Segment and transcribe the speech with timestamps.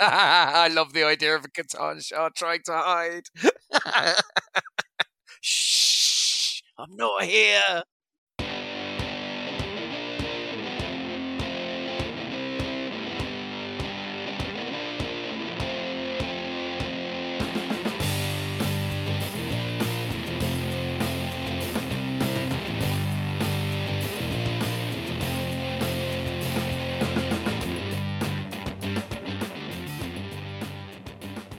[0.00, 3.24] I love the idea of a Catan Shah trying to hide.
[5.40, 6.62] Shh!
[6.78, 7.82] I'm not here.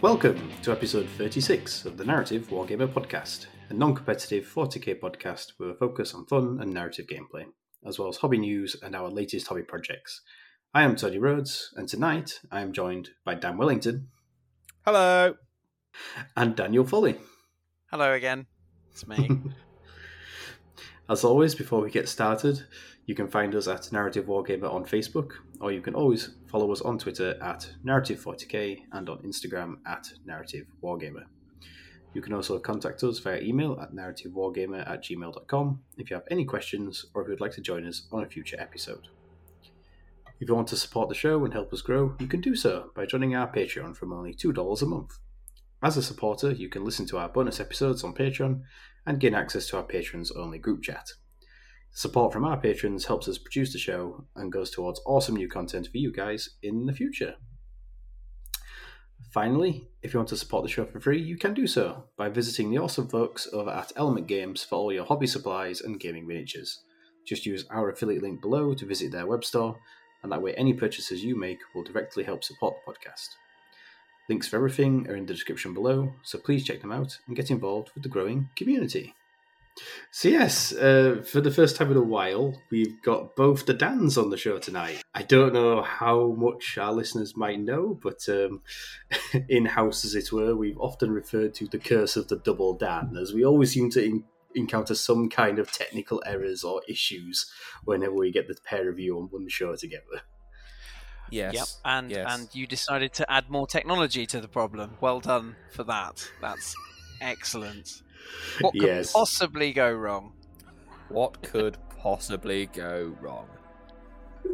[0.02, 5.70] Welcome to episode 36 of the Narrative Wargamer Podcast, a non competitive 40k podcast with
[5.70, 7.46] a focus on fun and narrative gameplay,
[7.86, 10.22] as well as hobby news and our latest hobby projects.
[10.74, 14.08] I am Tony Rhodes, and tonight I am joined by Dan Wellington
[14.86, 15.36] Hello.
[16.36, 17.18] and Daniel Foley.
[17.92, 18.48] Hello again.
[18.90, 19.30] It's me.
[21.10, 22.64] As always, before we get started,
[23.06, 26.82] you can find us at Narrative Wargamer on Facebook, or you can always follow us
[26.82, 31.26] on Twitter at Narrative40k and on Instagram at Narrative Wargamer.
[32.14, 36.44] You can also contact us via email at narrativewargamer at gmail.com if you have any
[36.46, 39.08] questions or if you'd like to join us on a future episode.
[40.40, 42.92] If you want to support the show and help us grow, you can do so
[42.96, 45.20] by joining our Patreon from only $2 a month.
[45.84, 48.62] As a supporter, you can listen to our bonus episodes on Patreon
[49.06, 51.12] and gain access to our patrons only group chat.
[51.94, 55.88] Support from our patrons helps us produce the show and goes towards awesome new content
[55.92, 57.36] for you guys in the future.
[59.34, 62.30] Finally, if you want to support the show for free, you can do so by
[62.30, 66.28] visiting the awesome folks over at Element Games for all your hobby supplies and gaming
[66.28, 66.82] miniatures.
[67.26, 69.78] Just use our affiliate link below to visit their web store,
[70.24, 73.30] and that way any purchases you make will directly help support the podcast.
[74.30, 77.52] Links for everything are in the description below, so please check them out and get
[77.52, 79.14] involved with the growing community.
[80.12, 84.18] So, yes, uh, for the first time in a while, we've got both the Dans
[84.18, 85.02] on the show tonight.
[85.16, 88.62] I don't know how much our listeners might know, but um,
[89.50, 93.16] in house, as it were, we've often referred to the curse of the double Dan,
[93.20, 94.24] as we always seem to in-
[94.56, 97.50] encounter some kind of technical errors or issues
[97.86, 100.22] whenever we get the pair of you on one show together.
[101.30, 101.54] Yes.
[101.54, 101.68] Yep.
[101.86, 102.26] And yes.
[102.30, 104.98] and you decided to add more technology to the problem.
[105.00, 106.30] Well done for that.
[106.42, 106.76] That's
[107.22, 108.02] excellent.
[108.62, 109.12] What could Yes.
[109.14, 110.34] possibly go wrong?
[111.10, 113.46] what could possibly go wrong?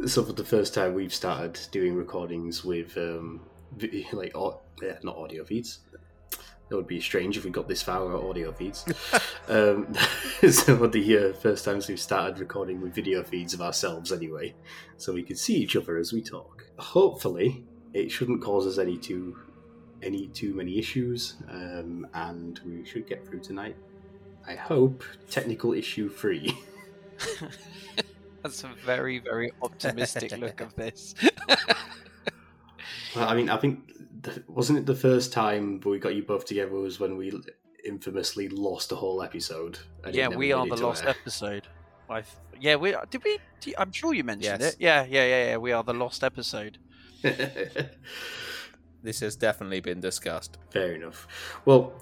[0.06, 3.40] So, for the first time, we've started doing recordings with, um,
[4.12, 5.80] like, au- yeah, not audio feeds.
[6.68, 8.84] That would be strange if we got this far without audio feeds.
[9.48, 9.94] um,
[10.50, 14.54] so, for the uh, first times we've started recording with video feeds of ourselves anyway,
[14.98, 16.66] so we can see each other as we talk.
[16.78, 17.64] Hopefully,
[17.94, 19.36] it shouldn't cause us any too
[20.02, 23.76] any too many issues, um, and we should get through tonight.
[24.46, 26.56] I hope technical issue free.
[28.42, 31.14] That's a very, very optimistic look of this.
[33.16, 33.92] Well, I mean, I think
[34.22, 37.32] the, wasn't it the first time we got you both together was when we
[37.84, 39.78] infamously lost a whole episode.
[40.12, 41.10] yeah, we are the to lost air.
[41.10, 41.66] episode.
[42.10, 42.22] I
[42.60, 43.38] yeah, we did we?
[43.60, 44.74] did- I'm sure you mentioned Yes.
[44.74, 44.80] it.
[44.80, 45.56] Yeah, yeah, yeah, yeah.
[45.58, 46.78] We are the lost episode.
[49.02, 50.58] This has definitely been discussed.
[50.70, 51.26] Fair enough.
[51.64, 51.94] Well,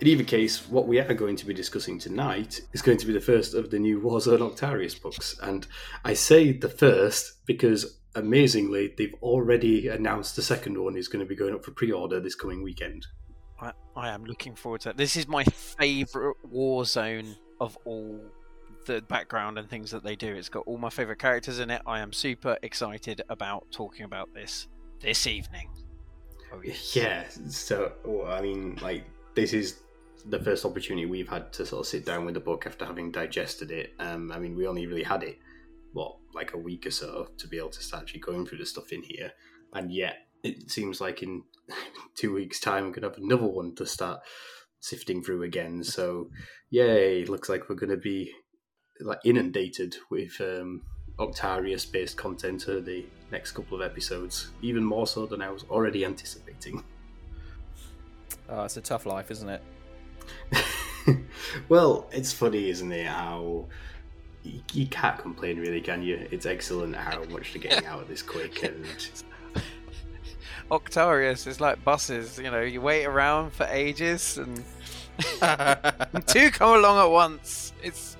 [0.00, 3.12] in either case, what we are going to be discussing tonight is going to be
[3.12, 5.38] the first of the new Warzone Octarius books.
[5.42, 5.66] And
[6.04, 11.28] I say the first because, amazingly, they've already announced the second one is going to
[11.28, 13.06] be going up for pre order this coming weekend.
[13.60, 14.96] I, I am looking forward to it.
[14.96, 18.20] This is my favorite Warzone of all
[18.86, 20.34] the background and things that they do.
[20.34, 21.82] It's got all my favorite characters in it.
[21.86, 24.66] I am super excited about talking about this
[25.00, 25.68] this evening.
[26.94, 29.80] Yeah, so well, I mean, like this is
[30.26, 33.10] the first opportunity we've had to sort of sit down with the book after having
[33.10, 33.94] digested it.
[33.98, 35.38] Um, I mean, we only really had it
[35.92, 38.66] what like a week or so to be able to start actually going through the
[38.66, 39.32] stuff in here,
[39.72, 41.42] and yet it seems like in
[42.14, 44.20] two weeks' time we're gonna have another one to start
[44.80, 45.84] sifting through again.
[45.84, 46.30] So,
[46.70, 47.24] yay!
[47.24, 48.32] Looks like we're going to be
[49.00, 50.82] like inundated with um,
[51.20, 56.04] Octarius-based content over the next couple of episodes, even more so than I was already
[56.04, 56.82] anticipating.
[58.48, 59.62] Oh, it's a tough life, isn't it?
[61.68, 63.06] well, it's funny, isn't it?
[63.06, 63.66] How
[64.42, 66.26] you, you can't complain, really, can you?
[66.30, 68.84] It's excellent how much they're getting out of this quick, and
[70.70, 72.38] Octarius is like buses.
[72.38, 74.64] You know, you wait around for ages and
[76.26, 77.72] two come along at once.
[77.82, 78.16] It's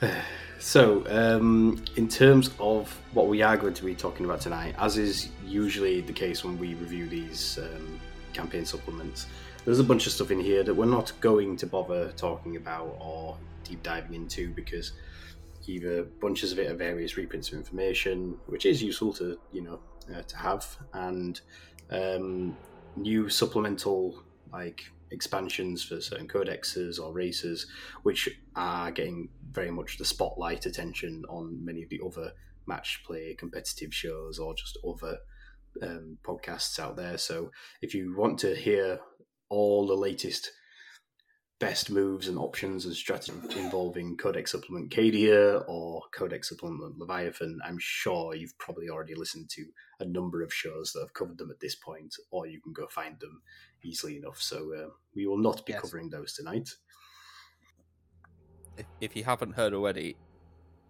[0.60, 4.98] So, um, in terms of what we are going to be talking about tonight, as
[4.98, 8.00] is usually the case when we review these um,
[8.32, 9.28] campaign supplements,
[9.64, 12.96] there's a bunch of stuff in here that we're not going to bother talking about
[12.98, 14.94] or deep diving into because
[15.68, 19.78] either bunches of it are various reprints of information, which is useful to you know
[20.12, 21.40] uh, to have, and
[21.90, 22.56] um,
[22.96, 27.66] new supplemental like expansions for certain codexes or races,
[28.02, 32.30] which are getting very much the spotlight attention on many of the other
[32.66, 35.18] match play competitive shows or just other
[35.82, 37.18] um, podcasts out there.
[37.18, 37.50] So
[37.82, 39.00] if you want to hear
[39.48, 40.52] all the latest
[41.58, 47.78] best moves and options and strategies involving Codex Supplement Cadia or Codex Supplement Leviathan, I'm
[47.80, 49.64] sure you've probably already listened to
[49.98, 52.86] a number of shows that have covered them at this point, or you can go
[52.86, 53.42] find them
[53.82, 54.40] easily enough.
[54.40, 55.82] So uh, we will not be yes.
[55.82, 56.68] covering those tonight.
[59.00, 60.16] If, you haven't heard already,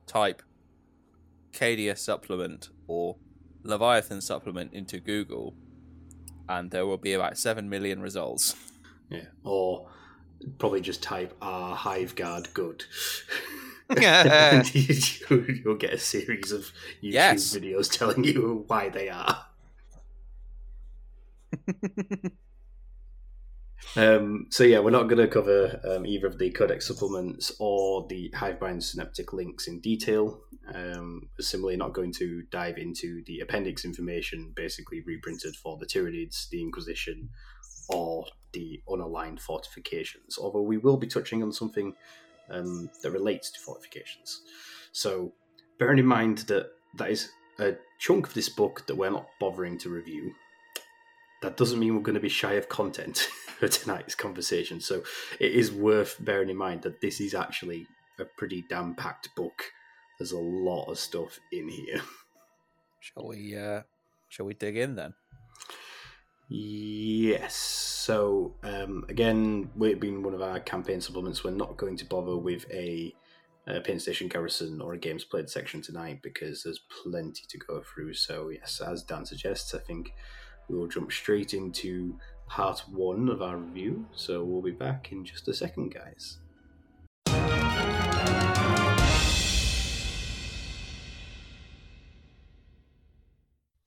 [0.07, 0.43] type
[1.53, 3.17] Cadia Supplement or
[3.63, 5.55] Leviathan Supplement into Google,
[6.49, 8.55] and there will be about 7 million results.
[9.11, 9.89] Yeah, or
[10.59, 12.85] probably just type "Are Hive Guard good?"
[13.97, 16.71] Yeah, you'll get a series of
[17.03, 17.57] YouTube yes.
[17.57, 19.47] videos telling you why they are.
[23.97, 28.07] um, so yeah, we're not going to cover um, either of the codex supplements or
[28.09, 30.41] the Hivebind synaptic links in detail.
[30.75, 36.49] Um, similarly, not going to dive into the appendix information, basically reprinted for the Tyranids,
[36.51, 37.31] the Inquisition,
[37.89, 41.95] or the unaligned fortifications, although we will be touching on something
[42.51, 44.43] um, that relates to fortifications.
[44.93, 45.33] So,
[45.79, 46.67] bearing in mind that
[46.97, 50.33] that is a chunk of this book that we're not bothering to review,
[51.43, 53.19] that doesn't mean we're going to be shy of content
[53.59, 54.81] for tonight's conversation.
[54.81, 55.03] So,
[55.41, 57.87] it is worth bearing in mind that this is actually
[58.19, 59.65] a pretty damn packed book.
[60.19, 62.01] There's a lot of stuff in here.
[63.01, 63.57] Shall we?
[63.57, 63.83] Uh,
[64.29, 65.15] shall we dig in then?
[66.49, 67.55] Yes.
[67.55, 72.37] So um, again, it being one of our campaign supplements, we're not going to bother
[72.37, 73.15] with a,
[73.67, 77.83] a Paint Station Garrison or a Games Played section tonight because there's plenty to go
[77.83, 78.15] through.
[78.15, 80.13] So yes, as Dan suggests, I think
[80.69, 84.07] we will jump straight into part one of our review.
[84.15, 86.39] So we'll be back in just a second, guys.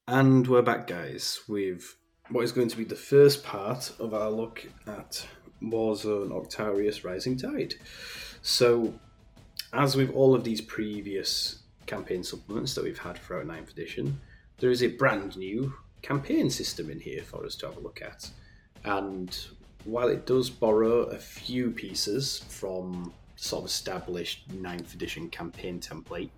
[0.08, 1.96] And we're back, guys, with
[2.30, 5.26] what is going to be the first part of our look at
[5.64, 7.76] Warzone Octarius Rising Tide.
[8.42, 8.94] So,
[9.72, 14.20] as with all of these previous campaign supplements that we've had throughout 9th edition,
[14.60, 18.02] there is a brand new campaign system in here for us to have a look
[18.02, 18.30] at.
[18.84, 19.38] And
[19.86, 26.30] while it does borrow a few pieces from sort of established 9th edition campaign template,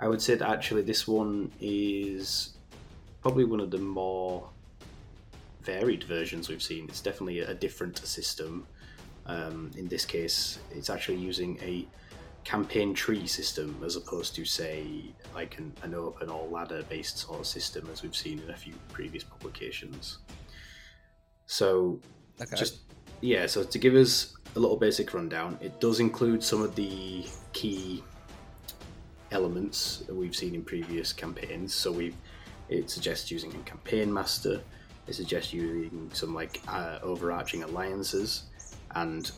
[0.00, 2.56] I would say that actually this one is
[3.20, 4.48] probably one of the more
[5.62, 6.86] varied versions we've seen.
[6.88, 8.66] It's definitely a different system.
[9.26, 11.86] Um, in this case, it's actually using a
[12.44, 15.04] campaign tree system as opposed to, say,
[15.34, 18.56] like an, an open or ladder based sort of system as we've seen in a
[18.56, 20.18] few previous publications.
[21.46, 22.00] So,
[22.40, 22.56] okay.
[22.56, 22.80] just
[23.20, 27.24] yeah, so to give us a little basic rundown, it does include some of the
[27.52, 28.02] key
[29.30, 31.72] elements that we've seen in previous campaigns.
[31.72, 32.14] So we
[32.68, 34.60] it suggests using a campaign master,
[35.06, 38.44] it suggests using some like uh, overarching alliances,
[38.94, 39.30] and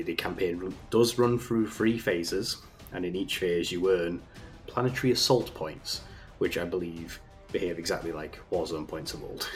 [0.00, 2.62] the campaign does run through three phases,
[2.92, 4.22] and in each phase you earn
[4.66, 6.00] planetary assault points,
[6.38, 7.20] which I believe
[7.52, 9.48] behave exactly like Warzone points of old.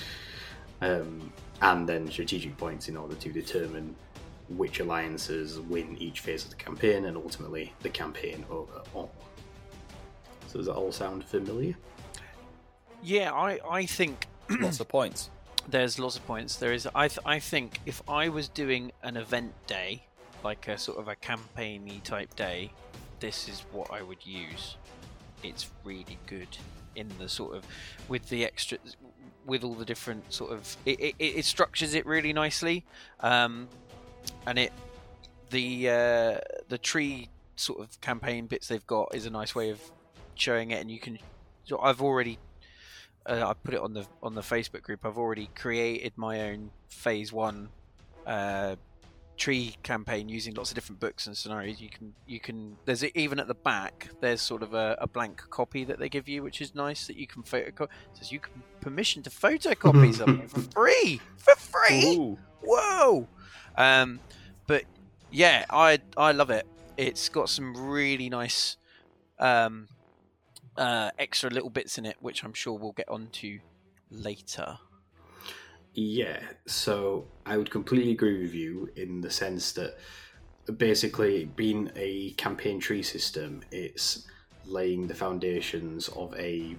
[0.80, 1.30] um,
[1.60, 3.94] and then strategic points in order to determine
[4.48, 9.10] which alliances win each phase of the campaign and ultimately the campaign overall.
[10.46, 11.76] So does that all sound familiar?
[13.02, 15.28] Yeah, I, I think lots of points.
[15.70, 16.56] There's lots of points.
[16.56, 16.88] There is.
[16.94, 20.04] I th- I think if I was doing an event day,
[20.42, 22.72] like a sort of a campaigny type day,
[23.20, 24.76] this is what I would use.
[25.42, 26.48] It's really good
[26.96, 27.64] in the sort of
[28.08, 28.78] with the extra
[29.46, 32.84] with all the different sort of it, it, it structures it really nicely
[33.20, 33.68] um,
[34.46, 34.72] and it
[35.50, 39.80] the uh, the tree sort of campaign bits they've got is a nice way of
[40.34, 41.18] showing it and you can
[41.64, 42.38] so I've already
[43.28, 45.04] uh, I put it on the on the Facebook group.
[45.04, 47.68] I've already created my own phase one
[48.26, 48.76] uh,
[49.36, 51.80] tree campaign using lots of different books and scenarios.
[51.80, 55.42] You can you can there's even at the back there's sort of a, a blank
[55.50, 57.88] copy that they give you, which is nice that you can photocopy.
[58.14, 62.16] Says you can permission to photocopy something for free for free.
[62.16, 62.38] Ooh.
[62.62, 63.28] Whoa!
[63.76, 64.20] Um,
[64.66, 64.84] but
[65.30, 66.66] yeah, I I love it.
[66.96, 68.76] It's got some really nice
[69.38, 69.86] um,
[70.78, 73.58] uh, extra little bits in it, which I'm sure we'll get onto
[74.10, 74.78] later.
[75.94, 79.98] Yeah, so I would completely agree with you in the sense that
[80.76, 84.26] basically, being a campaign tree system, it's
[84.64, 86.76] laying the foundations of a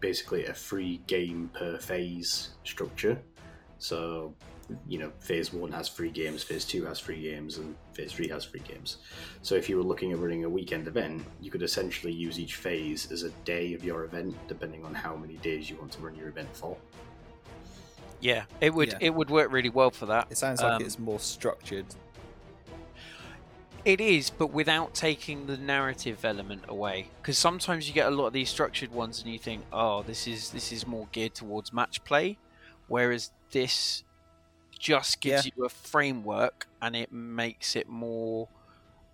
[0.00, 3.20] basically a free game per phase structure.
[3.78, 4.34] So,
[4.88, 8.28] you know, phase one has three games, phase two has three games, and phase three
[8.28, 8.98] has free games.
[9.42, 12.54] So, if you were looking at running a weekend event, you could essentially use each
[12.54, 16.00] phase as a day of your event, depending on how many days you want to
[16.00, 16.76] run your event for.
[18.20, 18.98] Yeah, it would Yeah.
[19.00, 20.28] it would work really well for that.
[20.30, 21.86] It sounds like Um, it's more structured.
[23.84, 27.08] It is, but without taking the narrative element away.
[27.22, 30.26] Because sometimes you get a lot of these structured ones, and you think, "Oh, this
[30.28, 32.38] is this is more geared towards match play,"
[32.86, 34.04] whereas this
[34.78, 38.48] just gives you a framework, and it makes it more.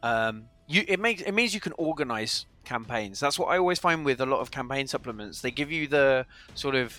[0.03, 3.21] Um, you it makes it means you can organize campaigns.
[3.21, 5.41] That's what I always find with a lot of campaign supplements.
[5.41, 6.99] They give you the sort of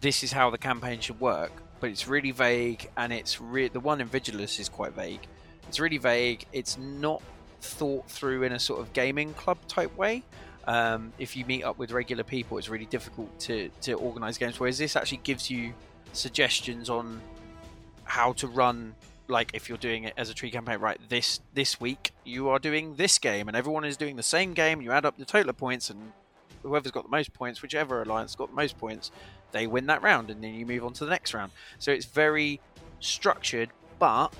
[0.00, 3.80] this is how the campaign should work, but it's really vague, and it's re- the
[3.80, 5.20] one in Vigilus is quite vague.
[5.68, 6.46] It's really vague.
[6.52, 7.22] It's not
[7.60, 10.22] thought through in a sort of gaming club type way.
[10.66, 14.60] Um, if you meet up with regular people, it's really difficult to, to organize games.
[14.60, 15.72] Whereas this actually gives you
[16.12, 17.20] suggestions on
[18.10, 18.94] how to run.
[19.28, 20.98] Like if you're doing it as a tree campaign, right?
[21.08, 24.82] This this week you are doing this game, and everyone is doing the same game.
[24.82, 26.12] You add up the total points, and
[26.62, 29.12] whoever's got the most points, whichever alliance got the most points,
[29.52, 31.52] they win that round, and then you move on to the next round.
[31.78, 32.60] So it's very
[32.98, 34.34] structured, but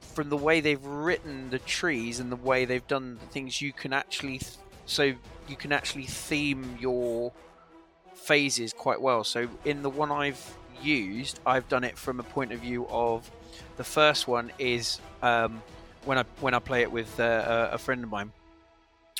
[0.00, 3.72] from the way they've written the trees and the way they've done the things, you
[3.72, 5.14] can actually th- so
[5.48, 7.32] you can actually theme your
[8.26, 9.24] phases quite well.
[9.24, 13.30] So in the one I've used, I've done it from a point of view of
[13.76, 15.62] the first one is um,
[16.04, 18.32] when I when I play it with uh, a a friend of mine,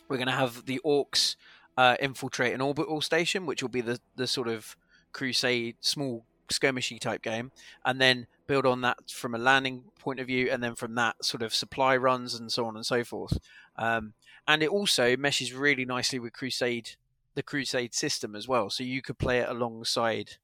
[0.08, 1.36] we're going to have the orcs
[1.76, 4.76] uh, infiltrate an orbital station, which will be the the sort of
[5.12, 7.52] crusade small skirmishy type game,
[7.84, 11.24] and then build on that from a landing point of view, and then from that
[11.24, 13.38] sort of supply runs and so on and so forth.
[13.76, 14.14] Um,
[14.48, 16.90] and it also meshes really nicely with Crusade,
[17.36, 18.68] the Crusade system as well.
[18.70, 20.38] So you could play it alongside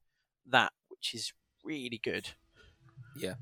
[0.47, 1.33] that, which is
[1.65, 2.29] really good.
[3.17, 3.35] Yeah.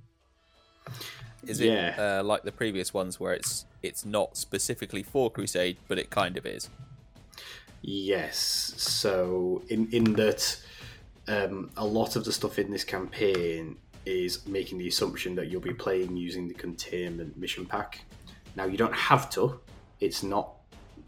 [1.47, 5.99] Is it uh, like the previous ones where it's it's not specifically for Crusade, but
[5.99, 6.71] it kind of is?
[7.83, 8.38] Yes.
[8.76, 10.59] So in in that,
[11.28, 13.76] um, a lot of the stuff in this campaign
[14.07, 18.04] is making the assumption that you'll be playing using the containment mission pack.
[18.54, 19.61] Now you don't have to.
[20.00, 20.54] It's not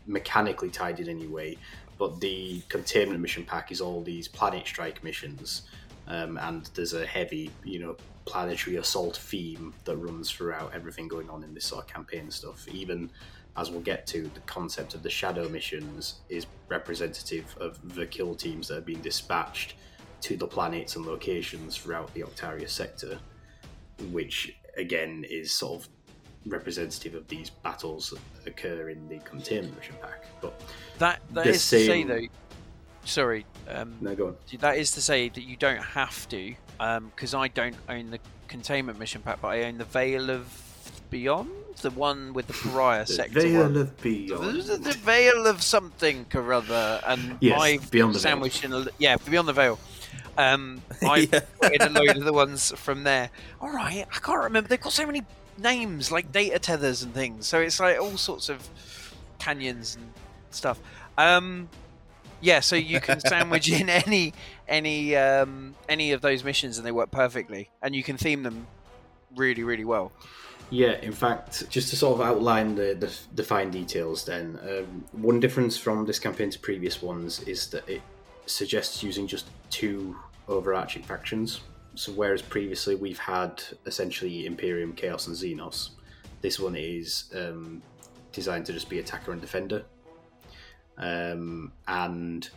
[0.07, 1.57] mechanically tied in any way,
[2.03, 5.63] but the containment mission pack is all these planet strike missions,
[6.09, 11.31] um, and there's a heavy, you know, planetary assault theme that runs throughout everything going
[11.31, 12.67] on in this sort of campaign stuff.
[12.67, 13.09] Even
[13.57, 18.35] as we'll get to, the concept of the shadow missions is representative of the kill
[18.35, 19.77] teams that have been dispatched
[20.23, 23.21] to the planets and locations throughout the Octarius sector,
[24.11, 25.89] which again is sort of
[26.47, 30.25] representative of these battles that occur in the containment mission pack.
[30.41, 30.61] But
[30.99, 32.21] That that is to say though.
[33.05, 34.37] Sorry, um, no, go on.
[34.61, 38.99] that is to say that you don't have to, because I don't own the containment
[38.99, 40.47] mission pack, but I own the Veil of
[41.11, 41.51] Beyond,
[41.83, 43.41] the one with the Pariah The sector.
[43.41, 43.77] Veil one.
[43.77, 44.63] of Beyond.
[44.63, 48.23] The, the veil of something or other, and Yes, my Beyond the Veil.
[48.23, 49.81] sandwich in a, yeah, beyond the veil.
[50.39, 51.41] Um, I Yeah.
[51.81, 53.31] a load of the ones from there.
[53.61, 54.69] All right, I can't remember.
[54.69, 55.23] They've got so many
[55.59, 57.47] names, like data tethers and things.
[57.47, 58.69] So it's like all sorts of
[59.39, 60.13] canyons and
[60.51, 60.81] stuff.
[61.19, 61.69] Um,
[62.41, 64.33] yeah, so you can sandwich in any
[64.69, 68.67] any um, any of those missions, and they work perfectly, and you can theme them
[69.37, 70.13] really, really well.
[70.71, 75.05] Yeah, in fact, just to sort of outline the, the, the fine details, then, um,
[75.13, 78.01] one difference from this campaign to previous ones is that it
[78.47, 80.17] suggests using just two
[80.49, 81.61] overarching factions.
[81.95, 85.91] So, whereas previously we've had essentially Imperium, Chaos, and Xenos,
[86.41, 87.83] this one is um,
[88.33, 89.85] designed to just be attacker and defender.
[90.97, 92.49] Um, and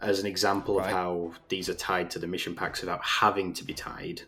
[0.00, 0.86] as an example Right.
[0.86, 4.22] of how these are tied to the mission packs without having to be tied,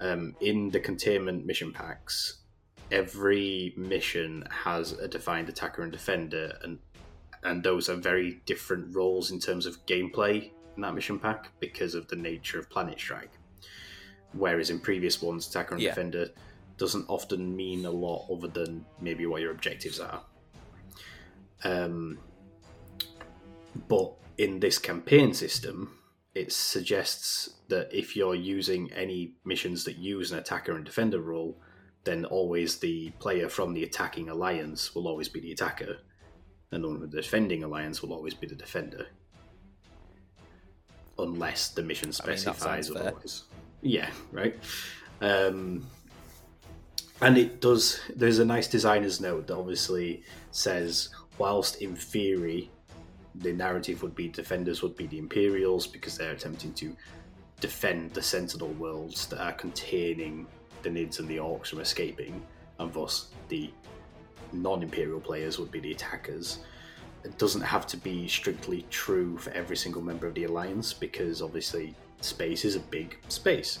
[0.00, 2.38] um, in the containment mission packs,
[2.90, 6.78] every mission has a defined attacker and defender, and
[7.42, 11.94] and those are very different roles in terms of gameplay in that mission pack because
[11.94, 13.30] of the nature of Planet Strike.
[14.36, 15.90] Whereas in previous ones, attacker and Yeah.
[15.90, 16.30] defender
[16.76, 20.22] doesn't often mean a lot other than maybe what your objectives are.
[21.64, 22.18] Um,
[23.88, 25.98] but in this campaign system,
[26.34, 31.58] it suggests that if you're using any missions that use an attacker and defender role,
[32.04, 35.96] then always the player from the attacking alliance will always be the attacker,
[36.70, 39.06] and the one with the defending alliance will always be the defender.
[41.18, 43.56] Unless the mission I mean, specifies sounds fair.
[43.82, 44.56] Yeah, right.
[45.20, 45.86] Um,
[47.22, 48.00] and it does.
[48.14, 52.70] There's a nice designer's note that obviously says, whilst in theory,
[53.36, 56.96] the narrative would be defenders would be the Imperials because they're attempting to
[57.60, 60.46] defend the Sentinel worlds that are containing
[60.82, 62.42] the Nids and the Orcs from escaping,
[62.78, 63.70] and thus the
[64.52, 66.60] non-Imperial players would be the attackers.
[67.24, 71.42] It doesn't have to be strictly true for every single member of the Alliance because
[71.42, 73.78] obviously space is a big space,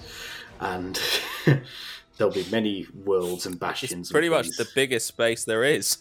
[0.60, 1.00] and
[2.16, 3.92] there'll be many worlds and bastions.
[3.92, 5.98] It's pretty much the biggest space there is.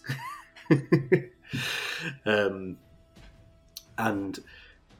[2.25, 2.77] um,
[3.97, 4.39] and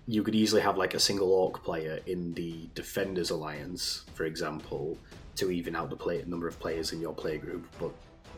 [0.08, 4.98] you could easily have like a single orc player in the Defenders Alliance, for example,
[5.36, 7.66] to even out the play number of players in your play group.
[7.80, 7.92] But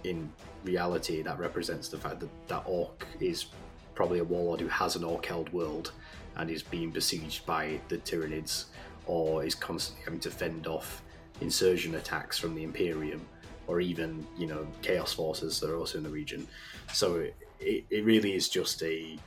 [0.03, 0.31] in
[0.63, 3.47] reality, that represents the fact that that orc is
[3.95, 5.91] probably a warlord who has an orc held world
[6.37, 8.65] and is being besieged by the Tyranids,
[9.07, 11.01] or is constantly having to fend off
[11.41, 13.25] insurgent attacks from the Imperium,
[13.67, 16.47] or even you know chaos forces that are also in the region.
[16.93, 17.27] So
[17.59, 19.17] it, it really is just a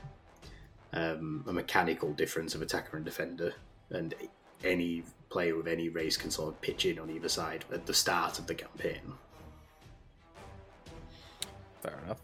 [0.93, 3.55] um, a mechanical difference of attacker and defender,
[3.91, 4.15] and
[4.65, 7.95] any player with any race can sort of pitch in on either side at the
[7.95, 9.13] start of the campaign.
[11.83, 12.21] Fair enough.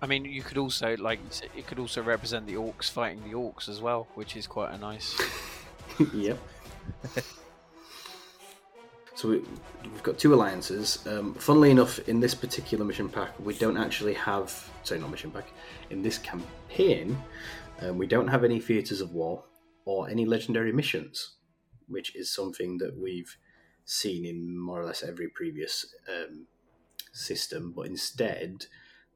[0.00, 1.18] I mean, you could also like
[1.56, 4.78] it could also represent the orcs fighting the orcs as well, which is quite a
[4.78, 5.20] nice.
[6.14, 6.38] yep.
[9.14, 9.42] so we,
[9.82, 11.04] we've got two alliances.
[11.06, 14.70] Um, funnily enough, in this particular mission pack, we don't actually have.
[14.82, 15.48] Sorry, not mission pack.
[15.90, 17.16] In this campaign,
[17.80, 19.44] um, we don't have any theatres of war
[19.84, 21.36] or any legendary missions,
[21.86, 23.36] which is something that we've
[23.84, 26.46] seen in more or less every previous um,
[27.12, 27.72] system.
[27.74, 28.66] But instead,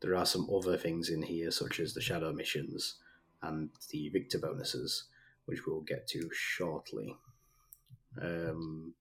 [0.01, 2.97] there are some other things in here, such as the shadow missions
[3.43, 5.05] and the victor bonuses,
[5.47, 7.17] which we'll get to shortly.
[8.21, 8.95] Um,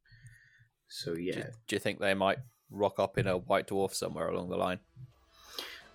[0.88, 3.94] so Do, yeah, you, do you think they might rock up in a white dwarf
[3.94, 4.80] somewhere along the line?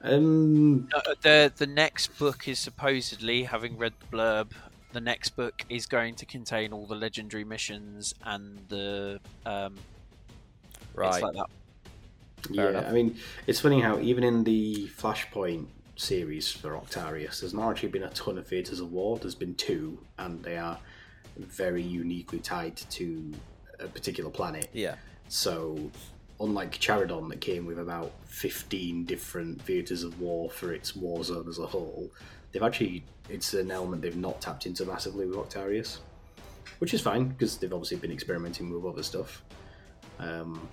[0.03, 4.53] um, Uh, the the next book is supposedly, having read the blurb,
[4.93, 9.76] the next book is going to contain all the legendary missions and the um,
[10.95, 11.13] Right.
[11.15, 11.47] It's like that.
[12.50, 12.69] yeah.
[12.71, 12.87] enough.
[12.89, 17.89] I mean, it's funny how even in the Flashpoint series for Octarius, there's not actually
[17.89, 19.19] been a ton of theatres of war.
[19.19, 20.78] There's been two, and they are
[21.39, 23.32] very uniquely tied to
[23.80, 24.69] a particular planet.
[24.73, 24.97] Yeah.
[25.28, 25.91] So,
[26.41, 31.49] unlike Charadon, that came with about 15 different theatres of war for its war zone
[31.49, 32.11] as a whole,
[32.52, 35.99] they've actually, it's an element they've not tapped into massively with Octarius,
[36.78, 39.43] which is fine because they've obviously been experimenting with other stuff.
[40.19, 40.69] Um,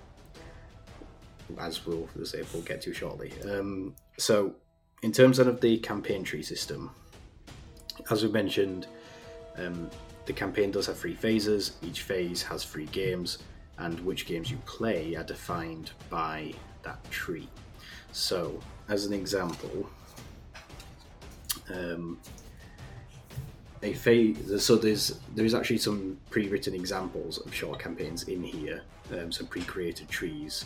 [1.58, 3.32] as we'll, as say, we'll get to shortly.
[3.44, 4.54] Um, so,
[5.02, 6.90] in terms of the campaign tree system,
[8.10, 8.86] as we mentioned,
[9.56, 9.90] um,
[10.26, 11.72] the campaign does have three phases.
[11.82, 13.38] Each phase has three games,
[13.78, 17.48] and which games you play are defined by that tree.
[18.12, 19.88] So, as an example,
[21.72, 22.18] um,
[23.82, 24.64] a phase.
[24.64, 30.08] So there's there's actually some pre-written examples of short campaigns in here, um, some pre-created
[30.08, 30.64] trees.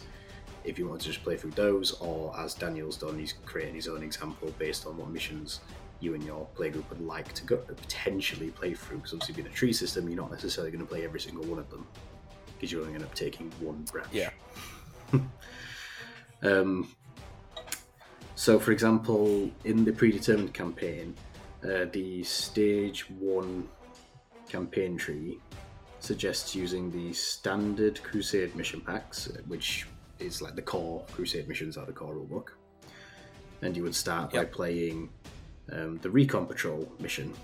[0.69, 3.89] If you want to just play through those, or as Daniel's done, he's creating his
[3.89, 5.61] own example based on what missions
[6.01, 8.99] you and your playgroup would like to go potentially play through.
[8.99, 11.59] Because obviously, being a tree system, you're not necessarily going to play every single one
[11.59, 11.87] of them
[12.55, 14.09] because you're only going to end up taking one branch.
[14.13, 14.31] Yeah.
[16.41, 16.95] Um,
[18.37, 21.17] so, for example, in the predetermined campaign,
[21.65, 23.69] uh, the stage one
[24.49, 25.41] campaign tree
[25.99, 31.87] suggests using the standard Crusade mission packs, which is like the core Crusade missions are
[31.87, 32.49] the core rulebook.
[33.63, 35.11] And you would start by playing
[35.73, 37.35] um, the Recon Patrol mission,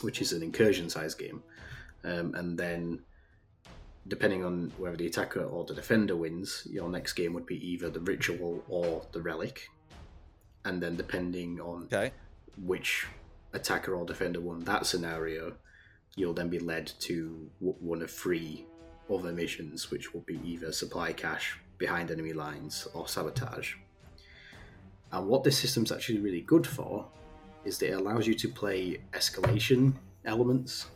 [0.00, 1.42] which is an incursion size game.
[2.04, 3.00] Um, and then
[4.08, 7.88] depending on whether the attacker or the defender wins, your next game would be either
[7.90, 9.68] the ritual or the relic.
[10.64, 12.12] And then depending on Okay.
[12.56, 13.06] which
[13.52, 15.54] attacker or defender won that scenario,
[16.16, 18.66] you'll then be led to w- one of three
[19.10, 23.74] other missions, which will be either supply cache behind enemy lines or sabotage.
[25.10, 27.06] And what this system's actually really good for
[27.64, 30.86] is that it allows you to play escalation elements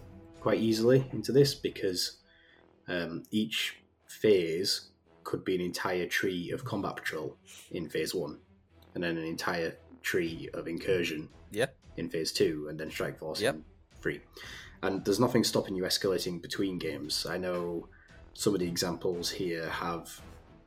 [0.40, 2.18] quite easily into this because
[2.88, 4.88] um, each phase
[5.24, 7.36] could be an entire tree of combat patrol
[7.72, 8.38] in phase one,
[8.94, 11.66] and then an entire tree of incursion Yeah.
[11.96, 13.56] in phase two, and then strike force Yep.
[13.56, 13.64] in
[14.00, 14.20] three.
[14.82, 17.26] And there's nothing stopping you escalating between games.
[17.26, 17.88] I know
[18.36, 20.20] some of the examples here have,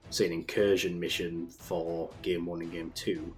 [0.09, 3.35] say, an incursion mission for game one and game two,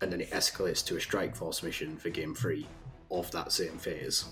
[0.00, 2.64] and then it escalates to a strike force mission for game three
[3.10, 4.26] of that same phase.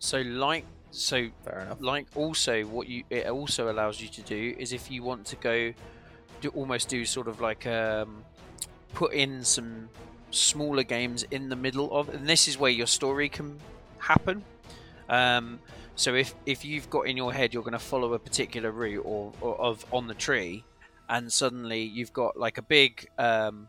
[0.00, 1.80] So, like So Fair enough.
[1.80, 5.36] like also what you it also allows you to do is if you want to
[5.36, 5.72] go
[6.40, 8.22] do almost do sort of like um
[8.94, 9.88] put in some
[10.30, 13.58] smaller games in the middle of and this is where your story can
[13.98, 14.44] happen
[15.08, 15.58] um
[15.96, 19.02] so if if you've got in your head you're going to follow a particular route
[19.04, 20.64] or, or of on the tree
[21.08, 23.68] and suddenly you've got like a big um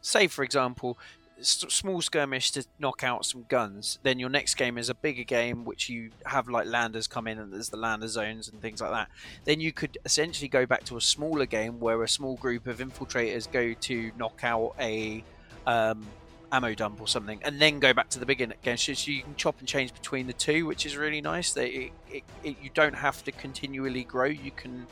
[0.00, 0.98] say for example
[1.40, 3.98] small skirmish to knock out some guns.
[4.02, 7.38] Then your next game is a bigger game, which you have like landers come in
[7.38, 9.08] and there's the lander zones and things like that.
[9.44, 12.78] Then you could essentially go back to a smaller game where a small group of
[12.78, 15.22] infiltrators go to knock out a
[15.66, 16.06] um,
[16.52, 18.76] ammo dump or something, and then go back to the beginning again.
[18.76, 21.52] So you can chop and change between the two, which is really nice.
[21.52, 24.26] That it, it, it, you don't have to continually grow.
[24.26, 24.86] You can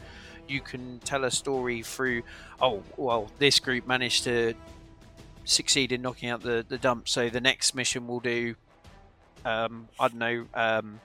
[0.49, 2.23] you can tell a story through.
[2.61, 4.55] Oh well, this group managed to
[5.45, 7.09] succeed in knocking out the, the dump.
[7.09, 8.55] So the next mission will do,
[9.45, 11.01] um, I don't know, um,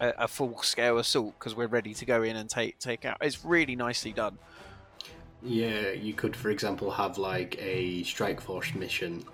[0.00, 3.18] a, a full scale assault because we're ready to go in and take take out.
[3.20, 4.38] It's really nicely done.
[5.42, 9.24] Yeah, you could, for example, have like a strike force mission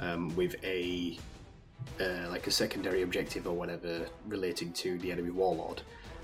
[0.00, 1.18] um, with a
[2.00, 5.82] uh, like a secondary objective or whatever relating to the enemy warlord,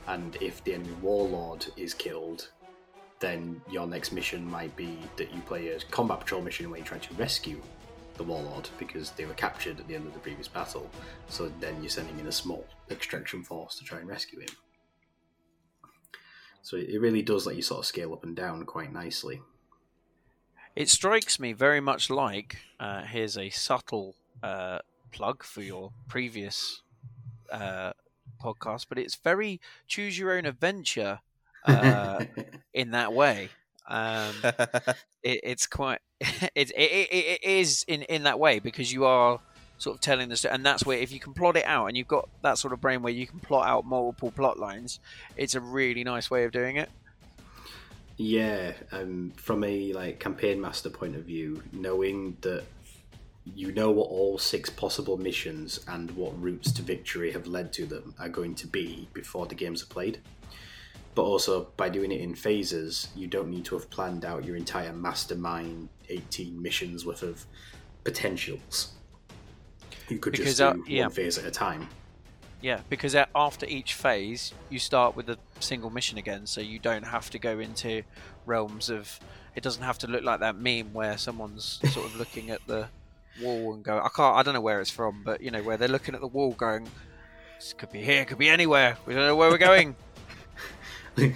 [0.09, 2.49] and if the enemy warlord is killed,
[3.21, 6.85] then your next mission might be that you play a combat patrol mission where you
[6.85, 7.61] try to rescue
[8.17, 10.91] the warlord because they were captured at the end of the previous battle.
[11.29, 14.49] So then you're sending in a small extraction force to try and rescue him.
[16.63, 19.41] So it really does let you sort of scale up and down quite nicely.
[20.75, 24.79] It strikes me very much like uh, here's a subtle uh,
[25.11, 26.81] plug for your previous
[27.51, 27.93] uh,
[28.43, 31.21] podcast, but it's very choose your own adventure
[31.67, 32.25] uh,
[32.75, 33.51] in that way.
[33.87, 34.35] Um,
[35.23, 39.41] it, it's quite it, it, it, it is in in that way because you are
[39.77, 41.97] sort of telling the story and that's where if you can plot it out and
[41.97, 45.01] you've got that sort of brain where you can plot out multiple plot lines
[45.37, 46.89] it's a really nice way of doing it
[48.23, 52.63] Yeah, um, from a like campaign master point of view, knowing that
[53.45, 57.85] you know what all six possible missions and what routes to victory have led to
[57.85, 60.21] them are going to be before the games are played.
[61.17, 64.55] But also by doing it in phases, you don't need to have planned out your
[64.55, 67.45] entire mastermind 18 missions worth of
[68.05, 68.93] potentials.
[70.09, 71.09] You could Because, just do uh, one yeah.
[71.09, 71.89] phase at a time.
[72.63, 77.05] Yeah because after each phase you start with a single mission again so you don't
[77.05, 78.03] have to go into
[78.47, 79.19] realms of
[79.55, 82.89] it doesn't have to look like that meme where someone's sort of looking at the
[83.43, 85.77] wall and go i can't i don't know where it's from but you know where
[85.77, 86.87] they're looking at the wall going
[87.59, 89.95] this could be here could be anywhere we don't know where we're going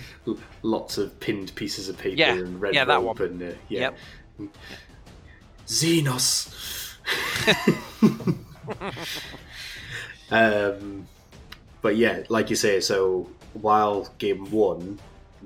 [0.62, 3.20] Lots of pinned pieces of paper Yeah, and red yeah, that one.
[3.20, 3.90] and uh, yeah.
[4.40, 4.48] Yep.
[5.66, 6.94] Xenos.
[10.30, 11.06] um,
[11.86, 14.98] but yeah, like you say, so while game one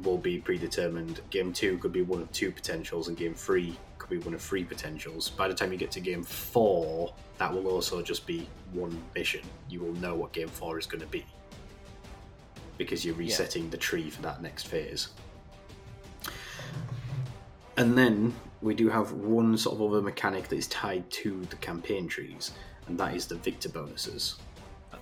[0.04, 4.08] will be predetermined, game two could be one of two potentials, and game three could
[4.08, 5.28] be one of three potentials.
[5.28, 9.42] By the time you get to game four, that will also just be one mission.
[9.68, 11.26] You will know what game four is going to be
[12.78, 15.08] because you're resetting the tree for that next phase.
[17.76, 21.56] And then we do have one sort of other mechanic that is tied to the
[21.56, 22.52] campaign trees,
[22.86, 24.36] and that is the victor bonuses.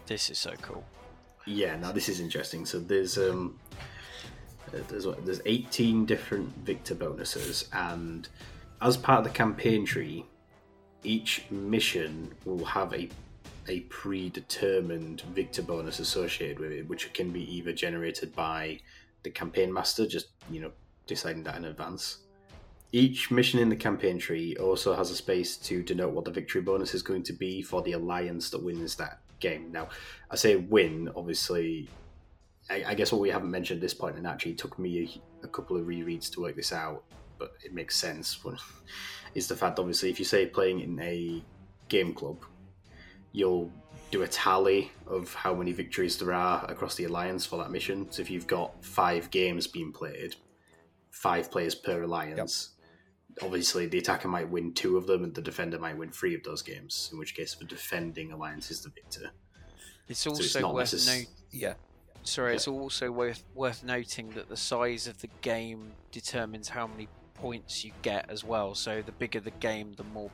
[0.09, 0.83] this is so cool
[1.49, 2.67] Yeah, now this is interesting.
[2.67, 3.59] So there's um
[4.71, 8.29] there's what, there's 18 different victor bonuses, and
[8.83, 10.27] as part of the campaign tree,
[11.05, 13.09] each mission will have a
[13.67, 18.79] a predetermined victor bonus associated with it, which can be either generated by
[19.23, 20.73] the campaign master, just you know
[21.07, 22.19] deciding that in advance.
[22.93, 26.61] Each mission in the campaign tree also has a space to denote what the victory
[26.61, 29.71] bonus is going to be for the alliance that wins that game.
[29.73, 29.89] Now,
[30.31, 31.89] I say win, obviously.
[32.71, 35.47] I, I guess what we haven't mentioned at this point, and actually took me a,
[35.47, 37.05] a couple of rereads to work this out,
[37.39, 38.39] but it makes sense.
[39.35, 41.43] Is the fact, obviously, if you say playing in a
[41.89, 42.45] game club,
[43.33, 43.71] you'll
[44.11, 48.11] do a tally of how many victories there are across the alliance for that mission.
[48.11, 50.35] So if you've got five games being played,
[51.11, 52.71] five players per alliance,
[53.43, 56.43] obviously the attacker might win two of them and the defender might win three of
[56.43, 59.31] those games, in which case the defending alliance is the victor.
[60.09, 61.75] it's So also it's worth necess- noting yeah.
[62.25, 62.57] Sorry, Yeah.
[62.57, 67.85] it's also worth worth noting that the size of the game determines how many points
[67.85, 68.75] you get as well.
[68.75, 70.31] So the bigger the game, the more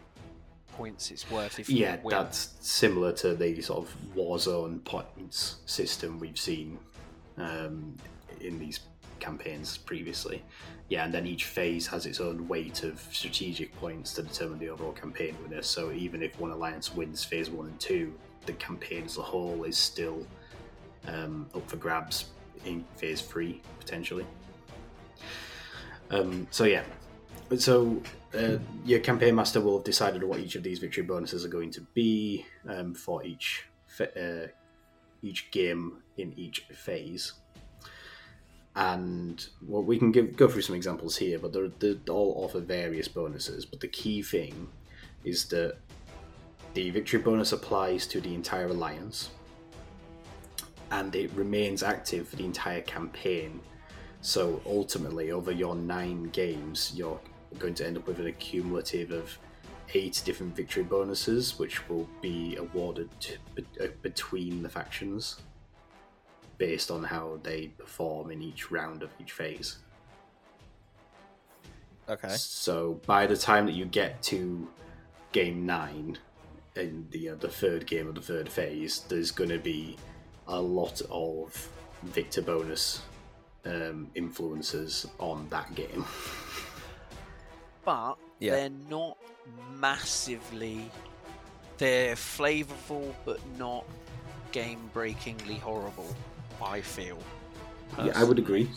[0.73, 6.19] points it's worth if you Yeah, that's similar to the sort of Warzone points system
[6.19, 6.79] we've seen
[7.37, 7.97] um,
[8.40, 8.81] in these
[9.25, 10.39] campaigns previously.
[10.89, 14.69] Yeah, and then each phase has its own weight of strategic points to determine the
[14.69, 15.63] overall campaign winner.
[15.63, 18.13] So even if one alliance wins phase one and two,
[18.47, 20.27] the campaign as a whole is still
[21.09, 22.27] um, up for grabs
[22.67, 24.27] in phase three potentially.
[26.11, 26.85] Um, so yeah,
[27.59, 28.03] so
[28.39, 31.71] uh, your campaign master will have decided what each of these victory bonuses are going
[31.71, 33.67] to be um, for each
[34.01, 34.49] uh,
[35.23, 37.33] each game in each phase.
[38.77, 42.61] And well, we can give, go through some examples here, but they're, they all offer
[42.61, 43.65] various bonuses.
[43.65, 44.69] But the key thing
[45.25, 45.77] is that
[46.75, 49.31] the victory bonus applies to the entire alliance,
[50.91, 53.61] and it remains active for the entire campaign.
[54.23, 57.21] So ultimately, over your nine games, you're
[57.61, 59.39] going to end up with an accumulative of
[59.93, 63.09] eight different victory bonuses, which will be awarded
[63.81, 65.37] uh, between the factions
[66.59, 69.79] based on how they perform in each round of each phase.
[72.09, 72.29] Okay.
[72.29, 74.69] So by the time that you get to
[75.33, 76.19] game nine,
[76.77, 79.97] in the uh, the third game of the third phase, there's going to be
[80.49, 81.69] a lot of
[82.03, 83.03] victor bonus
[83.64, 86.05] um, influences on that game.
[87.85, 88.53] but yeah.
[88.53, 89.17] they're not
[89.79, 90.90] massively.
[91.79, 93.85] They're flavorful, but not
[94.53, 96.14] game-breakingly horrible.
[96.62, 97.19] I feel.
[97.90, 98.11] Personally.
[98.11, 98.69] Yeah, I would agree.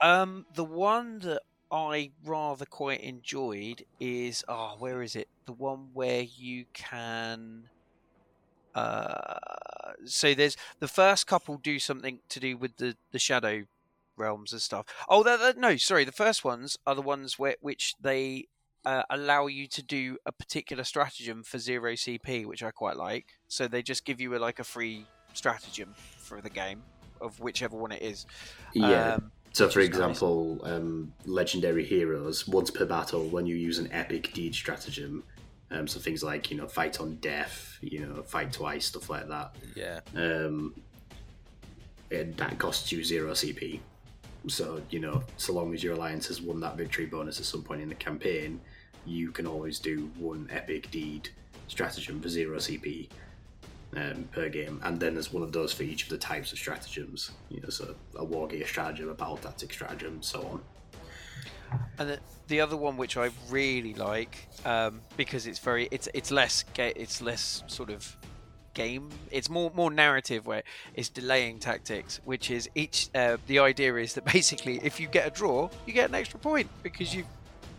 [0.00, 5.28] Um, the one that I rather quite enjoyed is oh, where is it?
[5.46, 7.68] The one where you can.
[8.74, 9.38] Uh,
[10.04, 13.64] so there's the first couple do something to do with the the shadow
[14.16, 14.86] realms and stuff.
[15.08, 16.04] Oh, that, that, no, sorry.
[16.04, 18.46] The first ones are the ones where which they
[18.84, 23.26] uh, allow you to do a particular stratagem for zero CP, which I quite like.
[23.48, 26.82] So they just give you a, like a free stratagem for the game
[27.24, 28.26] of whichever one it is.
[28.72, 29.14] Yeah.
[29.14, 30.72] Um, so, for example, nice.
[30.72, 35.22] um, legendary heroes once per battle, when you use an epic deed stratagem,
[35.70, 39.28] um, so things like you know fight on death, you know fight twice, stuff like
[39.28, 39.54] that.
[39.76, 40.00] Yeah.
[40.16, 40.74] Um,
[42.10, 43.80] it, that costs you zero CP.
[44.48, 47.62] So you know, so long as your alliance has won that victory bonus at some
[47.62, 48.60] point in the campaign,
[49.06, 51.28] you can always do one epic deed
[51.68, 53.08] stratagem for zero CP
[53.96, 56.58] um, per game, and then there's one of those for each of the types of
[56.58, 57.32] stratagems.
[57.50, 60.60] You know, so a war gear stratagem, a battle tactic stratagem, so on.
[61.98, 66.30] And the, the other one, which I really like, um, because it's very, it's it's
[66.30, 68.16] less, it's less sort of
[68.74, 69.08] game.
[69.30, 70.62] It's more more narrative where
[70.94, 73.08] it's delaying tactics, which is each.
[73.14, 76.38] Uh, the idea is that basically, if you get a draw, you get an extra
[76.38, 77.26] point because you've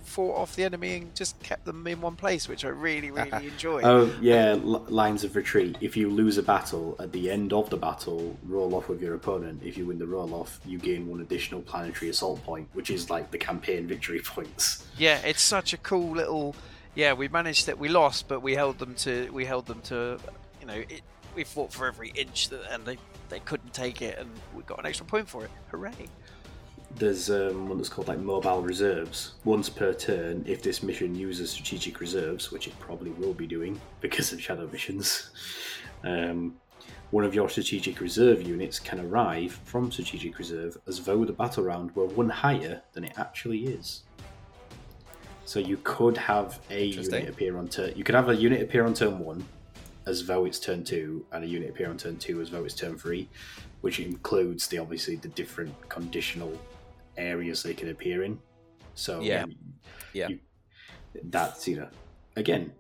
[0.06, 3.48] fought off the enemy and just kept them in one place, which I really, really
[3.48, 3.82] enjoy.
[3.84, 5.78] oh yeah, L- lines of retreat.
[5.82, 9.16] If you lose a battle at the end of the battle, roll off with your
[9.16, 9.62] opponent.
[9.64, 13.10] If you win the roll off, you gain one additional planetary assault point, which is
[13.10, 14.86] like the campaign victory points.
[14.98, 16.56] Yeah, it's such a cool little.
[16.94, 20.18] Yeah, we managed that we lost, but we held them to we held them to,
[20.62, 21.02] you know, it,
[21.36, 22.98] we fought for every inch that, and they
[23.30, 25.52] they couldn't take it, and we got an extra point for it.
[25.72, 25.92] Hooray!
[26.98, 29.34] There's um, one that's called like mobile reserves.
[29.44, 33.80] Once per turn, if this mission uses strategic reserves, which it probably will be doing
[34.00, 35.30] because of shadow missions,
[36.04, 36.56] um,
[37.12, 41.64] one of your strategic reserve units can arrive from strategic reserve as though the battle
[41.64, 44.04] round were one higher than it actually is.
[45.46, 47.94] So you could have a unit appear on turn.
[47.96, 49.46] You could have a unit appear on turn one,
[50.06, 52.74] as though it's turn two, and a unit appear on turn two as though it's
[52.74, 53.30] turn three,
[53.82, 56.58] which includes the obviously the different conditional
[57.18, 58.40] areas they can appear in.
[58.96, 59.56] So yeah, um,
[60.14, 60.40] yeah, you,
[61.24, 61.90] that's you know
[62.36, 62.72] again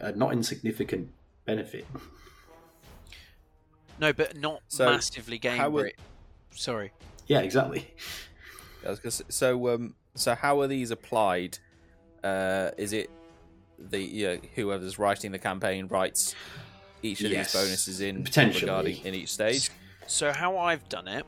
[0.00, 1.08] a not insignificant
[1.44, 1.86] benefit.
[3.98, 5.92] No, but not so massively game would...
[6.52, 6.90] Sorry.
[7.26, 7.92] Yeah, exactly.
[9.04, 11.58] so um, so how are these applied?
[12.24, 13.10] Uh, is it
[13.78, 16.34] the you know, whoever's writing the campaign writes
[17.02, 19.70] each of yes, these bonuses in potentially in each stage?
[20.06, 21.24] So how I've done it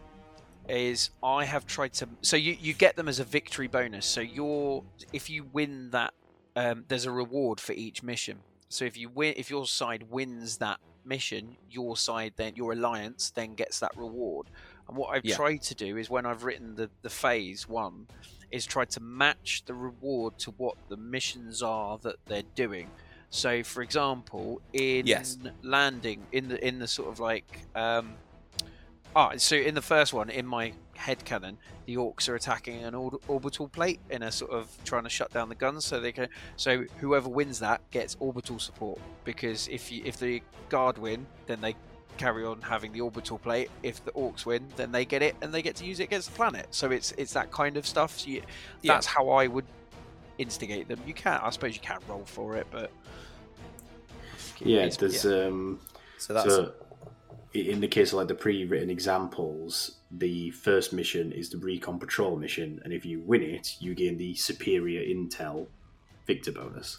[0.69, 2.09] is I have tried to.
[2.21, 4.07] So you, you get them as a victory bonus.
[4.07, 6.15] So you're if you win that,
[6.57, 8.39] um, there's a reward for each mission.
[8.69, 13.31] So if you win, if your side wins that mission, your side then your alliance
[13.31, 14.47] then gets that reward.
[14.89, 15.37] And what I've yeah.
[15.37, 18.07] tried to do is when I've written the the phase one,
[18.53, 22.89] is try to match the reward to what the missions are that they're doing.
[23.31, 25.39] So, for example, in yes.
[25.63, 28.13] landing in the in the sort of like um,
[29.15, 32.95] Ah, so in the first one, in my head canon, the orcs are attacking an
[32.95, 36.29] orbital plate in a sort of trying to shut down the guns, so they can.
[36.57, 41.61] So whoever wins that gets orbital support because if you if the guard win, then
[41.61, 41.75] they
[42.17, 43.71] carry on having the orbital plate.
[43.83, 46.31] If the orcs win, then they get it and they get to use it against
[46.31, 46.69] the planet.
[46.71, 48.19] So it's it's that kind of stuff.
[48.19, 48.43] So you,
[48.83, 48.95] yeah.
[48.95, 49.67] That's how I would
[50.39, 51.01] instigate them.
[51.07, 51.43] You can't.
[51.43, 52.91] I suppose, you can't roll for it, but
[54.61, 55.47] yeah, there's yeah.
[55.47, 55.81] um.
[56.19, 56.49] So that's.
[56.49, 56.92] So i-
[57.55, 62.37] in the case of like the pre-written examples, the first mission is the recon patrol
[62.37, 65.67] mission, and if you win it, you gain the superior intel
[66.27, 66.99] victor bonus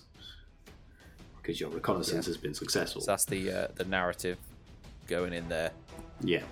[1.42, 3.02] because your reconnaissance has been successful.
[3.02, 4.38] So that's the uh, the narrative
[5.08, 5.72] going in there.
[6.22, 6.44] Yeah.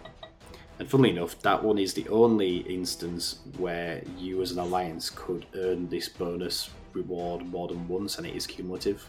[0.80, 5.46] And funnily enough, that one is the only instance where you as an alliance could
[5.56, 9.08] earn this bonus reward more than once, and it is cumulative.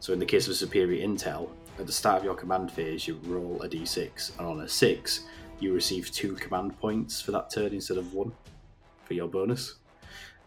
[0.00, 3.18] So in the case of superior intel, at the start of your command phase, you
[3.24, 5.24] roll a d6, and on a six,
[5.60, 8.32] you receive two command points for that turn instead of one
[9.04, 9.76] for your bonus.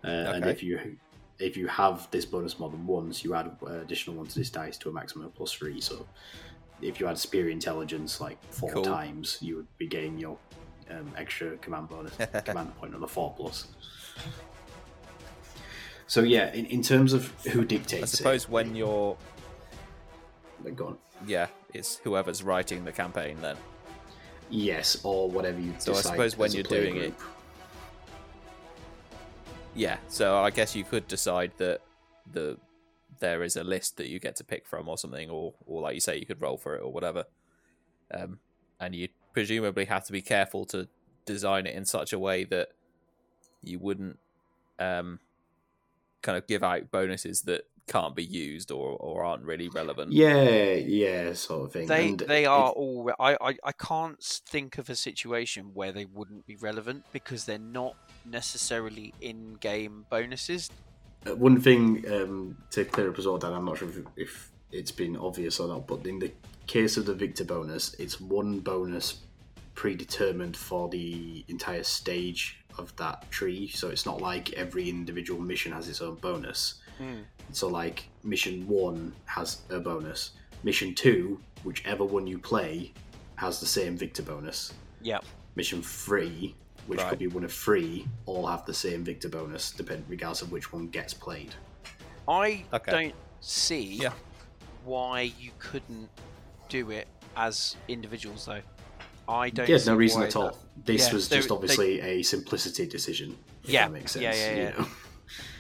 [0.04, 0.98] Uh, And if you
[1.38, 4.50] if you have this bonus more than once, you add an additional one to this
[4.50, 5.82] dice to a maximum of plus three.
[5.82, 6.06] So
[6.82, 8.84] if you had superior intelligence like four Cool.
[8.84, 10.38] times, you would be getting your
[10.90, 13.68] um, extra command bonus, command point on the four plus.
[16.08, 19.18] So yeah, in, in terms of who dictates I suppose it, when you're
[20.64, 20.98] then go on.
[21.26, 23.58] Yeah, it's whoever's writing the campaign then.
[24.50, 25.82] Yes, or whatever you decide.
[25.84, 27.14] So I suppose when you're doing it-
[29.74, 31.82] Yeah, so I guess you could decide that
[32.32, 32.58] the
[33.20, 35.96] there is a list that you get to pick from or something, or or like
[35.96, 37.26] you say, you could roll for it or whatever.
[38.14, 38.40] Um,
[38.80, 40.88] and you presumably have to be careful to
[41.26, 42.70] design it in such a way that
[43.64, 44.20] you wouldn't
[44.80, 45.20] um,
[46.22, 50.12] kind of give out bonuses that can't be used or, or aren't really relevant.
[50.12, 51.88] Yeah, yeah, sort of thing.
[51.88, 53.12] They And they are all.
[53.20, 57.58] I, I I can't think of a situation where they wouldn't be relevant because they're
[57.60, 57.96] not
[58.26, 60.70] necessarily in-game bonuses.
[61.28, 64.52] Uh, One thing um, to clear up as well, Dan, I'm not sure if, if
[64.72, 66.32] it's been obvious or not, but in the
[66.68, 69.22] case of the Victor bonus, it's one bonus
[69.76, 73.68] predetermined for the entire stage of that tree.
[73.70, 76.76] So it's not like every individual mission has its own bonus.
[77.00, 77.24] Mm.
[77.52, 80.32] So, like, mission one has a bonus.
[80.64, 82.94] Mission two, whichever one you play,
[83.36, 84.74] has the same Victor bonus.
[85.02, 85.20] Yeah.
[85.56, 86.56] Mission three,
[86.88, 87.10] which Right.
[87.10, 90.72] could be one of three, all have the same Victor bonus, depend regardless of which
[90.74, 91.54] one gets played.
[92.28, 92.92] I Okay.
[92.92, 94.14] don't see Yeah.
[94.84, 96.10] why you couldn't
[96.70, 98.62] do it as individuals though.
[99.28, 99.66] I don't.
[99.68, 100.48] There's no reason at all.
[100.50, 103.38] that- This Yeah, was they- just they- obviously a simplicity decision.
[103.64, 104.24] If Yeah, that makes sense.
[104.24, 104.88] yeah, yeah, you know?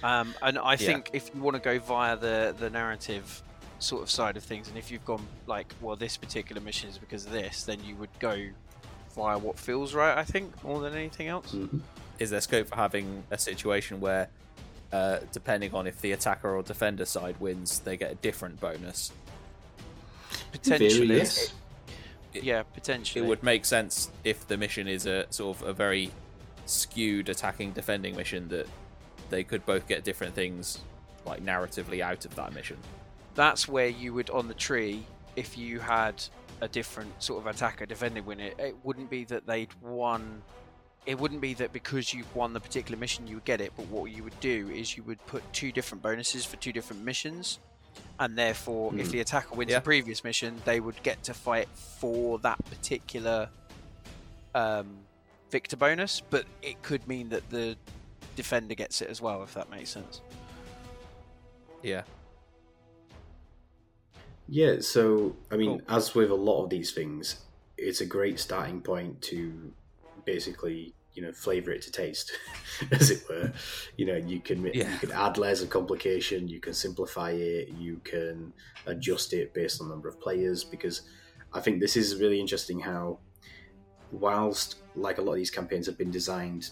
[0.03, 0.77] Um, and I Yeah.
[0.77, 3.41] think if you want to go via the the narrative
[3.79, 6.97] sort of side of things, and if you've gone like, well, this particular mission is
[6.97, 8.47] because of this, then you would go
[9.15, 10.17] via what feels right.
[10.17, 11.51] I think more than anything else.
[11.51, 11.81] Mhm.
[12.17, 14.29] is there scope for having a situation where,
[14.93, 19.11] uh, depending on if the attacker or defender side wins, they get a different bonus?
[20.53, 21.53] In theory, Potentially, yes.
[22.33, 23.25] yeah, potentially.
[23.25, 26.11] It would make sense if the mission is a sort of a very
[26.65, 28.67] skewed attacking defending mission that
[29.29, 30.79] they could both get different things
[31.25, 32.77] like narratively out of that mission.
[33.33, 36.23] That's where you would on the tree, if you had
[36.61, 40.41] a different sort of attacker defending win it, it wouldn't be that they'd won.
[41.05, 43.87] It wouldn't be that because you've won the particular mission you would get it, but
[43.87, 47.59] what you would do is you would put two different bonuses for two different missions,
[48.19, 49.11] and therefore, if Hmm.
[49.11, 49.79] the attacker wins Yeah.
[49.79, 53.49] the previous mission, they would get to fight for that particular
[54.55, 54.99] um,
[55.51, 56.21] victor bonus.
[56.21, 57.77] But it could mean that the
[58.35, 60.21] defender gets it as well, if that makes sense.
[61.83, 62.03] Yeah.
[64.47, 65.95] Yeah, so I mean, Cool.
[65.97, 67.41] as with a lot of these things,
[67.77, 69.73] it's a great starting point to
[70.23, 72.31] basically, you know, flavor it to taste,
[72.91, 73.51] as it were.
[73.97, 74.91] You know, you can Yeah.
[74.91, 78.53] you can add layers of complication, you can simplify it, you can
[78.85, 80.63] adjust it based on the number of players.
[80.63, 81.01] Because
[81.53, 83.19] I think this is really interesting how,
[84.11, 86.69] whilst like a lot of these campaigns have been designed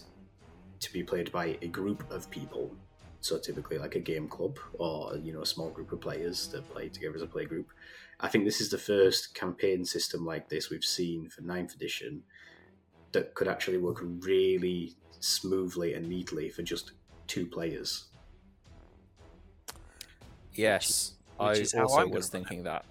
[0.80, 2.74] to be played by a group of people,
[3.20, 6.68] so typically like a game club or you know a small group of players that
[6.72, 7.68] play together as a play group.
[8.20, 12.22] I think this is the first campaign system like this we've seen for ninth edition
[13.12, 16.92] that could actually work really smoothly and neatly for just
[17.26, 18.04] two players.
[20.54, 21.14] Yes.
[21.38, 22.46] which I is how I'm was run it.
[22.46, 22.84] thinking that.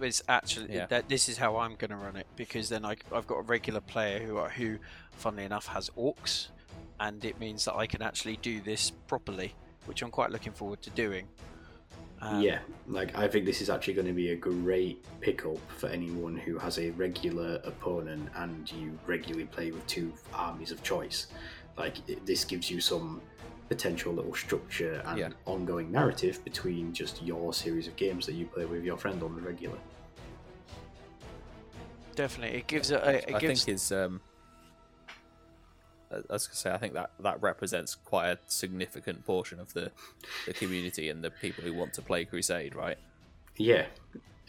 [0.00, 0.86] It's actually Yeah.
[0.86, 3.42] that this is how I'm going to run it because then I, I've got a
[3.42, 4.78] regular player who are, who,
[5.12, 6.48] funnily enough, has orcs,
[7.00, 9.54] and it means that I can actually do this properly,
[9.86, 11.26] which I'm quite looking forward to doing.
[12.20, 15.86] Um, yeah, like I think this is actually going to be a great pickup for
[15.88, 21.28] anyone who has a regular opponent and you regularly play with two armies of choice.
[21.76, 23.20] Like it, this gives you some
[23.68, 25.28] potential little structure and Yeah.
[25.44, 29.36] ongoing narrative between just your series of games that you play with your friend on
[29.36, 29.78] the regular.
[32.16, 32.58] definitely.
[32.58, 33.00] It gives it.
[33.00, 33.34] a- It gives...
[33.36, 34.20] I think is um
[36.10, 39.90] I I say I think that that represents quite a significant portion of the
[40.46, 42.98] the community and the people who want to play Crusade, right?
[43.56, 43.86] Yeah,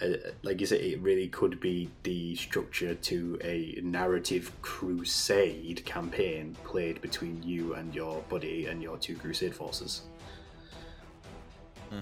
[0.02, 0.08] uh,
[0.44, 7.02] like you said, it really could be the structure to a narrative crusade campaign played
[7.02, 10.04] between you and your buddy and your two crusade forces.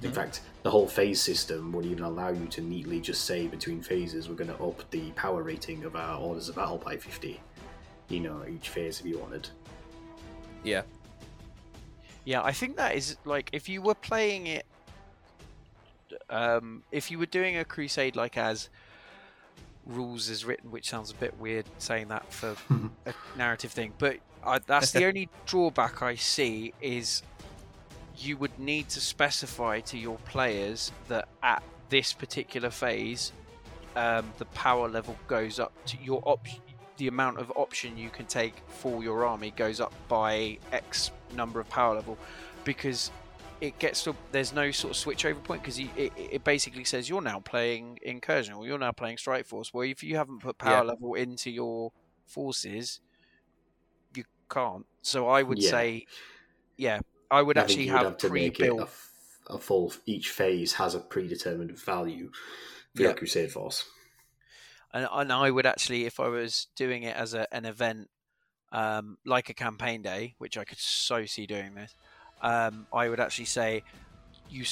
[0.01, 3.81] In fact, the whole phase system would even allow you to neatly just say between
[3.81, 7.39] phases, we're going to up the power rating of our orders of battle by 50.
[8.09, 9.49] You know, each phase if you wanted.
[10.63, 10.83] Yeah.
[12.25, 14.65] Yeah, I think that is like if you were playing it,
[16.29, 18.69] um, if you were doing a crusade like as
[19.85, 22.55] rules is written, which sounds a bit weird saying that for
[23.05, 27.23] a narrative thing, but I, that's the only drawback I see is
[28.17, 33.31] you would need to specify to your players that at this particular phase,
[33.95, 36.61] um, the power level goes up to your option.
[36.97, 41.59] The amount of option you can take for your army goes up by X number
[41.59, 42.17] of power level,
[42.63, 43.11] because
[43.61, 47.09] it gets to there's no sort of switch over point because it, it basically says
[47.09, 49.73] you're now playing incursion or you're now playing strike force.
[49.73, 50.91] Well, if you haven't put power Yeah.
[50.91, 51.91] level into your
[52.25, 52.99] forces,
[54.15, 54.85] you can't.
[55.01, 55.69] So I would Yeah.
[55.71, 56.05] say,
[56.77, 56.99] yeah,
[57.31, 58.79] I would I actually have, have to make it pre-built.
[58.79, 59.11] a, f-
[59.47, 59.93] a full.
[60.05, 62.31] Each phase has a predetermined value
[62.95, 63.07] for Yeah.
[63.09, 63.89] your crusade force.
[64.97, 68.09] And, and I would actually, if I was doing it as a, an event,
[68.71, 71.93] um, like a campaign day, which I could so see doing this,
[72.41, 73.83] um, I would actually say
[74.49, 74.65] you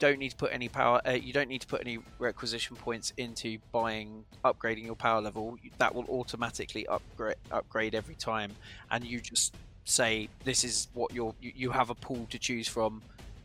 [0.00, 1.00] don't need to put any power.
[1.06, 5.56] Uh, you don't need to put any requisition points into buying, upgrading your power level.
[5.78, 8.50] That will automatically upgrade upgrade every time,
[8.90, 9.54] and you just
[9.84, 13.00] say this is what your you, you have a pool to choose from,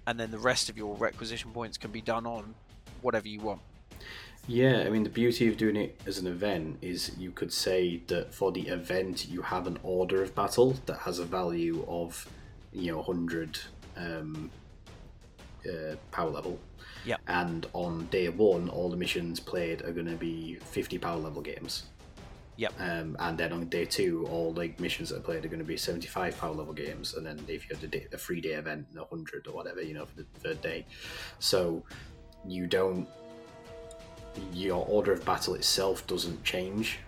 [0.07, 2.55] and then the rest of your requisition points can be done on
[3.03, 3.61] whatever you want.
[4.47, 8.01] Yeah, I mean, the beauty of doing it as an event is you could say
[8.07, 12.29] that for the event you have an order of battle that has a value of,
[12.71, 13.59] you know, 100
[13.97, 14.49] um,
[15.67, 16.59] uh, power level.
[17.05, 17.19] Yep.
[17.27, 21.41] And on day one, all the missions played are going to be 50 power level
[21.41, 21.83] games.
[22.55, 22.73] Yep.
[22.79, 25.65] Um, and then on day two, all the missions that are played are going to
[25.65, 27.15] be 75 power level games.
[27.15, 29.93] And then if you have a, day, a free day event, 100 or whatever, you
[29.93, 30.85] know, for the third day.
[31.39, 31.83] So
[32.47, 33.07] you don't
[34.53, 36.99] your order of battle itself doesn't change.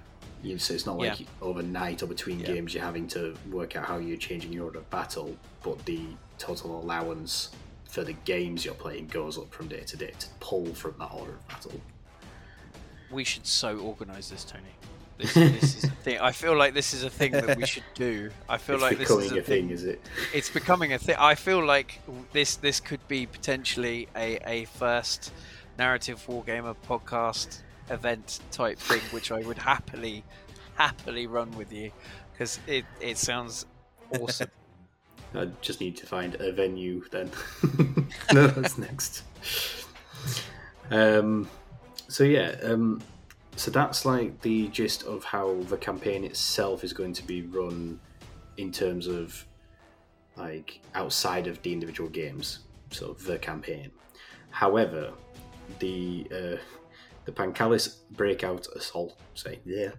[0.41, 1.25] You, so it's not like Yeah.
[1.41, 2.47] overnight or between Yeah.
[2.47, 6.01] games you're having to work out how you're changing your order of battle, but the
[6.37, 7.49] total allowance
[7.89, 11.11] for the games you're playing goes up from day to day to pull from that
[11.13, 11.81] order of battle.
[13.11, 14.63] We should so organise this, Tony.
[15.17, 16.19] This, this is a thing.
[16.19, 18.29] I feel like this is a thing that we should do.
[18.47, 20.01] I feel it's like this is a thing, is it?
[20.33, 21.15] It's becoming a thing.
[21.19, 21.99] I feel like
[22.31, 25.33] this this could be potentially a, a first
[25.79, 30.23] narrative wargamer podcast event type thing, which I would happily
[30.75, 31.91] happily run with you
[32.31, 33.65] because it it sounds
[34.19, 34.51] awesome.
[35.33, 37.31] I just need to find a venue then.
[38.33, 39.23] no, that's next.
[40.91, 41.47] Um,
[42.07, 43.01] so yeah, um,
[43.55, 47.99] so that's like the gist of how the campaign itself is going to be run
[48.57, 49.45] in terms of
[50.35, 52.59] like outside of the individual games,
[52.91, 53.91] so the campaign.
[54.49, 55.13] However,
[55.79, 56.57] the uh,
[57.25, 59.19] the Pancalis breakout assault.
[59.35, 59.91] Say yeah,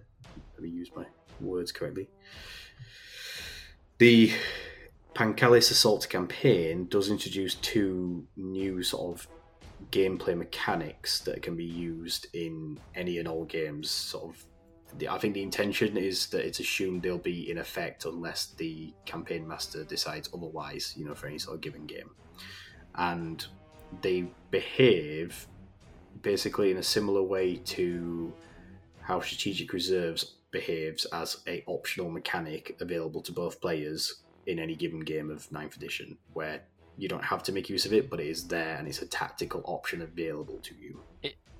[0.53, 1.05] let me use my
[1.39, 2.09] words correctly.
[3.97, 4.31] The
[5.13, 9.27] Pancalis Assault campaign does introduce two new sort of
[9.91, 13.89] gameplay mechanics that can be used in any and all games.
[13.89, 14.45] Sort of,
[14.97, 18.93] the, I think the intention is that it's assumed they'll be in effect unless the
[19.05, 20.93] campaign master decides otherwise.
[20.95, 22.11] You know, for any sort of given game,
[22.95, 23.45] and
[24.01, 25.47] they behave
[26.21, 28.33] basically in a similar way to
[29.01, 34.99] how strategic reserves behaves as a optional mechanic available to both players in any given
[34.99, 36.61] game of 9th edition where
[36.97, 39.05] you don't have to make use of it but it is there and it's a
[39.05, 40.99] tactical option available to you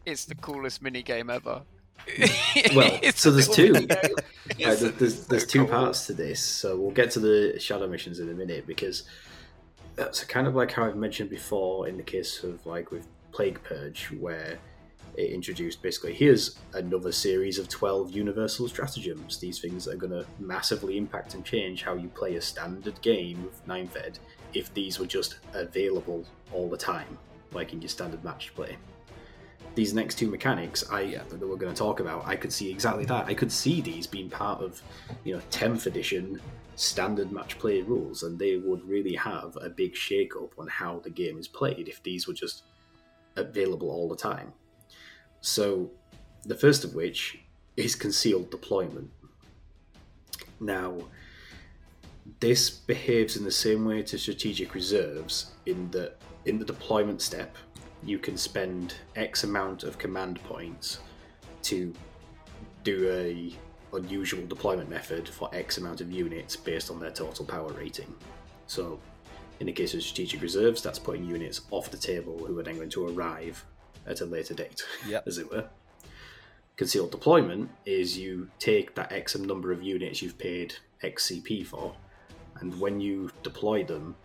[0.06, 1.62] It's the coolest mini game ever.
[2.76, 3.74] Well, so there's little two.
[3.74, 4.14] minigame.
[4.52, 5.70] Uh, there's there's, there's two cool.
[5.70, 9.04] parts to this so we'll get to the shadow missions in a minute because
[9.96, 13.62] that's kind of like how i've mentioned before in the case of like with plague
[13.64, 14.58] purge where
[15.18, 19.40] it introduced basically here's another series of 12 universal stratagems.
[19.40, 23.44] These things are going to massively impact and change how you play a standard game
[23.46, 24.20] of 9th ed
[24.54, 27.18] if these were just available all the time
[27.54, 28.78] like in your standard match play.
[29.76, 33.06] These next two mechanics I that we're going to talk about, I could see exactly
[33.06, 33.26] that.
[33.26, 34.82] I could see these being part of,
[35.24, 36.42] you know, 10th edition
[36.76, 41.00] standard match play rules, and they would really have a big shake up on how
[41.00, 42.64] the game is played if these were just
[43.36, 44.54] available all the time.
[45.42, 45.92] So,
[46.46, 47.40] the first of which
[47.78, 49.10] is concealed deployment.
[50.60, 50.98] Now,
[52.40, 57.56] this behaves in the same way to strategic reserves in that in the deployment step,
[58.04, 61.00] you can spend X amount of command points
[61.64, 61.94] to
[62.84, 63.56] do a
[63.96, 68.14] unusual deployment method for X amount of units based on their total power rating.
[68.68, 69.00] So,
[69.62, 72.78] in the case of strategic reserves, that's putting units off the table who are then
[72.78, 73.64] going to arrive
[74.08, 75.28] at a later date, Yep.
[75.28, 75.66] as it were.
[76.78, 81.96] Concealed deployment is you take that X number of units you've paid XCP for,
[82.60, 84.16] and when you deploy them,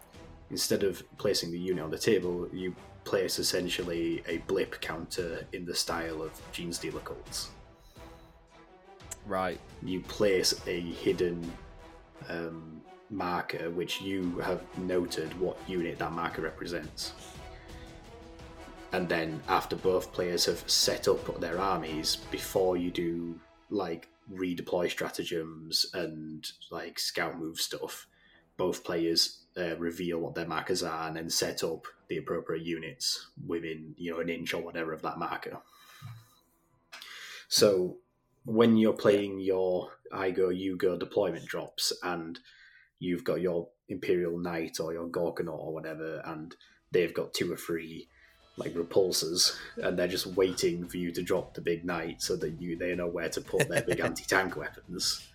[0.51, 2.75] instead of placing the unit on the table, you
[3.05, 7.51] place essentially a blip counter in the style of Genestealer cults.
[9.27, 9.61] Right.
[9.83, 11.53] You place a hidden
[12.31, 12.76] um,
[13.11, 17.13] marker which you have noted what unit that marker represents.
[18.93, 23.39] And then, after both players have set up their armies, before you do
[23.69, 28.07] like redeploy stratagems and like scout move stuff,
[28.57, 33.29] both players uh, reveal what their markers are and then set up the appropriate units
[33.47, 35.59] within you know an inch or whatever of that marker.
[37.49, 37.97] So
[38.45, 42.39] when you're playing your I go you go deployment drops and
[42.99, 46.55] you've got your Imperial Knight or your Gorkanaut or whatever, and
[46.93, 48.09] they've got two or three
[48.59, 52.61] like repulsors, and they're just waiting for you to drop the big knight so that
[52.61, 55.27] you they know where to put their big anti tank weapons.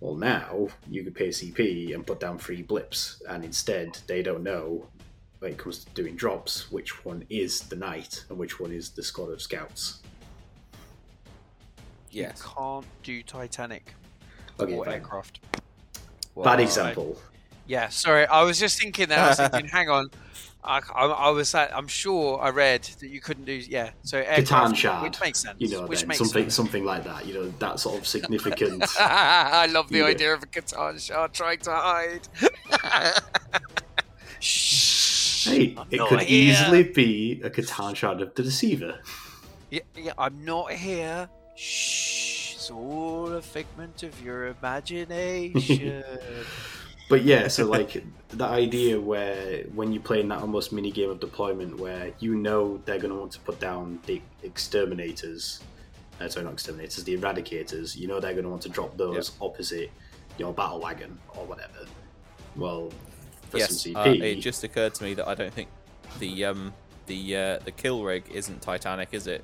[0.00, 4.42] Well, now you could pay CP and put down three blips, and instead they don't
[4.42, 4.86] know
[5.38, 8.90] when it comes to doing drops which one is the knight and which one is
[8.90, 10.00] the squad of scouts.
[12.10, 12.42] Yes.
[12.44, 13.94] You can't do Titanic
[14.60, 14.94] Okay, or fine.
[14.94, 15.40] aircraft.
[16.44, 16.62] Bad Why?
[16.64, 17.18] example.
[17.66, 18.26] Yeah, sorry.
[18.26, 19.18] I was just thinking that.
[19.18, 20.08] I was thinking, hang on.
[20.64, 21.54] I, I, I was.
[21.54, 23.52] uh, I'm sure I read that you couldn't do.
[23.52, 23.90] Yeah.
[24.02, 25.56] So C'tan Shard, which makes sense.
[25.60, 26.54] You know, which then makes something sense.
[26.54, 27.26] something like that.
[27.26, 28.84] You know, that sort of significant.
[28.98, 32.28] I love the idea of a C'tan shard trying to hide.
[34.40, 35.48] Shh.
[35.48, 36.52] hey, I'm it could here.
[36.52, 39.00] easily be a C'tan shard of the deceiver.
[39.70, 41.28] Yeah, yeah, I'm not here.
[41.56, 42.27] Shh.
[42.68, 46.04] It's all a figment of your imagination.
[47.08, 51.08] But yeah, so like the idea where when you play in that almost mini game
[51.08, 55.62] of deployment where you know they're going to want to put down the exterminators,
[56.20, 57.96] uh, sorry, not exterminators, the eradicators.
[57.96, 59.90] You know they're going to want to drop those opposite
[60.36, 61.86] your battle wagon or whatever.
[62.54, 62.90] Well,
[63.48, 63.84] for Yes.
[63.84, 65.70] some Uh, it just occurred to me that I don't think
[66.18, 66.74] the um
[67.06, 69.42] the uh, the kill rig isn't Titanic, is it?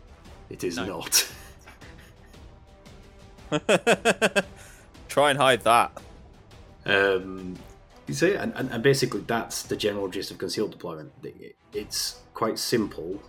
[0.51, 0.85] it is No.
[0.85, 1.27] not.
[5.09, 5.93] Try and hide that.
[6.87, 7.57] Um,
[8.11, 11.13] so yeah, and, and, and basically that's the general gist of concealed deployment.
[11.23, 13.21] It- It's quite simple,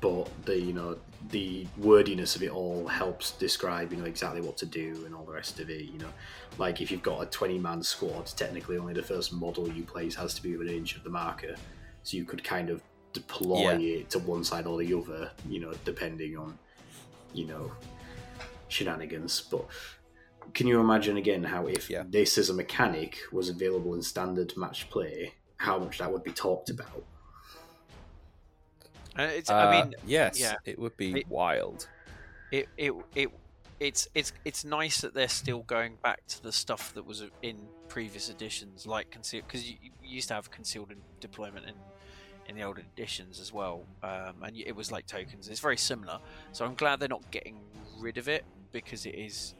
[0.00, 0.96] but the you know
[1.30, 5.24] the wordiness of it all helps describe you know exactly what to do and all
[5.24, 5.82] the rest of it.
[5.86, 6.12] You know,
[6.58, 10.14] like if you've got a twenty man squad, technically only the first model you place
[10.16, 11.54] has to be within an inch of the marker,
[12.04, 12.80] so you could kind of
[13.12, 13.96] deploy Yeah.
[14.00, 15.30] it to one side or the other.
[15.48, 16.58] You know, depending on
[17.34, 17.72] you know
[18.68, 19.64] shenanigans, but
[20.54, 22.04] can you imagine again how if Yeah.
[22.08, 26.32] this as a mechanic was available in standard match play, how much that would be
[26.32, 27.04] talked about?
[29.16, 30.56] And it's, Uh, I mean, yes, yeah.
[30.64, 31.88] it would be It- wild.
[32.52, 33.30] it, it, it,
[33.80, 37.68] it's, it's, it's nice that they're still going back to the stuff that was in
[37.88, 41.74] previous editions, like concealed, because you, you used to have concealed in deployment in,
[42.48, 45.48] in the older editions as well, um, and it was like tokens.
[45.48, 46.18] It's very similar,
[46.52, 47.60] so I'm glad they're not getting
[47.98, 49.54] rid of it because it is.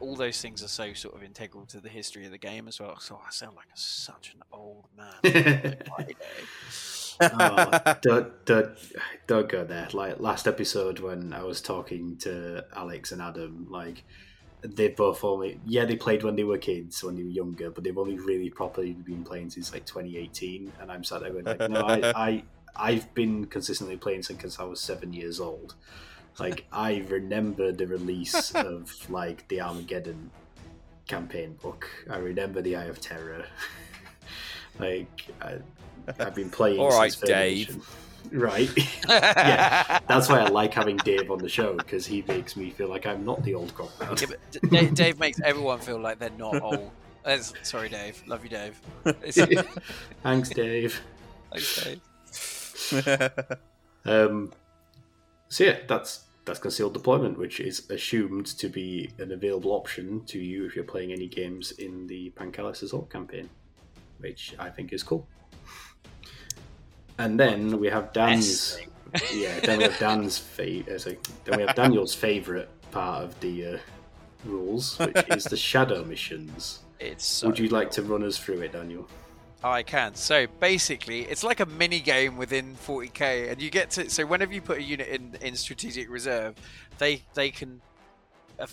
[0.00, 2.80] All those things are so sort of integral to the history of the game as
[2.80, 2.98] well.
[3.00, 5.12] So I sound like a, such an old man.
[5.86, 6.16] Friday.
[7.20, 8.70] oh, don't, don't,
[9.26, 9.88] don't go there.
[9.92, 14.04] Like last episode when I was talking to Alex and Adam, like
[14.62, 17.84] they both only yeah they played when they were kids when they were younger, but
[17.84, 20.72] they've only really properly been playing since like 2018.
[20.80, 22.42] And I'm sat there going like, no, I, I
[22.76, 25.74] I've been consistently playing since I was seven years old.
[26.38, 30.30] Like I remember the release of like the Armageddon
[31.06, 31.88] campaign book.
[32.08, 33.44] I remember the Eye of Terror.
[34.78, 35.58] like I,
[36.18, 36.80] I've been playing.
[36.80, 37.84] All right, Dave.
[38.32, 38.68] Right.
[39.08, 42.88] Yeah, That's why I like having Dave on the show because he makes me feel
[42.88, 43.90] like I'm not the old cop.
[44.20, 46.90] Yeah, but D- Dave, Dave makes everyone feel like they're not old.
[47.24, 48.22] That's- sorry, Dave.
[48.26, 48.80] Love you, Dave.
[50.22, 51.00] Thanks, Dave.
[51.52, 51.84] Thanks,
[52.92, 53.58] Dave.
[54.04, 54.52] Um,
[55.48, 60.38] so yeah, that's that's concealed deployment, which is assumed to be an available option to
[60.38, 63.50] you if you're playing any games in the Pancalis Assault campaign,
[64.18, 65.26] which I think is cool.
[67.20, 68.90] And then we have Dan's Best
[69.34, 69.60] yeah.
[69.60, 70.98] Then we have Dan's fa- uh,
[71.44, 73.78] then we have Daniel's favorite part of the uh,
[74.44, 76.80] rules, which is the shadow missions.
[76.98, 79.06] It's so Would you like to run us through it, Daniel?
[79.62, 80.14] I can.
[80.14, 84.08] So basically, it's like a mini game within 40k, and you get to.
[84.08, 86.54] So whenever you put a unit in in strategic reserve,
[86.98, 87.80] they they can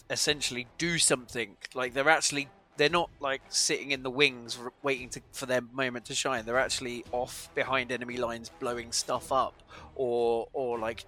[0.10, 1.58] essentially do something.
[1.74, 2.48] Like they're actually
[2.78, 6.46] they're not like sitting in the wings waiting to, for their moment to shine.
[6.46, 9.56] They're actually off behind enemy lines, blowing stuff up,
[9.96, 11.06] or or like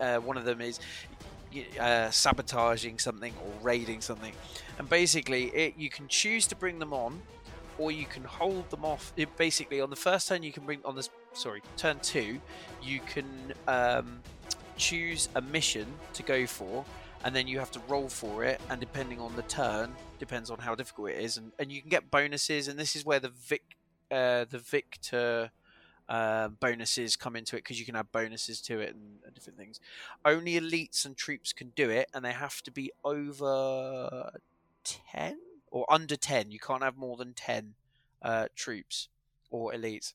[0.00, 0.80] uh, one of them is
[1.80, 4.32] uh, sabotaging something or raiding something.
[4.78, 7.20] And basically, it, you can choose to bring them on,
[7.78, 9.12] or you can hold them off.
[9.16, 11.10] It, basically, on the first turn, you can bring on this.
[11.32, 12.40] Sorry, turn two,
[12.82, 14.20] you can um,
[14.76, 16.84] choose a mission to go for,
[17.24, 18.60] and then you have to roll for it.
[18.70, 21.90] And depending on the turn, depends on how difficult it is, and, and you can
[21.90, 22.68] get bonuses.
[22.68, 23.62] And this is where the vic,
[24.10, 25.50] uh, the victor
[26.08, 29.58] uh, bonuses come into it because you can add bonuses to it and, and, different
[29.58, 29.78] things.
[30.24, 34.32] Only elites and troops can do it, and they have to be over
[34.84, 35.38] ten
[35.70, 36.50] or under ten.
[36.50, 37.74] You can't have more than ten
[38.22, 39.08] uh, troops
[39.50, 40.14] or elites.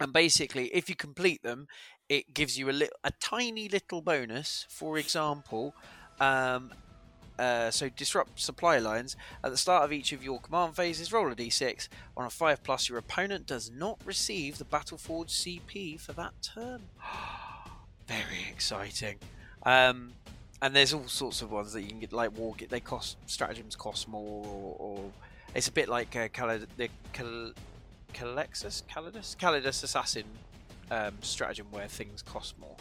[0.00, 1.68] And basically, if you complete them,
[2.08, 4.66] it gives you a little, a tiny little bonus.
[4.68, 5.74] For example,
[6.20, 6.72] um,
[7.38, 9.16] uh, so disrupt supply lines.
[9.42, 11.88] At the start of each of your command phases, roll a d6.
[12.16, 16.82] On a 5 plus, your opponent does not receive the Battleforge CP for that turn.
[18.06, 19.16] Very exciting.
[19.64, 20.12] Um,
[20.62, 22.54] and there's all sorts of ones that you can get, like war.
[22.68, 25.12] They cost stratagems cost more, or, or
[25.54, 27.52] it's a bit like uh, Calid- the Cal-
[28.12, 30.24] Calexus, Calidus, Calidus Assassin
[30.90, 32.76] um, stratagem where things cost more.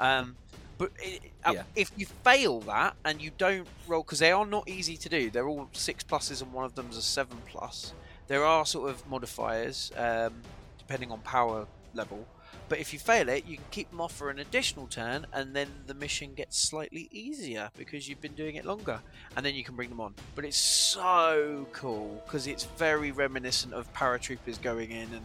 [0.00, 0.36] Um,
[0.78, 1.62] but it, uh, yeah.
[1.76, 5.30] if you fail that and you don't roll, because they are not easy to do,
[5.30, 7.92] they're all six pluses and one of them's a seven plus.
[8.26, 10.34] There are sort of modifiers um,
[10.78, 12.26] depending on power level,
[12.68, 15.54] but if you fail it, you can keep them off for an additional turn, and
[15.54, 19.00] then the mission gets slightly easier because you've been doing it longer,
[19.36, 20.14] and then you can bring them on.
[20.34, 25.24] But it's so cool because it's very reminiscent of paratroopers going in and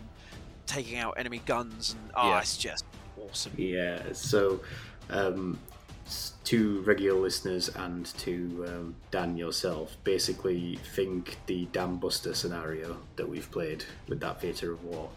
[0.66, 2.39] taking out enemy guns, and oh, yeah.
[2.39, 2.84] it's just
[3.18, 3.54] awesome.
[3.58, 4.02] Yeah.
[4.14, 4.60] So
[5.10, 5.60] um,
[6.45, 13.28] to regular listeners and to um, Dan yourself, basically think the Dam Buster scenario that
[13.28, 15.10] we've played with that theatre of war.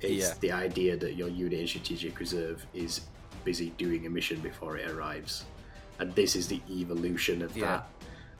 [0.00, 0.34] It's yeah.
[0.40, 3.02] the idea that your unit in strategic reserve is
[3.44, 5.44] busy doing a mission before it arrives.
[5.98, 7.66] And this is the evolution of yeah.
[7.66, 7.88] that,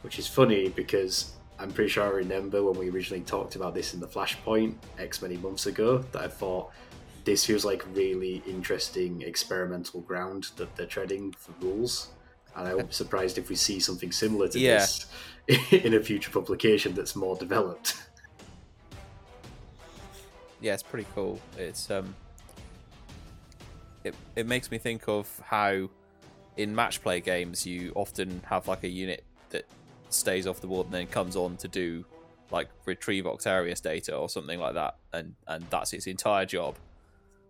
[0.02, 3.94] which is funny because I'm pretty sure I remember when we originally talked about this
[3.94, 6.70] in the Flashpoint X many months ago that I thought
[7.28, 12.08] this feels like really interesting experimental ground that they're treading for rules.
[12.56, 14.78] And I'm surprised if we see something similar to yeah.
[14.78, 15.06] this
[15.70, 18.02] in a future publication that's more developed.
[20.62, 21.38] Yeah, it's pretty cool.
[21.58, 22.14] It's um,
[24.04, 25.90] it it makes me think of how
[26.56, 29.66] in match play games you often have like a unit that
[30.08, 32.06] stays off the board and then comes on to do
[32.50, 36.74] like retrieve Octarius data or something like that, and and that's its entire job.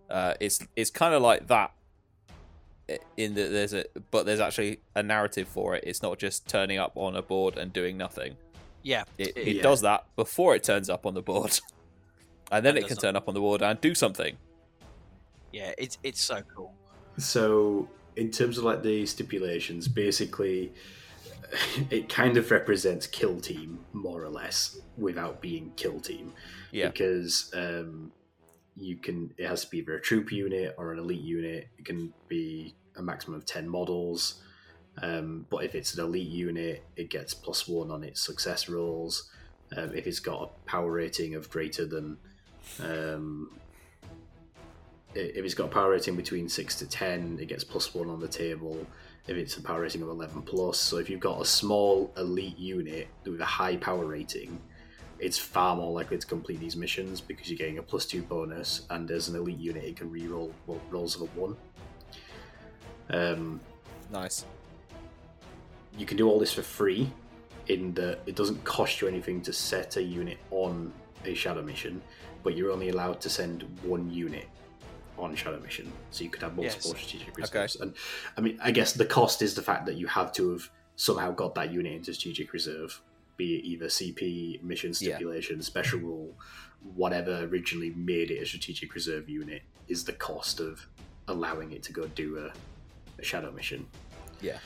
[0.09, 1.73] Uh, it's it's kind of like that
[3.17, 5.85] in that there's a but there's actually a narrative for it.
[5.87, 8.37] It's not just turning up on a board and doing nothing.
[8.83, 9.63] Yeah, it, it yeah.
[9.63, 11.59] does that before it turns up on the board,
[12.53, 14.37] and then it can turn up on the board and do something.
[15.53, 16.73] Yeah, it's it's so cool.
[17.19, 20.73] So in terms of like the stipulations, basically,
[21.91, 26.33] it kind of represents kill team more or less without being kill team.
[26.71, 28.13] Yeah, because um,
[28.79, 31.69] you can it has to be either a troop unit or an elite unit.
[31.79, 34.43] It can be a maximum of ten models.
[35.01, 39.31] Um, but if it's an elite unit, it gets plus one on its success rolls.
[39.77, 42.17] Um, if it's got a power rating of greater than,
[42.83, 43.53] um,
[45.15, 48.19] if it's got a power rating between six to ten, it gets plus one on
[48.19, 48.85] the table.
[49.29, 52.59] If it's a power rating of eleven plus, so if you've got a small elite
[52.59, 54.59] unit with a high power rating,
[55.21, 58.87] it's far more likely to complete these missions because you're getting a plus two bonus,
[58.91, 61.57] and as an elite unit, it can reroll well, rolls of a one.
[63.11, 63.61] Um,
[64.11, 64.45] nice.
[65.97, 67.11] You can do all this for free,
[67.69, 70.93] in that it doesn't cost you anything to set a unit on
[71.25, 72.01] a shadow mission,
[72.43, 74.49] but you're only allowed to send one unit
[75.19, 77.01] on shadow mission, so you could have multiple yes.
[77.01, 77.77] strategic reserves.
[77.77, 77.83] Okay.
[77.83, 77.95] And
[78.37, 81.31] I mean, I guess the cost is the fact that you have to have somehow
[81.33, 83.01] got that unit into strategic reserve
[83.39, 85.63] be it either CP, mission stipulation, yeah.
[85.63, 86.35] special rule,
[86.95, 90.87] whatever originally made it a strategic reserve unit, is the cost of
[91.29, 92.53] allowing it to go do a,
[93.19, 93.87] a shadow mission.
[94.43, 94.59] Yeah.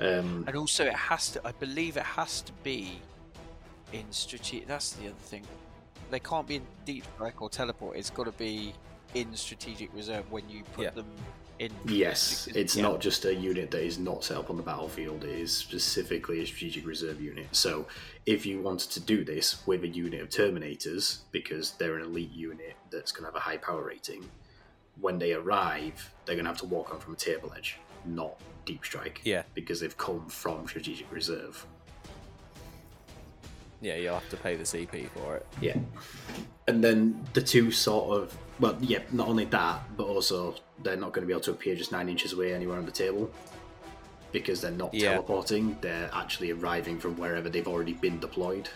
[0.00, 1.46] Um, and also, it has to.
[1.46, 2.98] I believe it has to be
[3.92, 4.66] in strategic.
[4.66, 5.44] That's the other thing.
[6.10, 7.96] They can't be in deep strike or teleport.
[7.96, 8.74] It's got to be
[9.14, 10.90] in strategic reserve when you put yeah.
[10.90, 11.06] them
[11.62, 12.82] in Yes, it's Yeah.
[12.82, 16.40] not just a unit that is not set up on the battlefield, it is specifically
[16.40, 17.46] a strategic reserve unit.
[17.52, 17.86] So,
[18.26, 22.32] if you wanted to do this with a unit of Terminators, because they're an elite
[22.32, 24.28] unit that's going to have a high power rating,
[25.00, 28.38] when they arrive, they're going to have to walk on from a table edge, not
[28.66, 29.20] deep strike.
[29.24, 29.42] Yeah.
[29.54, 31.66] Because they've come from strategic reserve.
[33.80, 35.46] Yeah, you'll have to pay the CP for it.
[35.60, 35.76] Yeah.
[36.68, 40.54] And then the two sort of well, yeah, not only that, but also
[40.84, 42.92] they're not going to be able to appear just nine inches away anywhere on the
[42.92, 43.30] table
[44.30, 45.12] because they're not Yeah.
[45.12, 45.76] teleporting.
[45.80, 48.68] They're actually arriving from wherever they've already been deployed.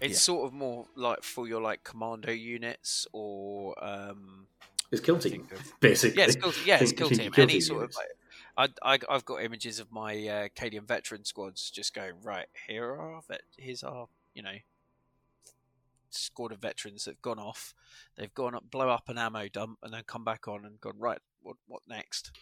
[0.00, 0.18] It's Yeah.
[0.18, 4.46] sort of more like for your like commando units or um
[4.92, 6.18] It's kill team, of- basically.
[6.20, 7.32] yeah, it's kill, yeah, it's Think- kill team.
[7.32, 7.96] kill Any team sort units.
[7.96, 8.02] of
[8.56, 12.46] like, I, I I've got images of my uh, Cadian veteran squads just going right.
[12.68, 14.56] Here are our vet, here's our you know
[16.10, 17.74] squad of veterans that've gone off.
[18.16, 20.98] They've gone up, blow up an ammo dump, and then come back on and gone
[20.98, 21.20] right.
[21.42, 22.32] What what next?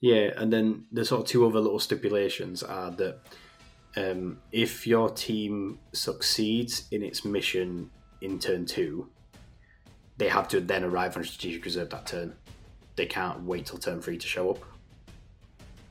[0.00, 3.20] Yeah, and then the sort of two other little stipulations are that
[3.96, 7.90] um, if your team succeeds in its mission
[8.20, 9.08] in turn two,
[10.18, 12.34] they have to then arrive on strategic reserve that turn.
[12.96, 14.58] They can't wait till turn three to show up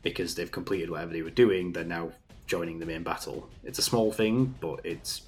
[0.01, 1.71] because they've completed whatever they were doing.
[1.71, 2.11] They're now
[2.47, 3.49] joining the main battle.
[3.63, 5.23] It's a small thing, but it's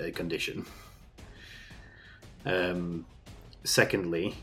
[0.00, 0.64] a condition.
[2.44, 3.06] Um,
[3.64, 4.36] secondly,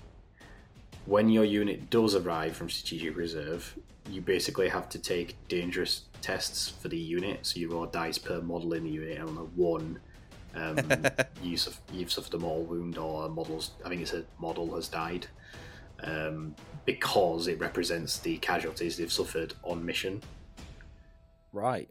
[1.05, 3.75] when your unit does arrive from strategic reserve,
[4.09, 7.45] you basically have to take dangerous tests for the unit.
[7.45, 9.99] So you roll dice per model in the unit, and on a one,
[10.55, 10.77] um,
[11.43, 11.57] you
[11.93, 15.27] you've suffered a mortal wound, or a model's I think it's a model has died,
[16.03, 20.21] um, because it represents the casualties they've suffered on mission.
[21.53, 21.89] Right.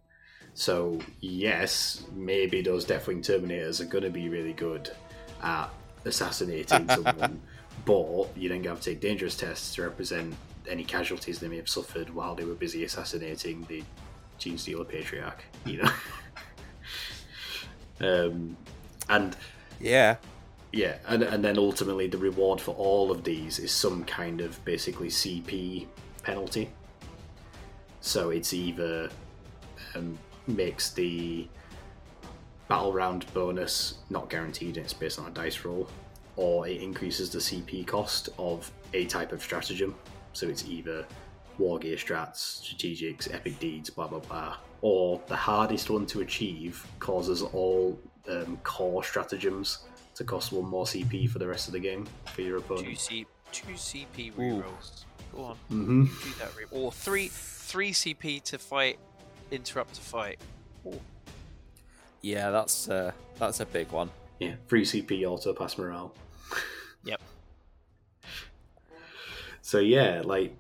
[0.55, 4.91] So yes, maybe those Deathwing Terminators are going to be really good
[5.43, 5.71] at
[6.05, 7.41] assassinating someone,
[7.85, 10.35] but you then have to take dangerous tests to represent
[10.69, 13.83] any casualties they may have suffered while they were busy assassinating the
[14.39, 15.45] Genestealer Patriarch.
[15.65, 15.91] You know,
[18.01, 18.57] um,
[19.09, 19.37] and
[19.81, 20.17] Yeah.
[20.73, 24.63] yeah, and, and then ultimately the reward for all of these is some kind of
[24.65, 25.87] basically CP
[26.23, 26.71] penalty.
[28.01, 29.11] So it's either
[29.95, 31.49] um, makes the
[32.71, 35.89] battle round bonus not guaranteed and it's based on a dice roll,
[36.37, 39.95] or it increases the CP cost of a type of stratagem.
[40.33, 41.05] So it's either
[41.59, 46.87] war gear strats, strategics, epic deeds, blah blah blah, or the hardest one to achieve
[47.01, 47.99] causes all
[48.31, 49.81] um, core stratagems
[50.15, 52.87] to cost one more CP for the rest of the game for your opponent.
[52.87, 53.01] Two opponent.
[53.01, 54.63] C two CP Ooh.
[54.63, 55.05] rerolls.
[55.35, 56.05] Go on, Mm-hmm.
[56.05, 58.99] do that re- or three three CP to fight,
[59.51, 60.39] interrupt to fight.
[60.87, 61.01] Ooh.
[62.23, 64.11] Yeah, that's uh, that's a big one.
[64.39, 66.15] Yeah, free CP auto pass morale.
[67.03, 67.23] Yep.
[69.63, 70.55] So yeah, like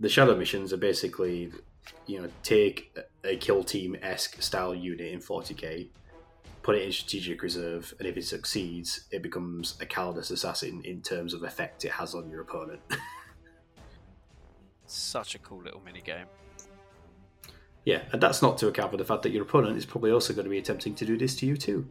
[0.00, 1.52] the shadow missions are basically,
[2.06, 5.88] you know, take a kill team esque style unit in 40k,
[6.62, 11.02] put it in strategic reserve, and if it succeeds, it becomes a Calidus assassin in
[11.02, 12.80] terms of effect it has on your opponent.
[14.86, 16.26] Such a cool little mini game.
[17.84, 20.32] Yeah, and that's not to account for the fact that your opponent is probably also
[20.32, 21.86] going to be attempting to do this to you too.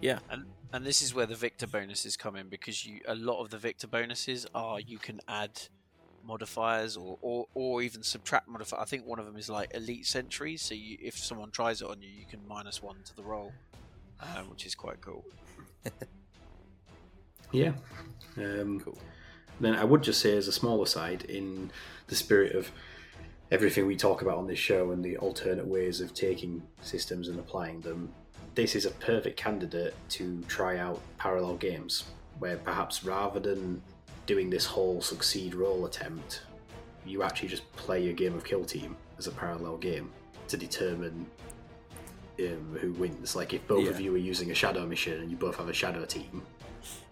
[0.00, 0.18] Yeah.
[0.30, 3.50] And and this is where the victor bonuses come in because you a lot of
[3.50, 5.58] the victor bonuses are you can add
[6.22, 8.80] modifiers or, or, or even subtract modifier.
[8.80, 10.60] I think one of them is like elite sentries.
[10.60, 13.52] So you, if someone tries it on you, you can minus one to the roll,
[14.20, 15.24] um, which is quite cool.
[17.52, 17.72] Yeah.
[18.36, 18.98] Um, Cool.
[19.60, 21.70] Then I would just say, as a smaller side, in
[22.08, 22.70] the spirit of
[23.50, 27.38] everything we talk about on this show and the alternate ways of taking systems and
[27.38, 28.12] applying them,
[28.54, 32.04] this is a perfect candidate to try out parallel games,
[32.38, 33.82] where perhaps rather than
[34.26, 36.42] doing this whole succeed roll attempt,
[37.06, 40.10] you actually just play a game of Kill Team as a parallel game
[40.48, 41.26] to determine
[42.40, 43.36] um, who wins.
[43.36, 45.72] Like if both of you are using a shadow mission and you both have a
[45.72, 46.42] shadow team,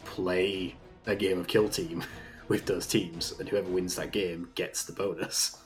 [0.05, 0.75] play
[1.07, 2.03] a game of Kill Team
[2.49, 5.59] with those teams, and whoever wins that game gets the bonus.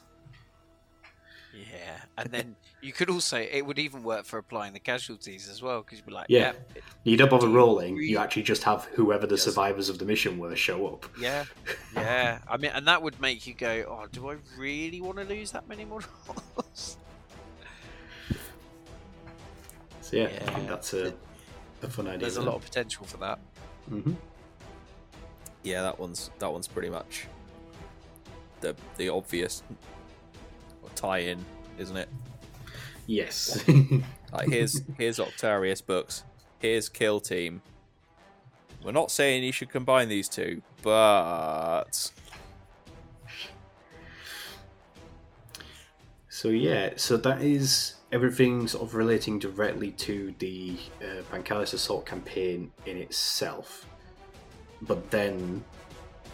[1.53, 5.61] Yeah, and then you could also it would even work for applying the casualties as
[5.61, 6.53] well because you'd be like, Yeah.
[6.75, 10.39] yeah, You don't bother rolling, you actually just have whoever the survivors of the mission
[10.39, 11.07] were show up.
[11.19, 11.45] yeah,
[11.95, 12.39] yeah.
[12.49, 15.51] I mean, and that would make you go, oh, do I really want to lose
[15.53, 16.07] that many models?
[20.01, 21.13] So yeah, I think that's a,
[21.83, 22.21] a fun idea.
[22.21, 23.39] There's a lot of potential for that.
[23.89, 24.13] hmm
[25.69, 27.27] Yeah, that one's that one's pretty much
[28.61, 29.63] the the obvious
[30.95, 31.45] tie-in,
[31.79, 32.09] isn't it?
[33.07, 33.63] Yes.
[34.31, 36.23] Like here's here's Octarius books,
[36.59, 37.63] here's Kill Team.
[38.85, 42.11] we're not saying you should combine these two, but
[46.29, 52.05] So yeah, so that is everything sort of relating directly to the uh, Pancalis Assault
[52.05, 53.87] campaign in itself.
[54.83, 55.65] But then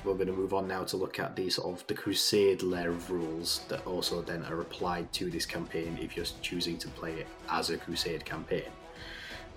[0.05, 2.91] we're going to move on now to look at the sort of the Crusade layer
[2.91, 7.15] of rules that also then are applied to this campaign if you're choosing to play
[7.15, 8.71] it as a Crusade campaign.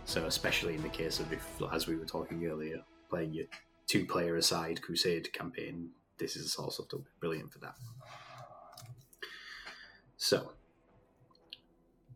[0.05, 3.45] So especially in the case of if, as we were talking earlier, playing your
[3.87, 7.75] two-player aside Crusade campaign, this is the sort of brilliant for that.
[10.15, 10.53] So,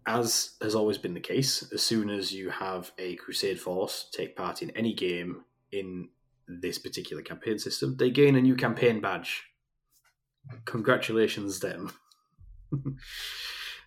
[0.08, 4.36] as has always been the case, as soon as you have a Crusade force take
[4.36, 6.10] part in any game in
[6.60, 9.44] this particular campaign system, they gain a new campaign badge.
[10.66, 11.92] Congratulations, them.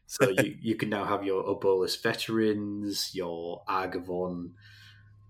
[0.07, 4.53] so you, you can now have your Obolus veterans, your Argavon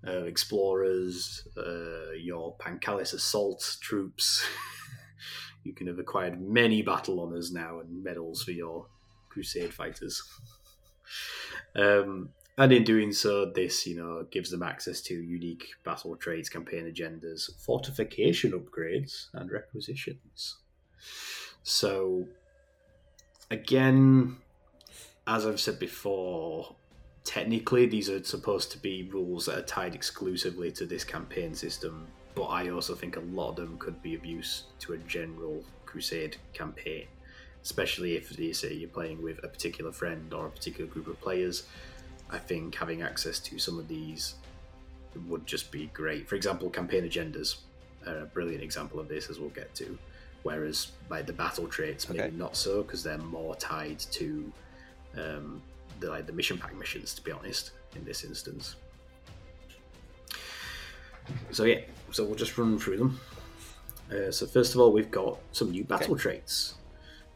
[0.06, 4.44] uh, explorers, uh, your Pancalis assault troops.
[5.64, 8.86] you can have acquired many battle honors now and medals for your
[9.30, 10.22] Crusade fighters.
[11.74, 16.48] Um, and in doing so, this you know gives them access to unique battle traits,
[16.48, 20.56] campaign agendas, fortification upgrades, and requisitions.
[21.62, 22.26] So,
[23.50, 24.36] again,
[25.26, 26.76] as I've said before,
[27.24, 32.06] technically these are supposed to be rules that are tied exclusively to this campaign system,
[32.34, 35.64] but I also think a lot of them could be of use to a general
[35.86, 37.06] Crusade campaign,
[37.62, 41.20] especially if you say you're playing with a particular friend or a particular group of
[41.20, 41.64] players.
[42.30, 44.34] I think having access to some of these
[45.28, 46.28] would just be great.
[46.28, 47.56] For example, campaign agendas
[48.06, 49.98] are a brilliant example of this, as we'll get to.
[50.42, 52.36] Whereas, like the battle traits, maybe Okay.
[52.36, 54.52] not so because they're more tied to
[55.16, 55.62] um,
[56.00, 57.14] the like the mission pack missions.
[57.14, 58.76] To be honest, in this instance.
[61.52, 63.20] So yeah, so we'll just run through them.
[64.10, 66.74] Uh, so first of all, we've got some new battle traits.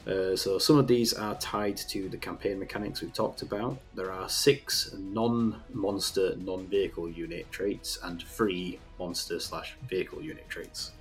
[0.08, 3.78] Uh, so some of these are tied to the campaign mechanics we've talked about.
[3.94, 10.92] There are six non-monster, non-vehicle unit traits and three monster slash vehicle unit traits.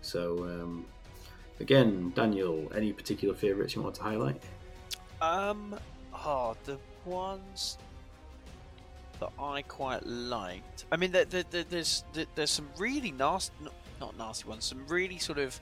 [0.00, 0.86] So um,
[1.60, 4.42] again, Daniel, any particular favourites you want to highlight?
[5.20, 5.76] Um,
[6.14, 7.76] oh, the ones
[9.20, 10.86] that I quite liked.
[10.90, 13.52] I mean, there, there, there- there's there, there's some really nasty,
[14.00, 14.64] not nasty ones.
[14.64, 15.60] Some really sort of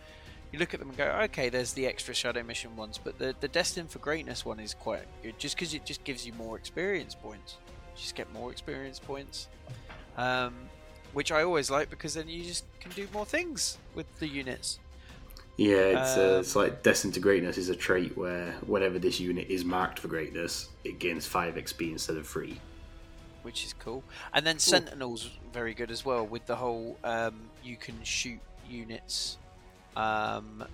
[0.53, 3.35] you look at them and go, okay, there's the extra shadow mission ones, but the
[3.41, 6.57] the destined for greatness one is quite good, just because it just gives you more
[6.57, 7.57] experience points.
[7.95, 9.49] You just get more experience points,
[10.17, 10.55] um,
[11.13, 14.79] which I always like because then you just can do more things with the units.
[15.57, 19.21] Yeah, it's, uh, Um, it's like Destined to Greatness is a trait where whenever this
[19.21, 22.59] unit is marked for greatness, it gains 5 XP instead of 3.
[23.43, 24.05] which is cool.
[24.35, 28.39] And then Sentinels very good as well with the whole um, you can shoot
[28.69, 29.39] units
[29.97, 30.65] um,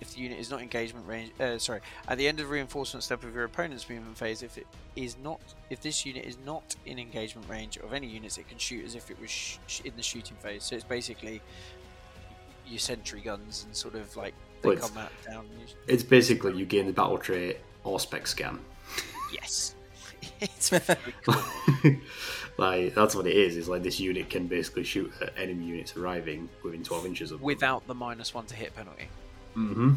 [0.00, 1.30] if the unit is not engagement range.
[1.40, 4.66] Uh, sorry, at the end of reinforcement step of your opponent's movement phase, if it
[4.96, 5.40] is not,
[5.70, 8.94] if this unit is not in engagement range of any units, it can shoot as
[8.94, 10.64] if it was sh- in the shooting phase.
[10.64, 11.40] So it's basically
[12.66, 15.46] your sentry guns and sort of like they Well, it's- come out down.
[15.86, 18.58] It's basically you gain the battle trait Auspex Scan.
[19.32, 19.74] Yes,
[20.40, 21.94] it's very cool.
[22.58, 23.56] like that's what it is.
[23.56, 27.38] It's like this unit can basically shoot at enemy units arriving within 12 inches of
[27.38, 27.46] them.
[27.46, 29.08] without the minus one to hit penalty.
[29.54, 29.94] hmm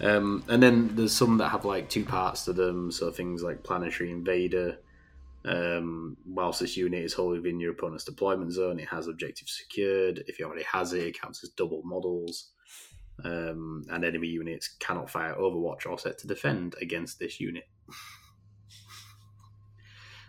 [0.00, 3.62] Um, and then there's some that have like two parts to them, so things like
[3.62, 4.78] Planetary Invader.
[5.46, 10.24] Um, whilst this unit is wholly within your opponent's deployment zone, it has objectives secured.
[10.26, 12.50] If he already has it, it counts as double models.
[13.24, 17.68] Um, and enemy units cannot fire Overwatch or set to defend against this unit.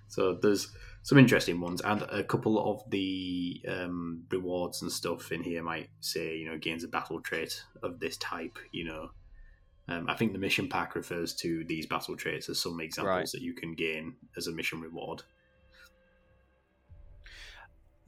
[0.07, 0.69] So there's
[1.03, 5.89] some interesting ones, and a couple of the um, rewards and stuff in here might
[5.99, 8.57] say, you know, gains a battle trait of this type.
[8.71, 9.09] You know,
[9.87, 13.31] um, I think the mission pack refers to these battle traits as some examples Right.
[13.33, 15.21] that you can gain as a mission reward.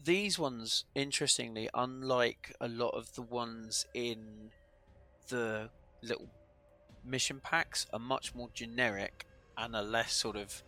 [0.03, 4.49] these ones, interestingly, unlike a lot of the ones in
[5.27, 5.69] the
[6.01, 6.29] little
[7.03, 9.26] mission packs, are much more generic
[9.57, 10.63] and are less sort of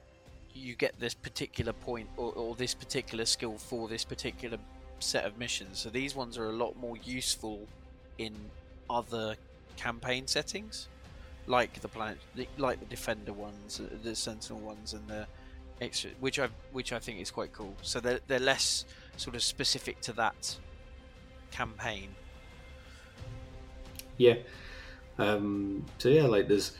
[0.53, 4.57] you get this particular point or, or this particular skill for this particular
[4.99, 5.79] set of missions.
[5.79, 7.67] So these ones are a lot more useful
[8.17, 8.33] in
[8.89, 9.35] other
[9.77, 10.87] campaign settings,
[11.47, 12.17] like the planet,
[12.57, 15.27] like the defender ones, uh, the sentinel ones, and the
[15.81, 17.75] extra, which I which I think is quite cool.
[17.81, 18.85] So they're they're less
[19.17, 20.57] sort of specific to that
[21.51, 22.09] campaign.
[24.17, 24.35] Yeah.
[25.17, 26.73] Um, so yeah, like there's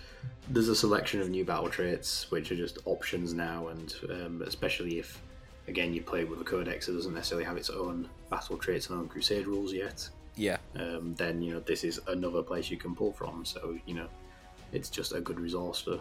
[0.50, 5.00] there's a selection of new battle traits which are just options now, and um, especially
[5.00, 5.22] if
[5.68, 9.00] again, you play with a codex that doesn't necessarily have its own battle traits and
[9.00, 12.96] own crusade rules yet, Yeah, um, then you know this is another place you can
[12.96, 13.46] pull from.
[13.46, 14.08] So you know,
[14.72, 16.00] it's just a good resource for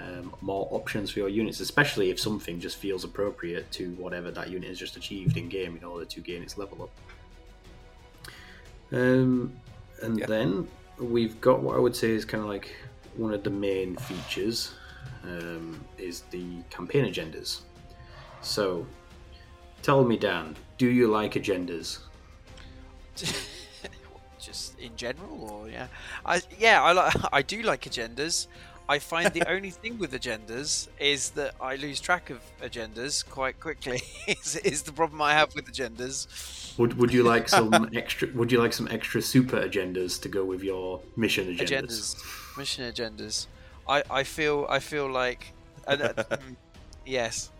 [0.00, 4.48] um, more options for your units, especially if something just feels appropriate to whatever that
[4.50, 6.90] unit has just achieved in game in order to gain its level up.
[8.92, 9.52] Um,
[10.02, 10.26] and Yeah.
[10.26, 12.74] then we've got what I would say is kind of like
[13.16, 14.74] one of the main features
[15.24, 17.60] um, is the campaign agendas.
[18.40, 18.86] So,
[19.82, 21.98] tell me, Dan, do you like agendas?
[24.38, 25.88] just in general, or yeah,
[26.26, 28.48] I yeah, I like I do like agendas.
[28.88, 33.60] I find the only thing with agendas is that I lose track of agendas quite
[33.60, 34.02] quickly.
[34.28, 36.76] is, is the problem I have with agendas.
[36.78, 38.28] Would Would you like some extra?
[38.34, 42.16] Would you like some extra super agendas to go with your mission agendas?
[42.16, 43.46] Agendas, mission agendas.
[43.88, 45.52] I, I feel I feel like,
[45.86, 46.56] uh, mm,
[47.04, 47.50] yes.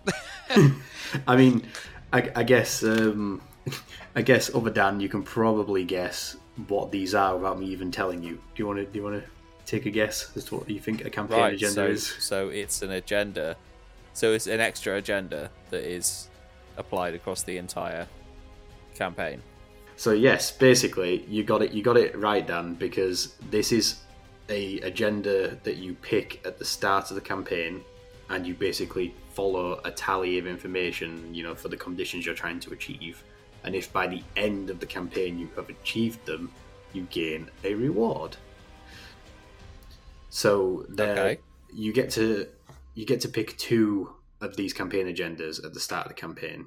[1.27, 1.67] I mean,
[2.13, 3.41] I, I guess um,
[4.17, 6.37] I guess other Dan, you can probably guess
[6.69, 8.35] what these are without me even telling you.
[8.35, 8.87] Do you want to?
[8.87, 9.34] Do you want to
[9.67, 11.55] take a guess as to what you think a campaign right.
[11.55, 12.07] agenda So, is?
[12.19, 13.57] so it's an agenda.
[14.13, 16.29] So it's an extra agenda that is
[16.77, 18.07] applied across the entire
[18.95, 19.43] campaign.
[19.97, 21.73] So yes, basically you got it.
[21.73, 24.01] You got it right, Dan, because this is
[24.49, 27.83] a agenda that you pick at the start of the campaign,
[28.29, 32.61] and you basically follow a tally of information, you know, for the conditions you're trying
[32.61, 33.23] to achieve.
[33.65, 36.53] And if by the end of the campaign you have achieved them,
[36.93, 38.37] you gain a reward.
[40.35, 41.41] So there, Okay.
[41.73, 42.49] you get to
[42.95, 46.67] you get to pick two of these campaign agendas at the start of the campaign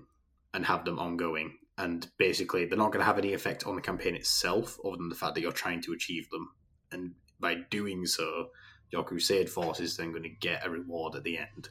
[0.53, 1.57] and have them ongoing.
[1.77, 5.09] And basically, they're not going to have any effect on the campaign itself, other than
[5.09, 6.49] the fact that you're trying to achieve them.
[6.93, 8.51] And by doing so,
[8.89, 11.67] your crusade force is then going to get a reward at the end.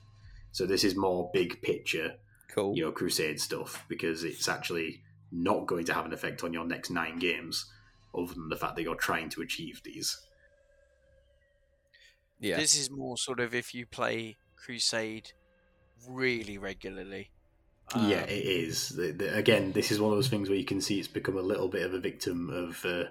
[0.52, 2.16] So this is more big picture,
[2.48, 2.76] Cool.
[2.76, 6.66] you know, crusade stuff because it's actually not going to have an effect on your
[6.66, 7.64] next nine games,
[8.14, 10.20] other than the fact that you're trying to achieve these.
[12.40, 12.56] Yeah.
[12.56, 15.32] This is more sort of if you play Crusade
[16.08, 17.30] really regularly.
[17.94, 18.90] yeah, Um, it is.
[18.90, 21.36] The, the, again, this is one of those things where you can see it's become
[21.36, 23.04] a little bit of a victim of uh,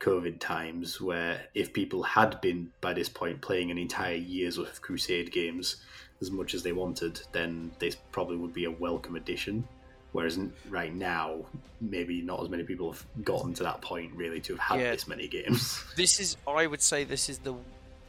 [0.00, 4.72] COVID times, where if people had been by this point playing an entire year's worth
[4.72, 5.76] of Crusade games
[6.20, 9.66] as much as they wanted, then this probably would be a welcome addition.
[10.12, 11.44] Whereas right now,
[11.80, 14.92] maybe not as many people have gotten to that point really to have had Yeah.
[14.92, 15.82] this many games.
[15.96, 17.54] This is, I would say, this is the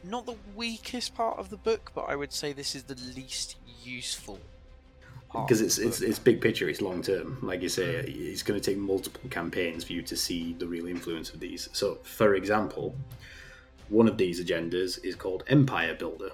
[0.10, 3.58] not the weakest part of the book, but I would say this is the least
[3.84, 4.40] useful.
[5.32, 6.70] because it's it's it's big picture.
[6.70, 7.40] It's long term.
[7.42, 10.88] Like you say, it's going to take multiple campaigns for you to see the real
[10.88, 11.70] influence of these.
[11.74, 12.96] So, for example,
[13.90, 16.32] one of these agendas is called Empire Builder.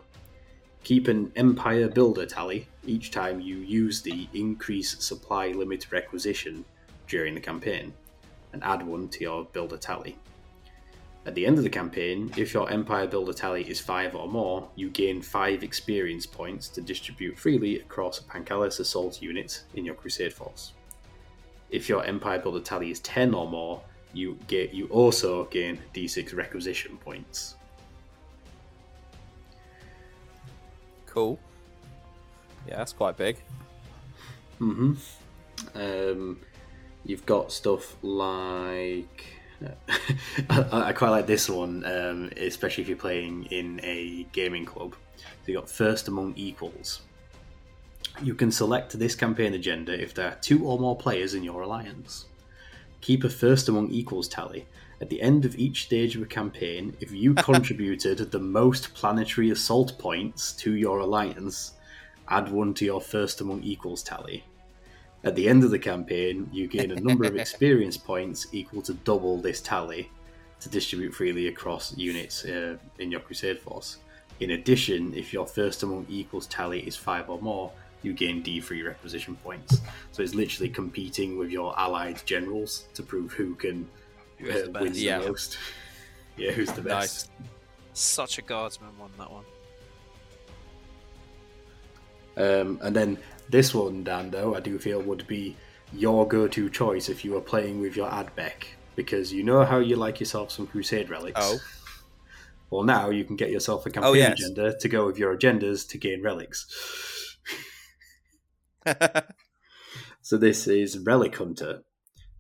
[0.84, 6.66] Keep an Empire Builder tally each time you use the increase supply limit requisition
[7.08, 7.94] during the campaign,
[8.54, 10.16] and add one to your builder tally.
[11.26, 14.68] At the end of the campaign, if your Empire Builder tally is 5 or more,
[14.76, 19.94] you gain 5 experience points to distribute freely across a Pancalis assault unit in your
[19.94, 20.74] Crusade force.
[21.70, 23.82] If your Empire Builder tally is 10 or more,
[24.14, 27.56] you get you also gain d6 requisition points.
[31.06, 31.40] Cool.
[32.68, 33.38] Yeah, that's quite big.
[34.58, 34.94] hmm
[35.76, 36.40] Um,
[37.06, 39.41] you've got stuff like.
[40.50, 44.96] I, I quite like this one, um, especially if you're playing in a gaming club.
[45.18, 47.02] So you got first among equals.
[48.22, 51.62] You can select this campaign agenda if there are two or more players in your
[51.62, 52.26] alliance.
[53.02, 54.68] Keep a first among equals tally.
[55.00, 59.50] At the end of each stage of a campaign, if you contributed the most planetary
[59.50, 61.74] assault points to your alliance,
[62.28, 64.44] add one to your first among equals tally.
[65.24, 68.94] At the end of the campaign, you gain a number of experience points equal to
[68.94, 70.10] double this tally
[70.60, 73.98] to distribute freely across units uh, in your Crusade force.
[74.40, 78.86] In addition, if your first among equals tally is five or more, you gain D3
[78.86, 79.82] requisition points.
[80.12, 83.88] So it's literally competing with your allied generals to prove who can
[84.40, 85.00] Who uh, the win best?
[85.00, 85.58] the most.
[86.38, 87.30] Yeah, who's the best?
[87.40, 87.50] Nice.
[87.94, 89.44] Such a guardsman won that one.
[92.38, 93.18] Um, and then
[93.52, 95.56] this one, Dan, though, I do feel would be
[95.94, 98.64] your go-to choice if you were playing with your Admech,
[98.96, 101.40] because you know how you like yourself some Crusade relics.
[101.42, 101.58] Oh.
[102.70, 104.40] Well, now you can get yourself a campaign Oh, yes.
[104.40, 107.38] agenda to go with your agendas to gain relics.
[110.24, 111.82] So this is Relic Hunter.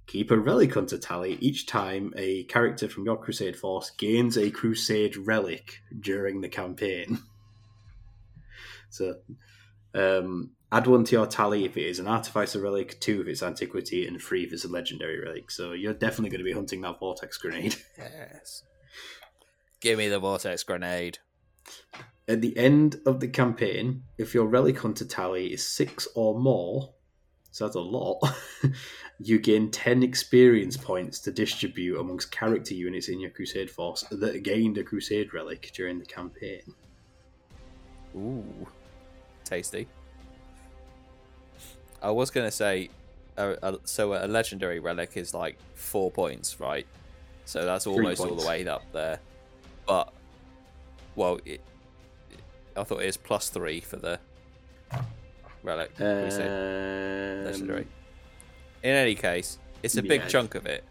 [0.05, 4.51] Keep a Relic Hunter tally each time a character from your Crusade force gains a
[4.51, 7.20] Crusade relic during the campaign.
[8.91, 9.16] So
[9.95, 13.44] Um, add one to your tally if it is an artificer relic, two if it's
[13.44, 15.52] antiquity, and three if it's a legendary relic.
[15.52, 17.76] So you're definitely going to be hunting that vortex grenade.
[17.98, 18.64] Yes.
[19.80, 21.18] Give me the vortex grenade.
[22.28, 26.94] At the end of the campaign, if your relic hunter tally is six or more,
[27.52, 28.22] so that's a lot,
[29.20, 34.44] you gain 10 experience points to distribute amongst character units in your crusade force that
[34.44, 36.62] gained a crusade relic during the campaign.
[38.16, 38.68] Ooh,
[39.44, 39.88] tasty.
[42.02, 42.89] I was gonna say,
[43.38, 46.86] uh, uh, so a legendary relic is like four points, right?
[47.45, 49.20] So that's almost all the way up there.
[49.86, 50.14] But,
[51.16, 51.62] well, it,
[52.76, 54.20] I thought it is plus three for the
[55.64, 55.91] relic.
[55.97, 56.45] What do you say?
[57.39, 57.88] Um, legendary.
[58.84, 60.84] In any case, it's a big chunk of it.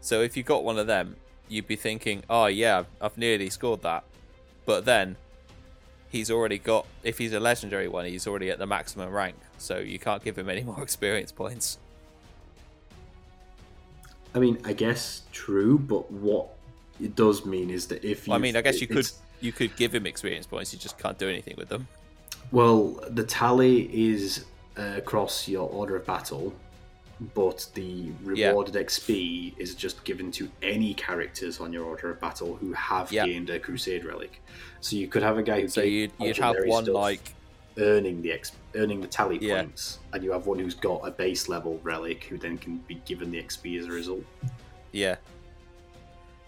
[0.00, 1.16] So if you got one of them,
[1.48, 4.04] you'd be thinking, "Oh yeah, I've nearly scored that,"
[4.64, 5.16] but then
[6.10, 6.86] he's already got.
[7.02, 10.36] If he's a legendary one, he's already at the maximum rank, so you can't give
[10.38, 11.78] him any more experience points.
[14.34, 16.48] I mean, I guess true, but what
[17.00, 18.28] it does mean is that if.
[18.28, 20.72] Well, I mean, I guess you could you could give him experience points.
[20.72, 21.86] You just can't do anything with them.
[22.52, 24.44] Well, the tally is
[24.78, 26.52] uh, across your order of battle,
[27.34, 28.48] but the Yeah.
[28.50, 33.10] rewarded XP is just given to any characters on your order of battle who have
[33.10, 33.26] Yeah.
[33.26, 34.40] gained a Crusade relic.
[34.80, 37.34] So you could have a guy who So you'd you'd have one stuff like
[37.78, 39.62] earning the X, earning the tally Yeah.
[39.62, 42.96] points, and you have one who's got a base level relic who then can be
[43.06, 44.24] given the XP as a result.
[44.92, 45.16] yeah.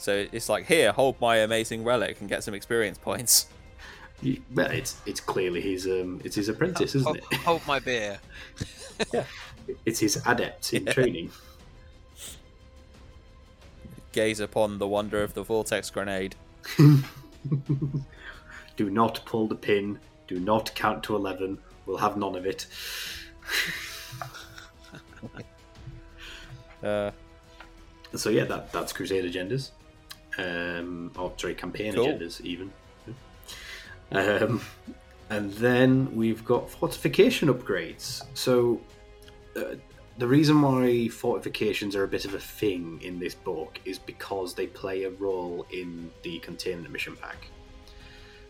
[0.01, 3.49] So it's like here, hold my amazing relic and get some experience points.
[4.23, 7.39] You- Well, it's it's clearly his um it's his apprentice, isn't hold, it?
[7.39, 8.21] hold my beer.
[9.13, 9.25] yeah.
[9.85, 10.93] It's his adept in Yeah.
[10.93, 11.31] training.
[14.13, 16.35] Gaze upon the wonder of the vortex grenade.
[18.77, 19.99] Do not pull the pin.
[20.29, 21.59] Do not count to 11.
[21.87, 22.67] We'll have none of it.
[26.81, 27.11] Uh,
[28.15, 29.71] So, yeah, that, that's Crusade agendas.
[30.39, 32.07] Um, or, sorry, campaign Cool.
[32.07, 32.71] agendas, even.
[34.13, 34.61] Um,
[35.29, 38.23] and then we've got fortification upgrades.
[38.35, 38.81] So,
[39.57, 39.75] uh,
[40.19, 44.55] the reason why fortifications are a bit of a thing in this book is because
[44.55, 47.49] they play a role in the containment mission pack.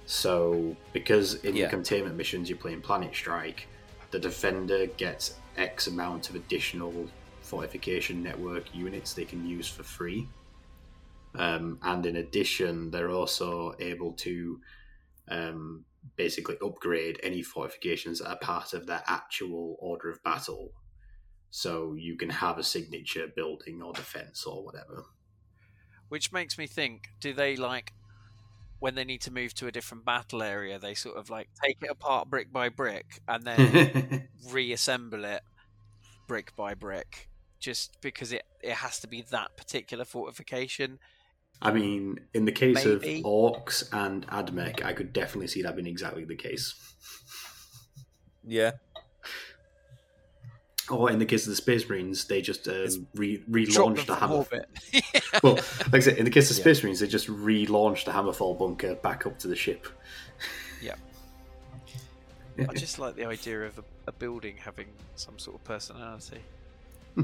[0.08, 1.66] So, because in Yeah.
[1.66, 3.68] the containment missions you're playing Planet Strike,
[4.10, 7.10] the defender gets X amount of additional
[7.42, 10.26] fortification network units they can use for free.
[11.34, 14.62] Um, and in addition, they're also able to
[15.28, 15.86] um,
[16.16, 20.72] basically upgrade any fortifications that are part of their actual order of battle.
[21.50, 25.06] So you can have a signature building or defense or whatever.
[26.08, 27.92] Which makes me think: Do they like
[28.80, 30.78] when they need to move to a different battle area?
[30.78, 35.42] They sort of like take it apart brick by brick and then reassemble it
[36.26, 40.98] brick by brick, just because it it has to be that particular fortification.
[41.60, 43.18] I mean, in the case Maybe.
[43.18, 46.74] of orcs and Admech, I could definitely see that being exactly the case.
[48.46, 48.72] yeah.
[50.90, 54.14] Or in the case of the Space Marines, they just um, re- relaunched them the
[54.14, 54.34] hammer.
[54.36, 54.68] orbit.
[55.42, 56.62] Well, like I said, in the case of Yeah.
[56.62, 59.86] Space Marines, they just relaunched the Hammerfall bunker back up to the ship.
[60.82, 60.94] Yeah.
[62.58, 64.86] I just like the idea of a, a building having
[65.16, 66.40] some sort of personality.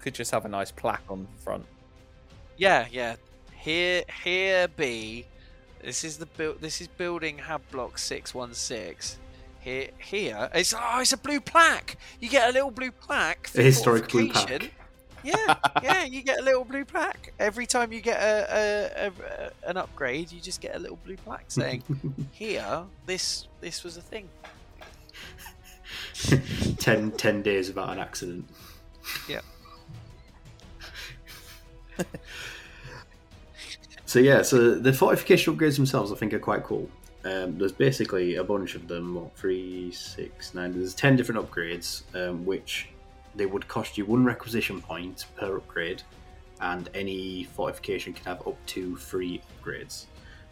[0.00, 1.66] Could just have a nice plaque on the front.
[2.56, 3.16] Yeah, yeah.
[3.52, 5.26] Here, here be.
[5.82, 6.60] This is the build.
[6.60, 9.18] This is building Hab Block Six One Six.
[9.60, 10.50] Here, here.
[10.54, 11.96] It's oh, it's a blue plaque.
[12.18, 13.48] You get a little blue plaque.
[13.48, 14.70] for A historic blue plaque.
[15.22, 16.04] Yeah, yeah.
[16.04, 20.32] You get a little blue plaque every time you get a, a, a, an upgrade.
[20.32, 21.82] You just get a little blue plaque saying,
[22.32, 24.28] "Here, this this was a thing."
[26.78, 28.48] 10, 10 days without an accident.
[29.28, 29.40] Yeah.
[34.10, 36.90] So yeah, so the fortification upgrades themselves, I think, are quite cool.
[37.24, 39.14] Um, there's basically a bunch of them.
[39.14, 40.72] What three, six, nine?
[40.72, 42.88] There's ten different upgrades, um, which
[43.34, 46.02] they would cost you one requisition point per upgrade,
[46.60, 50.06] and any fortification can have up to three upgrades.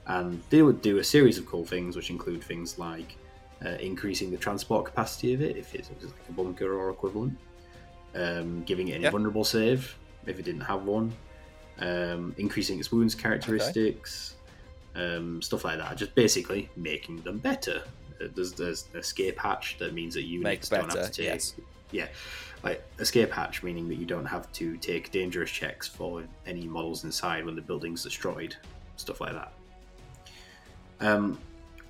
[0.06, 3.16] And they would do a series of cool things, which include things like
[3.64, 7.36] uh, increasing the transport capacity of it, if it's, like a bunker or equivalent,
[8.14, 9.08] um, giving it an Yeah.
[9.08, 9.96] invulnerable save
[10.26, 11.12] if it didn't have one,
[11.80, 14.36] um, increasing its wounds characteristics,
[14.98, 15.96] um, stuff like that.
[15.96, 17.82] Just basically making them better.
[18.20, 21.16] Uh, There's, there's an escape hatch that means that you Make don't better, have to
[21.22, 21.26] take.
[21.26, 21.54] yes.
[21.90, 22.08] Yeah,
[22.62, 27.04] like escape hatch, meaning that you don't have to take dangerous checks for any models
[27.04, 28.54] inside when the building's destroyed,
[28.96, 29.52] stuff like that.
[31.00, 31.38] Um,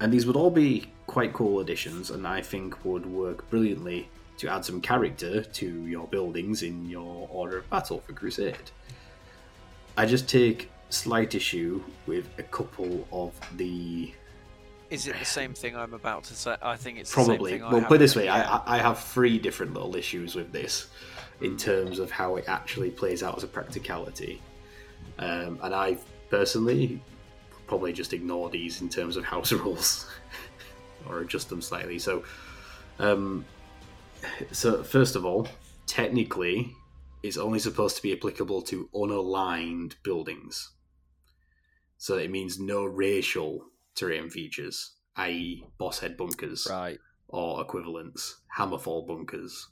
[0.01, 4.49] and these would all be quite cool additions, and I think would work brilliantly to
[4.49, 8.71] add some character to your buildings in your order of battle for Crusade.
[9.97, 14.13] I just take slight issue with a couple of the
[14.91, 16.57] Is it the same thing I'm about to say?
[16.63, 17.53] I think it's probably.
[17.53, 18.61] The same thing well, put it this way, yeah.
[18.67, 20.89] I, I have three different little issues with this
[21.41, 24.41] in terms of how it actually plays out as a practicality.
[25.19, 25.99] Um, and I
[26.31, 27.01] personally
[27.67, 30.07] probably just ignore these in terms of house rules
[31.09, 31.99] or adjust them slightly.
[31.99, 32.25] So,
[32.99, 33.45] um,
[34.51, 35.47] so first of all,
[35.87, 36.75] technically,
[37.23, 40.71] it's only supposed to be applicable to unaligned buildings.
[41.99, 46.99] So it means no racial terrain features, i.e., boss head bunkers Right.
[47.29, 49.69] or equivalents, hammerfall bunkers,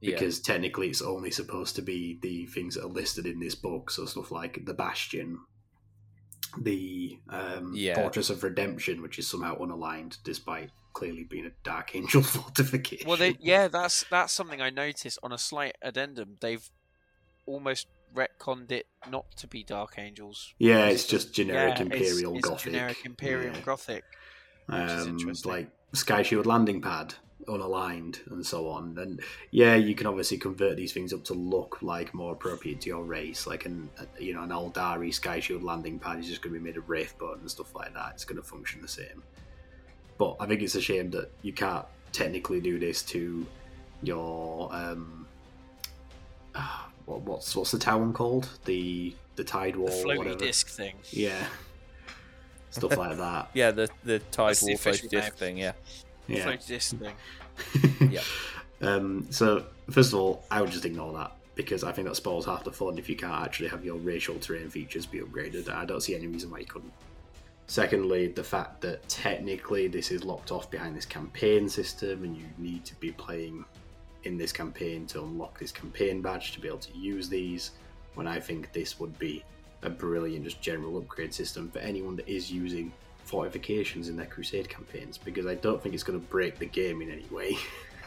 [0.00, 0.12] Yeah.
[0.12, 3.90] because technically it's only supposed to be the things that are listed in this book,
[3.90, 5.40] so stuff like the Bastion,
[6.60, 7.94] the um, Yeah.
[7.94, 13.08] Fortress of Redemption, which is somehow unaligned despite clearly being a Dark Angel fortification.
[13.08, 16.36] Well, they, yeah, that's that's something I noticed on a slight addendum.
[16.40, 16.68] They've
[17.46, 20.52] almost retconned it not to be Dark Angels.
[20.58, 22.72] yeah, it's just generic yeah, it's- Imperial it's Gothic.
[22.72, 23.60] generic Imperial Yeah.
[23.62, 24.04] Gothic.
[24.68, 27.14] um, like Sky Shield landing pad
[27.46, 28.98] unaligned and so on.
[28.98, 29.20] And
[29.50, 33.04] yeah, you can obviously convert these things up to look like more appropriate to your
[33.04, 33.46] race.
[33.46, 36.64] Like an you know an Aeldari Sky Shield landing pad is just going to be
[36.64, 38.10] made of Wraithbone and stuff like that.
[38.14, 39.22] It's going to function the same.
[40.18, 43.46] But I think it's a shame that you can't technically do this to
[44.02, 45.26] your um.
[47.08, 48.48] What, what's what's the town called?
[48.64, 50.38] The the tide wall, The or floaty whatever.
[50.38, 50.94] disc thing.
[51.10, 51.46] Yeah,
[52.70, 53.50] stuff like that.
[53.54, 55.58] Yeah, the the tide That's wall official floaty disc thing.
[55.58, 55.72] Yeah.
[56.26, 56.46] Yeah.
[56.46, 57.14] Floaty disc thing.
[58.10, 58.20] Yeah.
[58.80, 62.46] Um, so first of all, I would just ignore that because I think that spoils
[62.46, 65.68] half the fun if you can't actually have your racial terrain features be upgraded.
[65.68, 66.92] I don't see any reason why you couldn't.
[67.66, 72.44] Secondly, the fact that technically this is locked off behind this campaign system and you
[72.58, 73.64] need to be playing
[74.28, 77.72] in this campaign to unlock this campaign badge to be able to use these,
[78.14, 79.42] when I think this would be
[79.82, 82.92] a brilliant just general upgrade system for anyone that is using
[83.24, 87.00] fortifications in their crusade campaigns because I don't think it's going to break the game
[87.02, 87.56] in any way.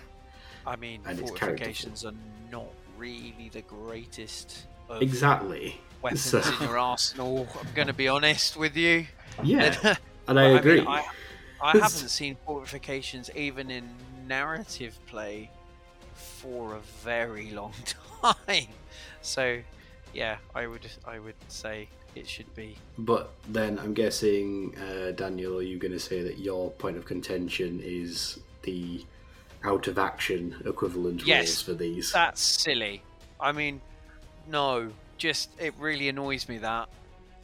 [0.66, 2.14] I mean, And fortifications are
[2.52, 2.68] not
[2.98, 5.82] really the greatest of exactly.
[6.04, 7.48] weapons So- in your arsenal.
[7.60, 9.08] I'm going to be honest with you.
[9.44, 9.96] Yeah,
[10.28, 10.80] and I agree.
[10.82, 11.04] mean, I,
[11.64, 13.90] I haven't seen fortifications even in
[14.28, 15.50] narrative play
[16.22, 17.74] for a very long
[18.24, 18.68] time.
[19.22, 19.60] So,
[20.14, 22.78] yeah, I would I would say it should be.
[22.98, 27.06] But then I'm guessing, uh, Daniel, are you going to say that your point of
[27.06, 29.06] contention is the
[29.64, 32.12] out of action equivalent Yes, rules for these?
[32.12, 33.04] That's silly.
[33.40, 33.82] I mean,
[34.48, 36.90] no, just it really annoys me that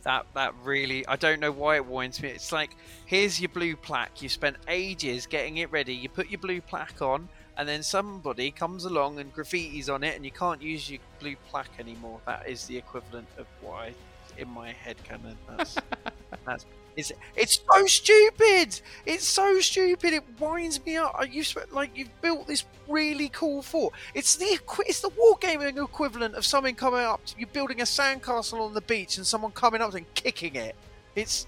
[0.03, 2.29] that that really I don't know why it winds me.
[2.29, 2.71] It's like
[3.05, 4.21] here's your blue plaque.
[4.21, 5.93] You spent ages getting it ready.
[5.93, 10.15] You put your blue plaque on, and then somebody comes along and graffitis on it,
[10.15, 12.19] and you can't use your blue plaque anymore.
[12.25, 13.93] That is the equivalent of what I
[14.37, 15.37] in my head canon.
[15.49, 15.75] That's
[16.45, 16.65] that's.
[16.95, 18.81] It's, it's so stupid.
[19.05, 20.13] It's so stupid.
[20.13, 21.15] It winds me up.
[21.29, 23.93] You like you've built this really cool fort.
[24.15, 27.23] It's the it's the wargaming equivalent of someone coming up.
[27.25, 30.75] To, you're building a sandcastle on the beach and someone coming up and kicking it.
[31.15, 31.45] It's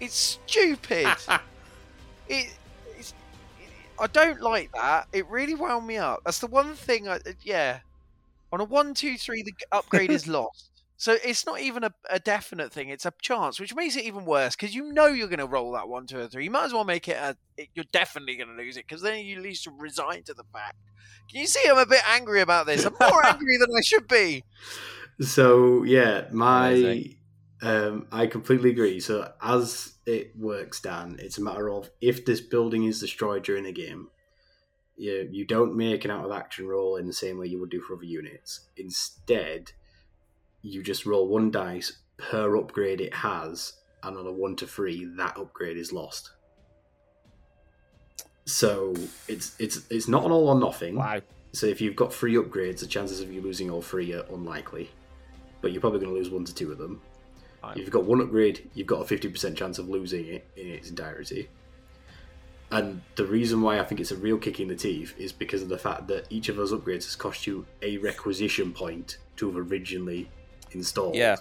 [0.00, 1.06] it's stupid.
[2.28, 2.52] it,
[4.02, 5.06] I don't like that.
[5.12, 6.22] It really wound me up.
[6.24, 7.08] That's the one thing.
[7.08, 7.78] I, yeah,
[8.52, 10.70] on a one, two, three, the upgrade is lost.
[10.96, 14.24] So it's not even a, a definite thing; it's a chance, which makes it even
[14.24, 16.44] worse because you know you're going to roll that one, two, or three.
[16.44, 17.36] You might as well make it a.
[17.56, 20.44] It, you're definitely going to lose it because then you at least resign to the
[20.52, 20.76] fact.
[21.30, 21.62] Can you see?
[21.68, 22.84] I'm a bit angry about this.
[22.84, 24.44] I'm more angry than I should be.
[25.20, 27.06] So yeah, my
[27.62, 28.98] um, I completely agree.
[29.00, 33.66] So as it works, Dan, it's a matter of if this building is destroyed during
[33.66, 34.08] a game,
[34.96, 37.70] you you don't make an out of action roll in the same way you would
[37.70, 38.68] do for other units.
[38.76, 39.72] Instead,
[40.60, 45.04] you just roll one dice per upgrade it has, and on a one to three,
[45.16, 46.30] that upgrade is lost.
[48.44, 48.94] So
[49.28, 50.96] it's it's it's not an all or nothing.
[50.96, 51.20] Wow.
[51.52, 54.90] So if you've got three upgrades, the chances of you losing all three are unlikely.
[55.60, 57.00] But you're probably going to lose one to two of them.
[57.62, 57.72] Fine.
[57.72, 60.90] If you've got one upgrade, you've got a 50% chance of losing it in its
[60.90, 61.48] entirety.
[62.70, 65.62] And the reason why I think it's a real kick in the teeth is because
[65.62, 69.46] of the fact that each of those upgrades has cost you a requisition point to
[69.46, 70.28] have originally
[70.72, 71.14] installed.
[71.14, 71.36] Yeah.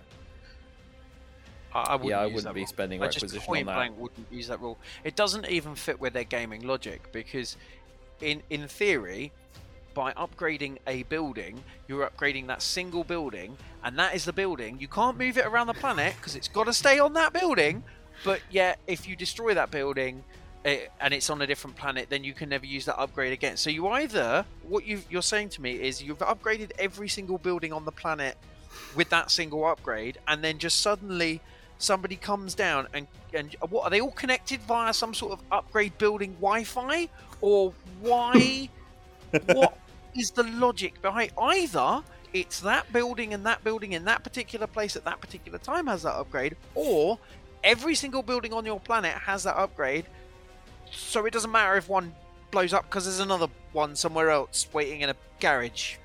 [1.73, 2.67] I, I wouldn't Yeah, I use wouldn't that be rule.
[2.67, 3.75] spending I just point on that.
[3.75, 4.77] blank wouldn't use that rule.
[5.03, 7.55] It doesn't even fit with their gaming logic because,
[8.19, 9.31] in in theory,
[9.93, 14.79] by upgrading a building, you're upgrading that single building, and that is the building.
[14.79, 17.83] You can't move it around the planet because it's got to stay on that building.
[18.23, 20.23] But yet, if you destroy that building
[20.63, 23.57] it, and it's on a different planet, then you can never use that upgrade again.
[23.57, 27.73] So you either what you you're saying to me is you've upgraded every single building
[27.73, 28.37] on the planet
[28.95, 31.41] with that single upgrade, and then just suddenly
[31.77, 35.97] somebody comes down and and what are they all connected via some sort of upgrade
[35.97, 37.09] building Wi-Fi
[37.41, 38.69] or why?
[39.45, 39.77] what
[40.15, 42.03] is the logic behind either?
[42.33, 46.03] It's that building and that building in that particular place at that particular time has
[46.03, 47.19] that upgrade, or
[47.63, 50.05] every single building on your planet has that upgrade.
[50.91, 52.13] So it doesn't matter if one
[52.51, 55.95] blows up because there's another one somewhere else waiting in a garage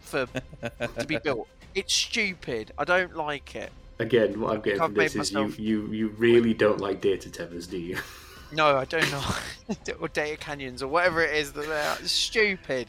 [0.00, 0.26] for
[0.78, 1.48] to be built.
[1.74, 2.72] It's stupid.
[2.78, 3.72] I don't like it.
[3.98, 7.00] Again, what I'm getting I've from this is you, myself- you, you really don't like
[7.00, 7.98] data tethers, do you?
[8.52, 9.24] No, I don't know.
[10.00, 12.86] or data canyons or whatever it is that they're stupid.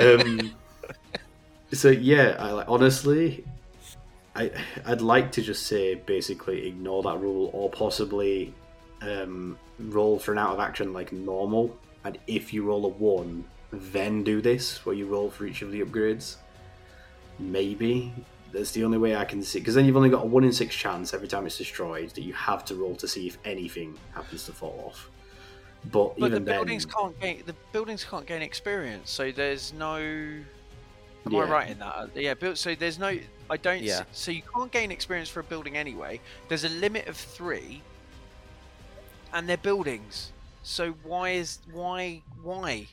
[0.00, 0.54] Um,
[1.72, 3.44] so yeah, I, like, honestly,
[4.34, 4.50] I
[4.86, 8.54] I'd like to just say basically ignore that rule or possibly
[9.02, 13.44] um, roll for an out of action like normal, and if you roll a one,
[13.72, 16.36] then do this where you roll for each of the upgrades.
[17.38, 18.12] Maybe
[18.52, 20.52] that's the only way I can see because then you've only got a one in
[20.52, 23.96] six chance every time it's destroyed that you have to roll to see if anything
[24.14, 25.10] happens to fall off.
[25.84, 29.72] But, But even the buildings then, can't gain the buildings can't gain experience, so there's
[29.72, 29.96] no.
[29.96, 30.46] Am
[31.32, 31.40] Yeah.
[31.40, 31.94] I right in that?
[31.96, 32.58] Uh, Yeah, built.
[32.58, 33.18] So there's no.
[33.48, 33.82] I don't.
[33.82, 34.04] Yeah.
[34.12, 36.20] So you can't gain experience for a building anyway.
[36.48, 37.82] There's a limit of three,
[39.32, 40.32] and they're buildings.
[40.62, 42.88] So why is why why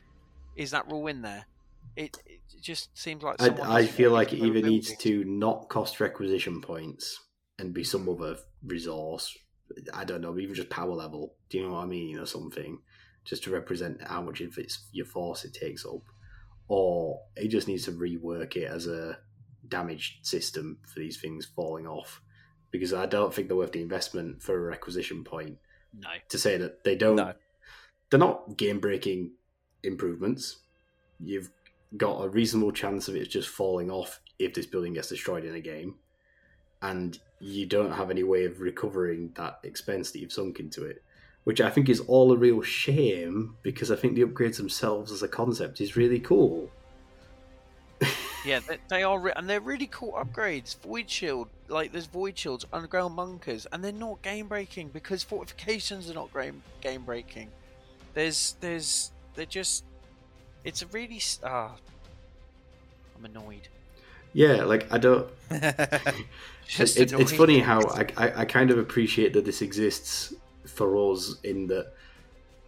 [0.56, 1.46] is that rule in there?
[1.96, 5.70] It, it just seems like I, I feel like it build either needs to not
[5.70, 7.20] cost requisition points
[7.60, 9.36] and be some other resource.
[9.94, 11.36] I don't know, even just power level.
[11.50, 12.80] Do you know what I mean, or something,
[13.24, 16.02] just to represent how much of its your force it takes up,
[16.68, 19.18] or it just needs to rework it as a
[19.68, 22.22] damage system for these things falling off.
[22.72, 25.58] Because I don't think they're worth the investment for a requisition point
[25.98, 26.10] No.
[26.30, 27.34] to say that they don't No.
[28.10, 29.32] they're not game breaking
[29.84, 30.58] improvements.
[31.20, 31.52] You've
[31.96, 35.56] got a reasonable chance of it just falling off if this building gets destroyed in
[35.56, 35.96] a game,
[36.90, 41.02] and you don't have any way of recovering that expense that you've sunk into it.
[41.44, 45.22] Which I think is all a real shame because I think the upgrades themselves as
[45.22, 46.72] a concept is really cool.
[48.46, 50.78] Yeah, they, they are, re- and they're really cool upgrades.
[50.80, 56.10] Void shield, like there's void shields, underground bunkers, and they're not game breaking because fortifications
[56.10, 57.50] are not game game breaking.
[58.14, 59.84] There's, there's, they're just,
[60.64, 61.76] it's a really, s- ah,
[63.18, 63.68] I'm annoyed.
[64.34, 65.28] Yeah, like I don't.
[66.68, 70.34] It's, it's funny how I, I, I kind of appreciate that this exists
[70.66, 71.94] for us in that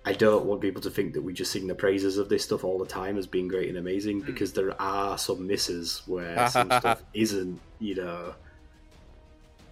[0.06, 2.64] I don't want people to think that we just sing the praises of this stuff
[2.64, 6.68] all the time as being great and amazing because there are some misses where some
[6.68, 8.34] stuff isn't, you know,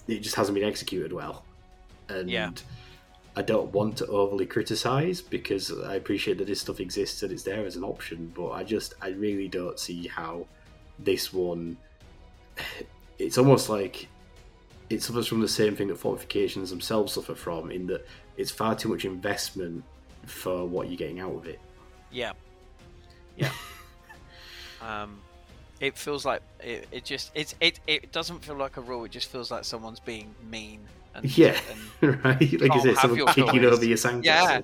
[0.07, 1.45] it just hasn't been executed well.
[2.10, 2.52] And Yeah.
[3.38, 7.43] I don't want to overly criticize because I appreciate that this stuff exists and it's
[7.43, 10.47] there as an option, but I just, I really don't see how
[10.99, 11.77] this one
[13.19, 14.07] it's almost like
[14.90, 18.06] it suffers from the same thing that fortifications themselves suffer from in that
[18.38, 19.84] it's far too much investment
[20.26, 21.60] for what you're getting out of it.
[22.12, 22.34] Yeah.
[23.38, 23.52] Yeah.
[24.82, 25.20] um,
[25.80, 29.06] it feels like it, it just it's it it doesn't feel like a rule.
[29.06, 30.80] It just feels like someone's being mean.
[31.14, 31.60] And, Yeah.
[32.02, 32.40] And right?
[32.40, 33.74] Like you can't said, someone kicking toys.
[33.74, 34.24] over your sandcastle.
[34.24, 34.62] Yeah.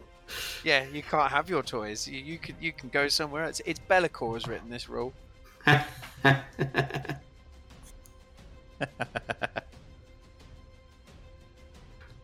[0.64, 2.08] yeah, you can't have your toys.
[2.08, 3.62] You, you can you can go somewhere else.
[3.66, 5.14] It's Be'lakor has written this rule.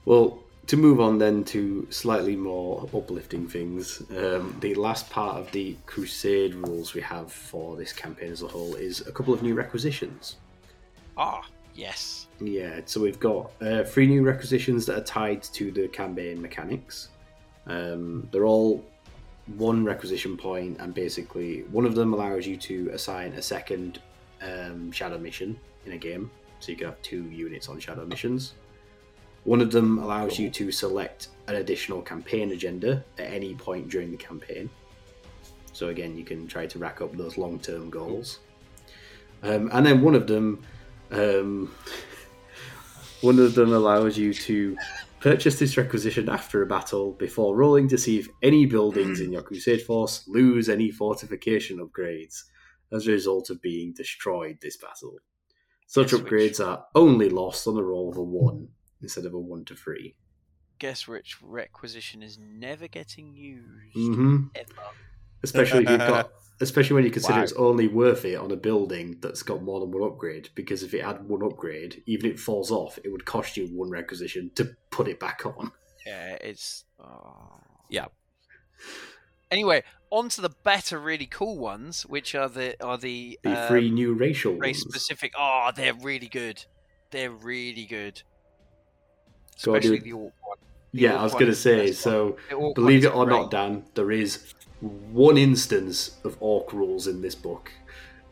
[0.08, 5.52] well, to move on then to slightly more uplifting things, um, the last part of
[5.52, 9.44] the Crusade rules we have for this campaign as a whole is a couple of
[9.44, 10.38] new requisitions.
[11.18, 11.42] Ah,
[11.76, 12.28] yes.
[12.40, 17.10] Yeah, so we've got uh, three new requisitions that are tied to the campaign mechanics.
[17.66, 18.86] Um, they're all
[19.58, 24.02] one requisition point, and basically, one of them allows you to assign a second
[24.42, 26.32] um, shadow mission in a game,
[26.62, 28.54] so you can have two units on shadow missions.
[29.48, 34.12] One of them allows you to select an additional campaign agenda at any point during
[34.12, 34.70] the campaign.
[35.72, 38.40] So again, you can try to rack up those long-term goals.
[39.44, 40.66] Um, and then one of them
[41.12, 41.74] um,
[43.22, 44.76] one of them allows you to
[45.22, 49.42] purchase this requisition after a battle before rolling to see if any buildings in your
[49.48, 52.44] Crusade force lose any fortification upgrades
[52.92, 55.16] as a result of being destroyed this battle.
[55.86, 58.68] Such upgrades are only lost on a roll of a 1
[59.02, 60.16] instead of a 1 to 3.
[60.80, 64.68] Guess which requisition is never getting used hmm ever.
[65.44, 67.44] especially if you've got, especially when you consider Wow.
[67.44, 70.50] it's only worth it on a building that's got more than one upgrade.
[70.56, 73.68] Because if it had one upgrade, even if it falls off, it would cost you
[73.68, 75.72] one requisition to put it back on.
[76.06, 76.86] Yeah, it's.
[77.00, 77.60] Oh.
[77.90, 78.08] Yeah.
[79.50, 83.56] Anyway, on to the better, really cool ones, which are the are the, The um,
[83.56, 84.92] three new racial race ones.
[84.92, 85.34] specific.
[85.38, 86.66] Oh, they're really good.
[87.12, 88.24] They're really good.
[89.64, 90.06] Go on, Especially dude.
[90.06, 90.58] the orc one.
[90.94, 91.92] The Yeah, orc I was going to say.
[91.92, 93.36] So, The orc one believe it or great.
[93.36, 97.72] not, Dan, there is one instance of orc rules in this book,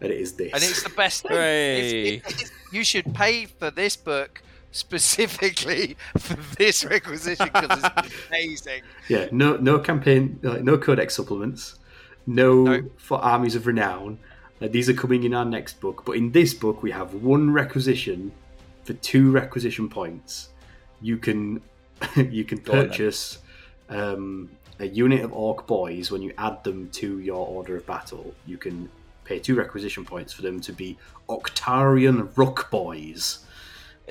[0.02, 0.54] and it is this.
[0.54, 1.32] and it's the best thing.
[1.32, 2.08] Hooray.
[2.18, 4.42] It's- it's- you should pay for this book
[4.72, 8.82] specifically for this requisition because it's amazing.
[9.08, 11.80] Yeah, no, no campaign, like, no codex supplements,
[12.28, 12.90] no, No.
[12.98, 14.20] for armies of renown.
[14.62, 17.52] Uh, these are coming in our next book, but in this book we have one
[17.52, 18.32] requisition
[18.84, 20.50] for two requisition points.
[21.06, 21.62] You can
[22.16, 23.38] you can Go purchase
[23.90, 24.50] um,
[24.80, 28.34] a unit of orc boys when you add them to your order of battle.
[28.48, 28.90] You can
[29.24, 30.98] pay two requisition points for them to be
[31.30, 33.46] Octarian Rook boys.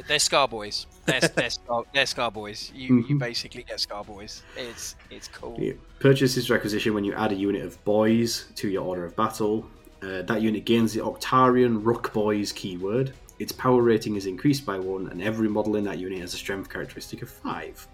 [0.08, 0.86] They're Scar Boys.
[1.06, 2.72] They're, they're, Scar, they're Scar Boys.
[2.74, 3.18] You, you Mhm.
[3.18, 4.42] basically get Scar Boys.
[4.56, 5.56] It's it's cool.
[5.60, 9.16] You purchase this requisition when you add a unit of boys to your order of
[9.16, 9.66] battle.
[10.00, 13.12] Uh, that unit gains the Octarian Rook Boys keyword.
[13.38, 16.36] Its power rating is increased by one, and every model in that unit has a
[16.36, 17.86] strength characteristic of five.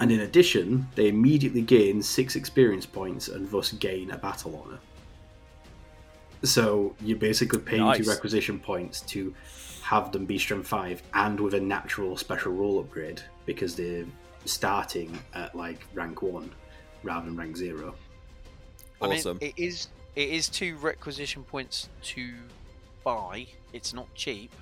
[0.00, 4.78] And in addition, they immediately gain six experience points and thus gain a battle honor.
[6.44, 7.98] So you're basically paying Nice.
[7.98, 9.34] two requisition points to
[9.82, 14.04] have them be strength five and with a natural special rule upgrade because they're
[14.44, 16.50] starting at like rank one
[17.02, 17.94] rather than rank zero.
[19.00, 19.38] Awesome.
[19.40, 22.34] I mean, it is it is two requisition points to
[23.08, 23.46] buy.
[23.72, 24.52] It's not cheap.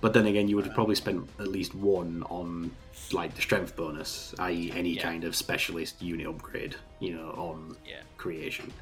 [0.00, 2.70] But then again, you would have probably spent at least one on
[3.12, 5.02] like the strength bonus, i.e., any Yeah.
[5.02, 8.02] kind of specialist unit upgrade, you know, on Yeah.
[8.16, 8.72] creation.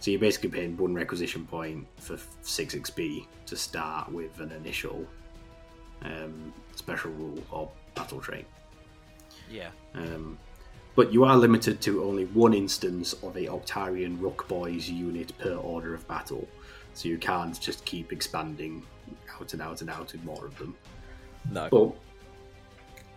[0.00, 5.06] So you're basically paying one requisition point for six XP to start with an initial
[6.02, 8.46] um, special rule or battle trait.
[9.50, 9.68] Yeah.
[9.94, 10.38] Um,
[10.96, 15.54] but you are limited to only one instance of a Octarian Rook Boys unit per
[15.56, 16.48] order of battle.
[16.94, 18.82] So you can't just keep expanding
[19.38, 20.76] out and out and out with more of them.
[21.50, 21.68] no.
[21.70, 21.92] But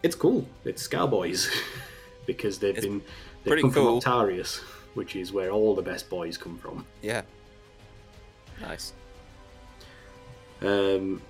[0.04, 0.46] it's cool.
[0.66, 1.50] It's Scarboys
[2.26, 3.00] because they've It's been
[3.44, 4.02] they've pretty come cool.
[4.02, 4.60] from Octarius,
[4.96, 6.86] which is where all the best boys come from.
[7.02, 7.22] Yeah.
[8.62, 8.94] Nice.
[10.62, 11.22] Um,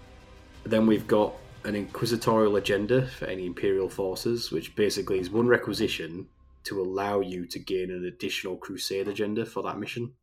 [0.64, 1.34] then we've got
[1.66, 6.28] an inquisitorial agenda for any Imperial forces, which basically is one requisition
[6.66, 10.14] to allow you to gain an additional Crusade agenda for that mission.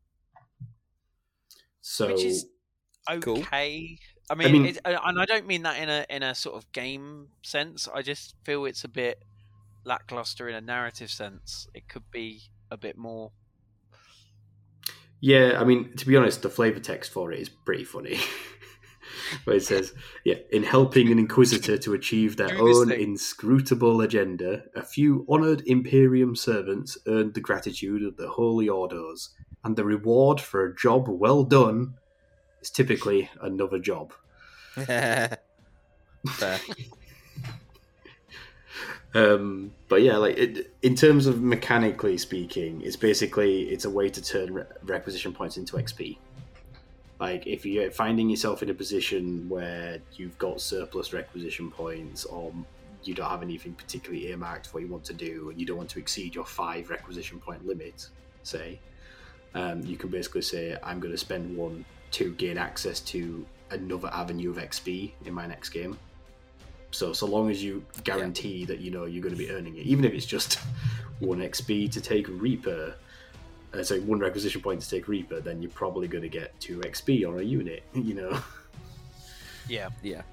[1.81, 2.45] So, Which is
[3.21, 3.39] Cool.
[3.39, 3.97] okay.
[4.29, 6.71] I mean, mean- it, and I don't mean that in a in a sort of
[6.71, 7.87] game sense.
[7.93, 9.23] I just feel it's a bit
[9.83, 11.67] lackluster in a narrative sense.
[11.73, 13.31] It could be a bit more.
[15.19, 18.19] yeah, I mean, to be honest, the flavor text for it is pretty funny.
[19.43, 19.93] Where it says,
[20.25, 26.35] yeah, in helping an inquisitor to achieve their own inscrutable agenda, a few honoured Imperium
[26.35, 29.29] servants earned the gratitude of the Holy Orders,
[29.63, 31.95] and the reward for a job well done
[32.61, 34.13] is typically another job.
[39.13, 44.09] Um, but yeah, like it, in terms of mechanically speaking, it's basically it's a way
[44.09, 46.17] to turn re- requisition points into XP.
[47.19, 52.53] Like if you're finding yourself in a position where you've got surplus requisition points, or
[53.03, 55.77] you don't have anything particularly earmarked for what you want to do, and you don't
[55.77, 58.07] want to exceed your five requisition point limit,
[58.43, 58.79] say,
[59.53, 64.09] um, you can basically say, "I'm going to spend one to gain access to another
[64.13, 65.97] avenue of XP in my next game."
[66.91, 69.85] So so long as you guarantee that you know you're going to be earning it,
[69.85, 70.55] even if it's just
[71.19, 72.95] one XP to take Reaper,
[73.73, 76.79] uh, so one requisition point to take Reaper, then you're probably going to get two
[76.79, 77.83] XP on a unit.
[77.93, 78.39] You know.
[79.67, 79.89] Yeah.
[80.01, 80.23] yeah.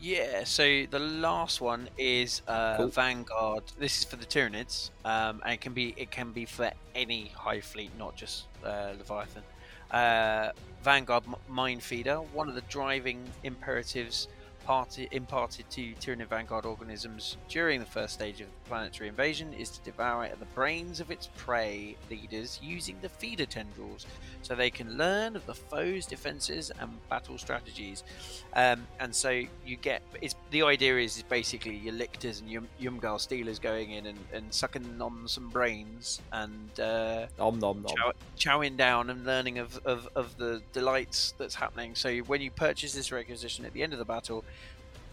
[0.00, 2.88] Yeah, so the last one is uh, Cool.
[2.88, 3.64] Vanguard.
[3.78, 7.32] This is for the Tyranids, um, and it can be it can be for any
[7.34, 9.42] hive fleet, not just uh, Leviathan.
[9.90, 10.50] Uh,
[10.82, 14.28] Vanguard M- Mind Feeder, one of the driving imperatives
[14.66, 19.80] parti- imparted to Tyranid Vanguard organisms during the first stage of planetary invasion is to
[19.82, 24.06] devour the brains of its prey leaders using the feeder tendrils,
[24.42, 28.02] so they can learn of the foe's defenses and battle strategies.
[28.54, 29.30] Um, and so
[29.64, 33.92] you get it's the idea is, is basically your lictors and your Yumgal stealers going
[33.92, 37.94] in and, and sucking on some brains and uh, Om nom nom.
[37.96, 41.94] chow, chowing down and learning of, of, of the delights that's happening.
[41.94, 44.44] So when you purchase this requisition at the end of the battle,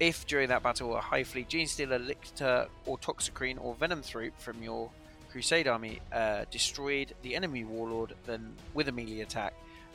[0.03, 4.89] if during that battle a hive fleet Genestealer, lictor, or toxicrene or Venomthrope from your
[5.31, 9.53] Crusade army uh, destroyed the enemy warlord, then with a melee attack,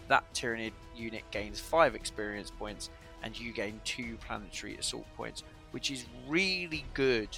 [0.08, 2.88] that Tyranid unit gains five experience points,
[3.22, 7.28] and you gain two planetary assault points, which is really good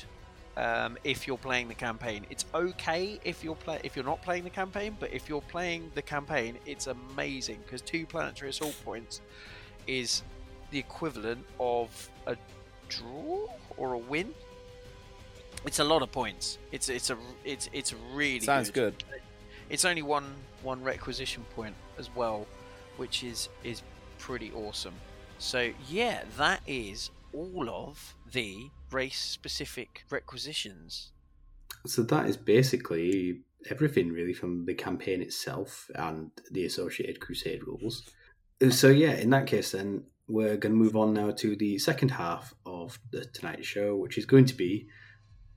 [0.56, 2.24] um, if you're playing the campaign.
[2.30, 5.90] It's okay if you're play if you're not playing the campaign, but if you're playing
[5.97, 9.20] the campaign, it's amazing because two planetary assault points
[9.88, 10.22] is
[10.70, 12.36] the equivalent of a
[12.91, 14.35] draw or a win.
[15.65, 16.59] It's a lot of points.
[16.73, 19.03] It's it's a it's it's really Sounds good.
[19.71, 22.47] It's only one one requisition point as well,
[22.97, 23.83] which is is
[24.19, 24.95] pretty awesome.
[25.39, 31.12] So yeah, that is all of the race specific requisitions.
[31.87, 33.41] So that is basically
[33.71, 38.03] everything really from the campaign itself and the associated crusade rules.
[38.71, 42.11] So yeah, in that case then we're going to move on now to the second
[42.11, 44.86] half of the Tonight Show, which is going to be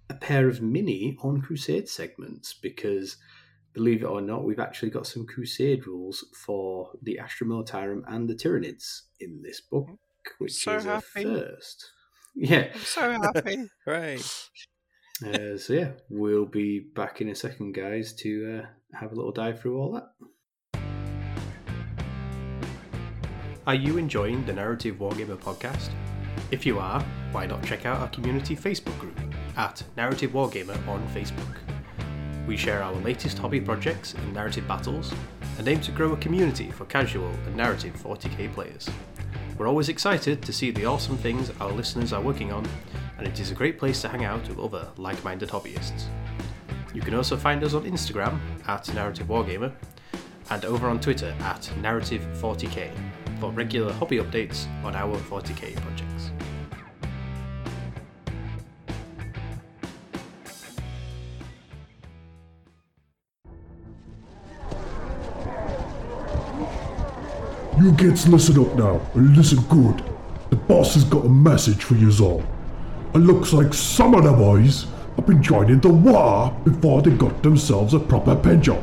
[0.09, 3.17] a pair of mini on Crusade segments because,
[3.73, 8.27] believe it or not, we've actually got some Crusade rules for the Astra Militarum and
[8.29, 9.87] the Tyranids in this book,
[10.39, 11.03] which So is happy.
[11.17, 11.91] a first.
[12.35, 12.67] Yeah.
[12.73, 13.69] I'm so happy.
[13.85, 14.47] Right.
[15.23, 19.31] Uh, so yeah, we'll be back in a second, guys, to uh, have a little
[19.31, 20.09] dive through all that.
[23.65, 25.89] Are you enjoying the Narrative Wargamer podcast?
[26.51, 29.17] If you are, why not check out our community Facebook group
[29.55, 31.55] at Narrative Wargamer on Facebook.
[32.45, 35.13] We share our latest hobby projects and narrative battles
[35.57, 38.89] and aim to grow a community for casual and narrative 40k players.
[39.57, 42.67] We're always excited to see the awesome things our listeners are working on,
[43.17, 46.03] and it is a great place to hang out with other like minded hobbyists.
[46.93, 49.71] You can also find us on Instagram at Narrative Wargamer
[50.49, 52.91] and over on Twitter at Narrative40k
[53.39, 56.31] for regular hobby updates on our 40k projects.
[67.79, 70.03] You kids listen up now, and listen good.
[70.49, 72.43] The boss has got a message for you all.
[73.13, 74.85] It looks like some of the boys
[75.15, 78.81] have been joining the war before they got themselves a proper pen job.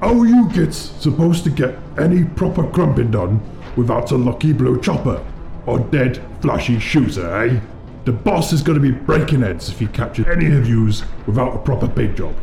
[0.00, 3.40] How you kids supposed to get any proper crumping done
[3.76, 5.24] without a lucky blue chopper
[5.66, 7.60] or dead flashy shooter, eh?
[8.04, 11.54] The boss is going to be breaking heads if he captures any of yous without
[11.54, 12.36] a proper paint job.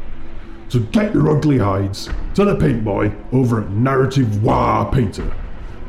[0.69, 5.31] So get your ugly hides to the paint boy over at Narrative War Painter.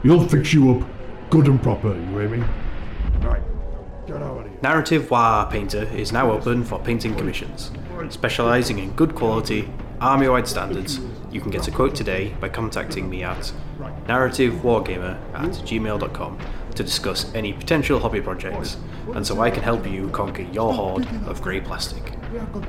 [0.03, 0.89] He'll fix you up
[1.31, 2.45] good and proper, you hear me?
[3.21, 3.43] Right,
[4.07, 4.59] get out of here.
[4.61, 7.71] Narrative War Painter is now open for painting commissions.
[8.11, 9.71] Specialising in good quality,
[10.01, 11.01] army wide standards,
[11.31, 13.53] you can get a quote today by contacting me at
[14.07, 16.39] narrativewargamer at gmail.com
[16.75, 18.77] to discuss any potential hobby projects
[19.15, 22.15] and so I can help you conquer your hoard of grey plastic.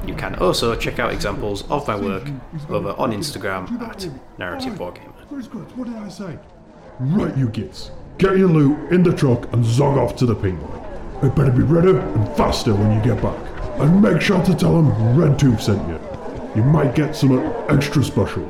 [0.05, 2.27] You can also check out examples of my work
[2.69, 4.07] over on Instagram at
[4.37, 5.13] Narrative Wargamer.
[5.29, 5.75] Where's good?
[5.77, 6.37] What did I say?
[6.99, 7.91] Right, you kids.
[8.17, 10.57] Get your loot in the truck and zog off to the boy.
[11.23, 13.37] It better be redder and faster when you get back.
[13.79, 15.99] And make sure to tell them Red Tooth sent you.
[16.55, 17.39] You might get some
[17.69, 18.45] extra special.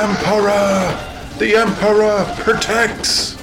[0.00, 0.98] Emperor!
[1.36, 3.36] The Emperor protects!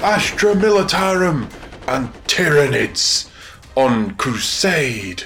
[0.00, 1.42] Astra Militarum
[1.88, 3.28] and Tyranids
[3.76, 5.24] on crusade!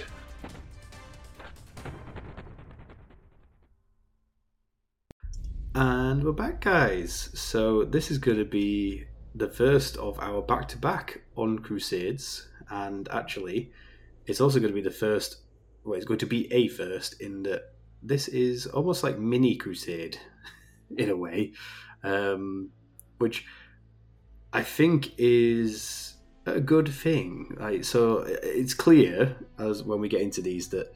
[5.76, 7.30] And we're back, guys.
[7.34, 13.70] So this is going to be the first of our back-to-back on Crusades, and actually,
[14.26, 15.36] it's also going to be the first.
[15.84, 20.18] Well, it's going to be a first in that this is almost like mini Crusade,
[20.96, 21.52] in a way,
[22.02, 22.70] um,
[23.18, 23.46] which
[24.52, 26.14] I think is
[26.46, 27.56] a good thing.
[27.58, 30.92] Like, so it's clear as when we get into these that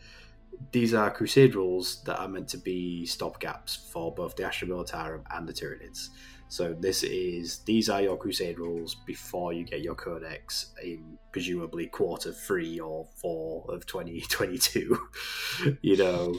[0.73, 5.23] these are crusade rules that are meant to be stopgaps for both the Astra Militarum
[5.31, 6.09] and the Tyranids.
[6.49, 11.87] So this is these are your crusade rules before you get your codex in presumably
[11.87, 14.99] quarter three or four of 2022.
[15.83, 16.35] you know,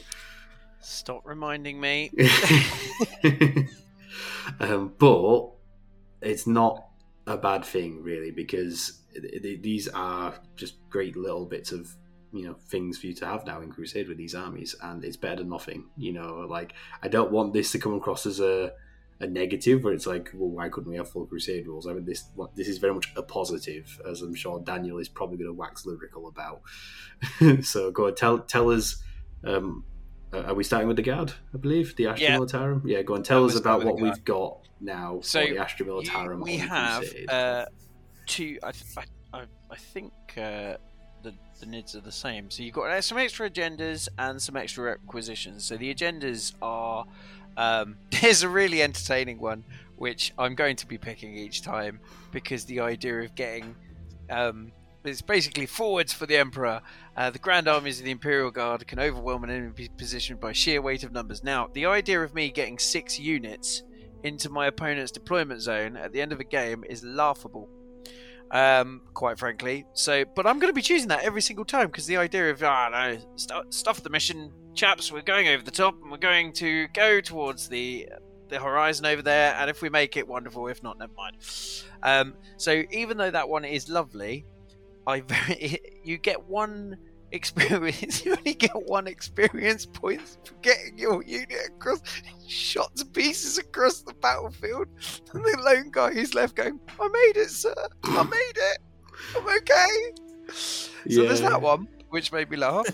[0.81, 2.11] Stop reminding me.
[4.59, 5.49] um, but
[6.21, 6.85] it's not
[7.27, 11.95] a bad thing really because th- th- these are just great little bits of
[12.31, 15.17] you know things for you to have now in crusade with these armies and it's
[15.17, 16.73] better than nothing you know like
[17.03, 18.71] i don't want this to come across as a
[19.21, 21.87] a negative where it's like, well, why couldn't we have full crusade rules?
[21.87, 22.25] I mean, this
[22.55, 25.85] this is very much a positive, as I'm sure Daniel is probably going to wax
[25.85, 26.61] lyrical about.
[27.63, 29.01] so go on, tell tell us.
[29.43, 29.85] Um,
[30.33, 31.33] uh, are we starting with the guard?
[31.53, 32.37] I believe the Astra Yeah.
[32.37, 32.81] Militarum.
[32.85, 36.41] Yeah, go and tell us about what we've got now So, for the Astra Militarum.
[36.43, 37.65] we have uh,
[38.25, 38.59] two.
[38.63, 38.71] I,
[39.33, 40.75] I, I think uh,
[41.23, 42.49] the the nids are the same.
[42.49, 45.65] So you've got uh, some extra agendas and some extra requisitions.
[45.65, 47.05] So the agendas are.
[47.57, 49.63] Um, there's a really entertaining one
[49.97, 51.99] which I'm going to be picking each time
[52.31, 53.75] because the idea of getting
[54.29, 54.71] um,
[55.03, 56.81] it's basically forwards for the Emperor.
[57.15, 60.81] Uh, the Grand Armies of the Imperial Guard can overwhelm an enemy position by sheer
[60.81, 61.43] weight of numbers.
[61.43, 63.83] Now, the idea of me getting six units
[64.23, 67.69] into my opponent's deployment zone at the end of a game is laughable.
[68.51, 69.85] Um, quite frankly.
[69.93, 72.63] So, but I'm going to be choosing that every single time because the idea of
[72.63, 75.11] ah no, st- stuff the mission, chaps.
[75.11, 78.09] We're going over the top and we're going to go towards the
[78.47, 79.53] the horizon over there.
[79.55, 80.67] And if we make it, wonderful.
[80.67, 81.37] If not, never mind.
[82.01, 84.45] Um, so even though that one is lovely,
[85.09, 86.97] I very you get one
[87.31, 88.23] experience.
[88.25, 92.01] You only get one experience points for getting your unit across,
[92.47, 94.87] shot to pieces across the battlefield.
[95.33, 97.73] And the lone guy who's left going, "I made it, sir.
[98.03, 98.77] I made it.
[99.35, 100.13] I'm okay."
[101.09, 102.87] So there's that one, which made me laugh.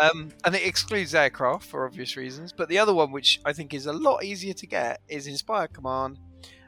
[0.00, 2.52] um, and it excludes aircraft for obvious reasons.
[2.52, 5.68] But the other one, which I think is a lot easier to get, is Inspire
[5.68, 6.18] Command.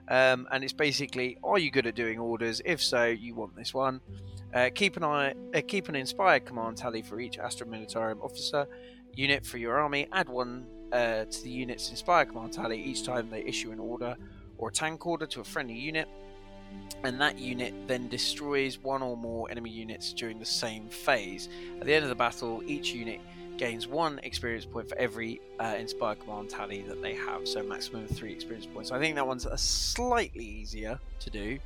[0.08, 2.60] Um, and it's basically, are you good at doing orders?
[2.64, 4.00] If so, you want this one.
[4.52, 8.66] Uh, keep an eye, uh, keep an inspired command tally for each Astra Militarum officer
[9.14, 10.06] unit for your army.
[10.12, 14.16] Add one uh, to the unit's inspired command tally each time they issue an order
[14.58, 16.08] or a tank order to a friendly unit,
[17.02, 21.48] and that unit then destroys one or more enemy units during the same phase.
[21.80, 23.20] At the end of the battle, each unit
[23.56, 28.04] gains one experience point for every uh, inspired command tally that they have, so maximum
[28.04, 28.90] of three experience points.
[28.90, 31.58] I think that one's a slightly easier to do,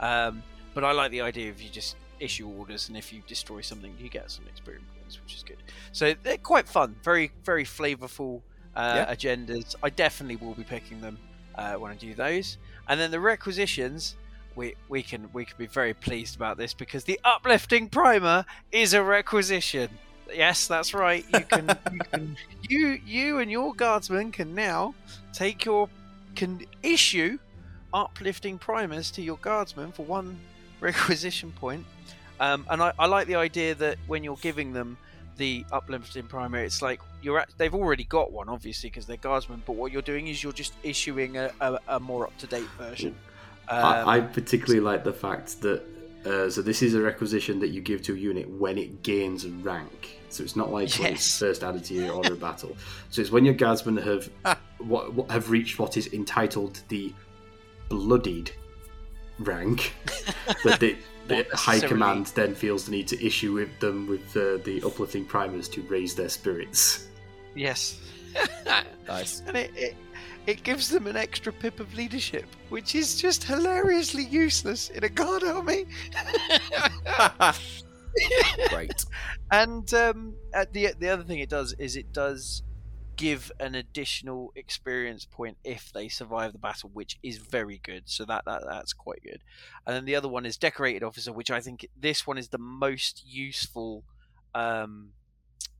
[0.00, 0.42] um,
[0.74, 3.94] but I like the idea of you just issue orders, and if you destroy something,
[3.98, 5.58] you get some experience points, which is good.
[5.92, 8.42] So they're quite fun, very very flavorful
[8.76, 9.74] uh, agendas.
[9.82, 11.18] I definitely will be picking them
[11.56, 12.58] uh, when I do those,
[12.88, 14.16] and then the requisitions.
[14.56, 18.94] We, we can we can be very pleased about this because the uplifting primer is
[18.94, 19.88] a requisition.
[20.32, 21.24] Yes, that's right.
[21.32, 22.36] You can, you can
[22.68, 24.94] you you and your guardsmen can now
[25.32, 25.88] take your
[26.34, 27.38] can issue
[27.92, 30.38] uplifting primers to your guardsmen for one
[30.80, 31.84] requisition point.
[32.40, 34.98] Um, and I, I like the idea that when you're giving them
[35.36, 39.62] the uplifting primer, it's like you're at, they've already got one, obviously, because they're guardsmen.
[39.64, 42.68] But what you're doing is you're just issuing a, a, a more up to date
[42.76, 43.14] version.
[43.68, 45.82] Um, I, I particularly like the fact that
[46.24, 49.46] uh, so this is a requisition that you give to a unit when it gains
[49.46, 50.18] rank.
[50.30, 52.76] So it's not like when it's first added to your order of battle.
[53.10, 54.30] So it's when your guardsmen have
[54.78, 57.12] what, what have reached what is entitled the
[57.88, 58.50] bloodied
[59.38, 59.94] rank
[60.64, 60.96] that the,
[61.28, 65.24] the high command then feels the need to issue with them with uh, the uplifting
[65.24, 67.08] primers to raise their spirits.
[67.54, 68.00] yes.
[69.06, 69.42] Nice.
[69.46, 69.96] and it, it
[70.46, 75.08] it gives them an extra pip of leadership, which is just hilariously useless in a
[75.08, 75.86] guard army.
[78.68, 79.04] Great.
[79.50, 80.34] and um,
[80.72, 82.62] the the other thing it does is it does
[83.16, 88.02] give an additional experience point if they survive the battle, which is very good.
[88.06, 89.40] So that, that that's quite good.
[89.86, 92.58] And then the other one is decorated officer, which I think this one is the
[92.58, 94.04] most useful
[94.54, 95.10] um,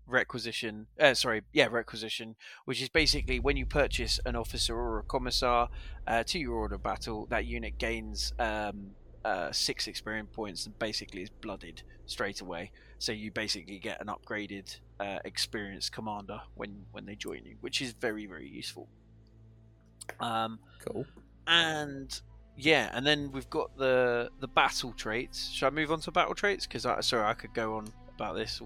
[0.06, 0.86] requisition.
[0.98, 5.68] Uh, sorry, yeah, requisition, which is basically when you purchase an officer or a commissar
[6.06, 8.32] uh, to your order of battle, that unit gains.
[8.38, 8.90] Um,
[9.24, 12.70] uh, six experience points and basically is blooded straight away.
[12.98, 17.80] So you basically get an upgraded uh, experienced commander when when they join you, which
[17.80, 18.86] is very very useful.
[20.20, 21.06] Um, Cool.
[21.46, 22.20] and
[22.56, 25.50] yeah, and then we've got the the battle traits.
[25.50, 26.66] Should I move on to battle traits?
[26.66, 28.60] Because I sorry, I could go on about this.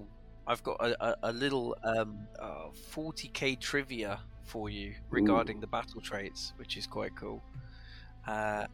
[0.48, 6.00] I've got a, a, a little um, uh, 40k trivia for you regarding the battle
[6.00, 7.42] traits, which is quite cool.
[8.26, 8.64] Uh,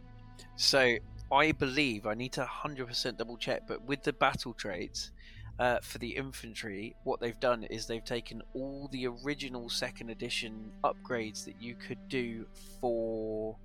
[0.54, 0.96] so
[1.32, 5.10] I believe I need to 100% double check, but with the battle traits
[5.58, 10.70] uh, for the infantry, what they've done is they've taken all the original second edition
[10.84, 12.46] upgrades that you could do
[12.80, 13.56] for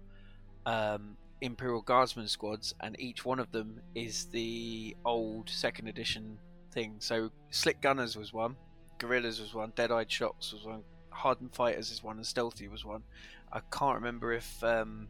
[0.66, 6.40] um, Imperial Guardsman squads, and each one of them is the old second edition
[6.72, 6.96] thing.
[7.00, 8.56] So Slick Gunners was one,
[8.98, 12.86] Guerrillas was one, Dead Eyed Shots was one, Hardened Fighters is one, and Stealthy was
[12.86, 13.04] one.
[13.52, 15.08] I can't remember if um,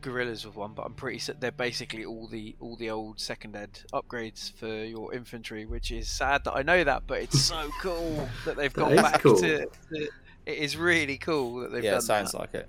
[0.00, 3.54] Guerrillas was one, but I'm pretty certain they're basically all the all the old second
[3.54, 7.70] ed upgrades for your infantry, which is sad that I know that, but it's so
[7.80, 9.36] cool that they've gone is back cool.
[9.36, 10.08] to, to
[10.44, 12.38] It is really cool that they've yeah, done it sounds that.
[12.38, 12.68] like it.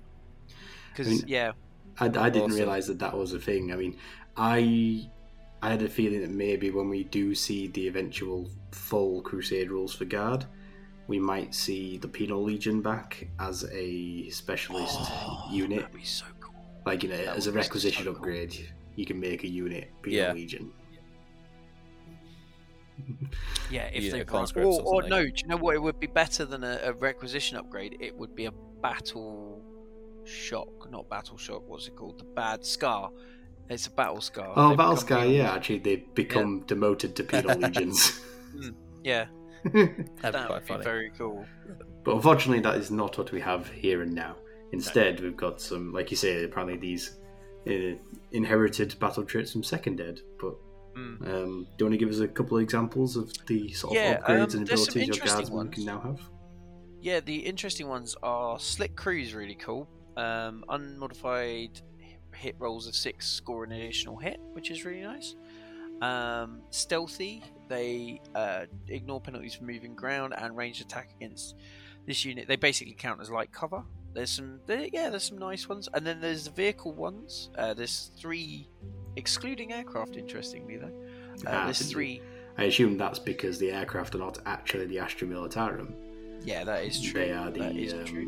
[0.90, 1.52] Because I mean- yeah,
[1.98, 2.56] I, I didn't Awesome.
[2.56, 3.72] realize that that was a thing.
[3.72, 3.96] I mean,
[4.36, 5.10] I
[5.64, 9.94] I had a feeling that maybe when we do see the eventual full Crusade rules
[9.94, 10.44] for Guard,
[11.06, 15.78] we might see the Penal Legion back as a specialist oh, unit.
[15.80, 16.54] That'd be so cool.
[16.84, 18.18] Like you know, that as a requisition so cool.
[18.18, 20.32] upgrade, you can make a unit Penal Yeah.
[20.34, 20.70] Legion.
[23.70, 25.76] Yeah, if Unit they of run, conscripts or, or or no, do you know what?
[25.76, 27.96] It would be better than a, a requisition upgrade.
[28.00, 29.62] It would be a battle
[30.24, 31.66] shock, not battle shock.
[31.66, 32.18] What's it called?
[32.18, 33.10] The bad scar.
[33.70, 34.52] It's a battle scar.
[34.56, 35.18] Oh, They Battle scar.
[35.18, 38.20] Sky, penal- yeah, actually, they become demoted to Penal Legions.
[39.02, 39.26] yeah.
[39.64, 40.84] That'd be quite would be funny.
[40.84, 41.46] very cool.
[42.04, 44.36] But unfortunately, that is not what we have here and now.
[44.72, 47.18] Instead, we've got some, like you say, apparently these
[47.66, 47.96] uh,
[48.32, 50.20] inherited battle traits from Second Ed.
[50.40, 50.54] But
[50.96, 51.20] Mm.
[51.22, 54.02] um, do you want to give us a couple of examples of the sort of
[54.02, 56.20] Yeah, upgrades um, and abilities your interesting guardsmen can now have?
[57.00, 59.88] Yeah, the interesting ones are Slick Crew's really cool.
[60.16, 61.80] Um, unmodified
[62.34, 65.34] hit rolls of six score an additional hit, which is really nice.
[66.02, 71.54] Um, stealthy, they uh, ignore penalties for moving ground and ranged attack against
[72.06, 72.48] this unit.
[72.48, 73.82] They basically count as light cover.
[74.12, 77.50] There's some, there, yeah, there's some nice ones, and then there's the vehicle ones.
[77.56, 78.68] Uh, there's three,
[79.16, 80.16] excluding aircraft.
[80.16, 80.92] Interestingly, though,
[81.46, 82.20] uh, Ah, there's three.
[82.56, 85.94] I assume that's because the aircraft are not actually the Astra Militarum.
[86.44, 87.20] Yeah, that is true.
[87.20, 88.26] They are the that is um, true.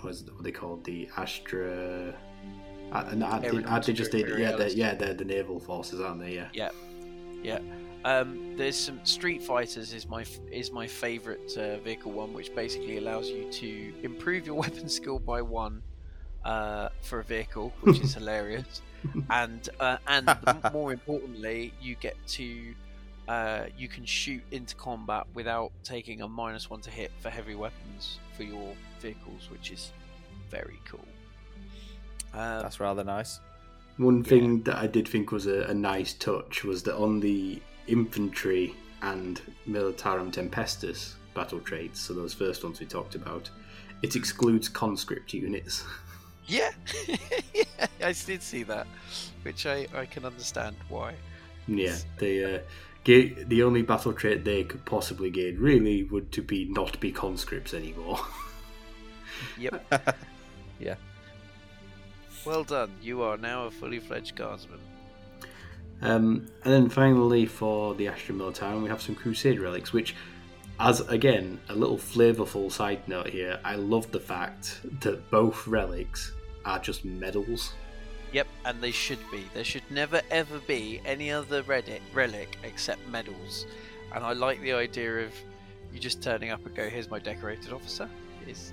[0.00, 0.84] What is what are they called?
[0.84, 2.14] The Astra.
[2.92, 5.58] Uh, no, aren't they- Aeronautic aren't they just the, yeah, they're, yeah, they're the naval
[5.58, 6.34] forces, aren't they?
[6.52, 6.70] Yeah.
[7.42, 7.58] Yeah.
[8.04, 12.98] Um, there's some Street Fighters is my is my favorite uh, vehicle one, which basically
[12.98, 15.82] allows you to improve your weapon skill by one
[16.44, 18.82] uh, for a vehicle, which is hilarious.
[19.30, 20.28] And uh, and
[20.72, 22.74] more importantly, you get to
[23.28, 27.54] uh, you can shoot into combat without taking a minus one to hit for heavy
[27.54, 29.92] weapons for your vehicles, which is
[30.50, 31.06] very cool.
[32.34, 33.40] Um, That's rather nice.
[33.98, 37.60] One thing that I did think was a, a nice touch was that on the
[37.86, 43.50] infantry and Militarum Tempestus battle traits, so those first ones we talked about,
[44.02, 45.84] it excludes conscript units.
[46.48, 46.70] Yeah,
[47.06, 48.88] yeah, I did see that,
[49.44, 51.14] which I, I can understand why.
[51.68, 52.58] yeah, they uh,
[53.04, 57.12] ga- the only battle trait they could possibly gain really would to be not be
[57.12, 58.18] conscripts anymore.
[59.56, 60.16] Yep.
[60.80, 60.96] Yeah.
[62.44, 62.90] Well done.
[63.00, 64.80] You are now a fully fledged guardsman.
[66.00, 70.16] Um, and then finally, for the Astra Militarum, we have some Crusade relics, which,
[70.80, 76.32] as again, a little flavourful side note here, I love the fact that both relics
[76.64, 77.74] are just medals.
[78.32, 79.44] Yep, and they should be.
[79.54, 83.66] There should never ever be any other relic, relic except medals.
[84.14, 85.32] And I like the idea of
[85.92, 88.08] you just turning up and go, "Here's my decorated officer."
[88.48, 88.72] Is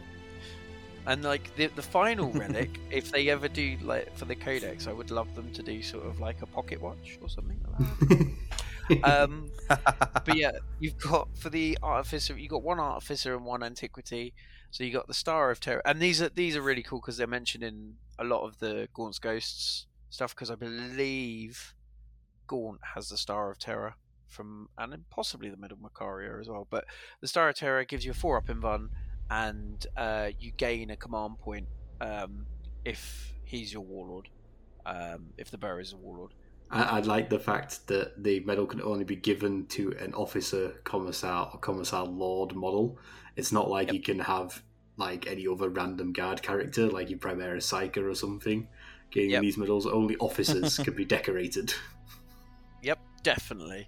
[1.09, 4.93] and like the the final relic, if they ever do like for the codex, I
[4.93, 8.39] would love them to do sort of like a pocket watch or something like
[8.89, 9.03] that.
[9.03, 14.33] um, but yeah, you've got for the artificer, you've got one artificer and one antiquity.
[14.71, 17.17] So you got the Star of Terra, and these are these are really cool because
[17.17, 20.35] they're mentioned in a lot of the Gaunt's Ghosts stuff.
[20.35, 21.73] Because I believe
[22.45, 23.95] Gaunt has the Star of Terra
[24.27, 26.67] from, and possibly the Medal Macaria as well.
[26.69, 26.85] But
[27.19, 28.89] the Star of Terra gives you a four up invuln,
[29.29, 31.67] and uh, you gain a command point
[32.01, 32.45] um,
[32.85, 34.29] if he's your warlord.
[34.85, 36.31] Um, if the bearer is a warlord.
[36.71, 40.69] I, I like the fact that the medal can only be given to an officer,
[40.83, 42.97] commissar, or commissar lord model.
[43.35, 43.93] It's not like Yep.
[43.95, 44.63] you can have
[44.97, 48.67] like any other random guard character, like your Primaris Psyker or something.
[49.11, 49.41] Getting Yep.
[49.41, 51.73] these medals, only officers can be decorated.
[52.81, 53.87] Yep, definitely.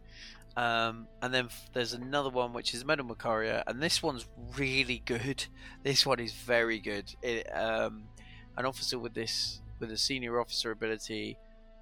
[0.58, 4.26] Um, and then f- there's another one which is Medal Macaria, and this one's
[4.58, 5.46] really good.
[5.84, 7.14] This one is very good.
[7.24, 8.04] It, um,
[8.58, 11.38] an officer with this with a senior officer ability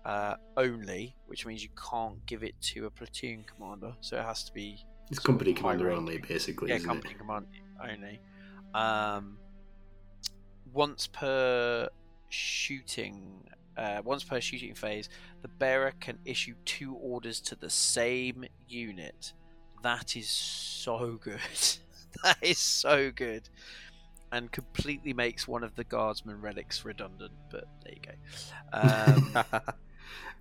[0.05, 4.43] uh, only, which means you can't give it to a platoon commander, so it has
[4.45, 4.77] to be
[5.09, 5.97] It's company commander rank.
[5.99, 6.69] only, basically.
[6.69, 7.17] yeah, company it?
[7.19, 7.47] command
[7.83, 8.19] only.
[8.73, 9.37] Um,
[10.71, 11.89] once per
[12.29, 13.43] shooting,
[13.80, 15.10] uh, once per shooting phase,
[15.41, 19.34] the bearer can issue two orders to the same unit.
[19.84, 21.39] That is so good.
[22.23, 23.49] that is so good,
[24.31, 27.31] and completely makes one of the guardsman relics redundant.
[27.49, 28.14] But there you go.
[28.73, 29.61] Um,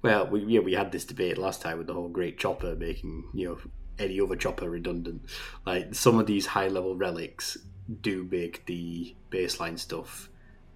[0.02, 3.24] Well, we, yeah, we had this debate last time with the whole great chopper making
[3.35, 3.59] you know
[3.98, 5.23] any other chopper redundant.
[5.66, 7.59] Like some of these high level relics
[8.01, 10.31] do make the baseline stuff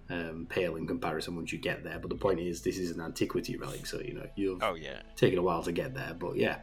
[0.09, 1.99] um, pale in comparison once you get there.
[1.99, 5.01] But the point is, this is an antiquity relic, so you know you've oh yeah.
[5.15, 6.15] taken a while to get there.
[6.17, 6.57] But yeah,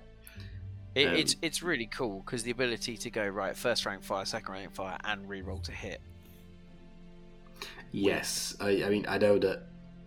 [0.94, 4.24] It, Um, it's it's really cool because the ability to go right first rank fire,
[4.24, 6.00] second rank fire, and reroll to hit
[7.92, 9.62] Yes, I, I mean I know that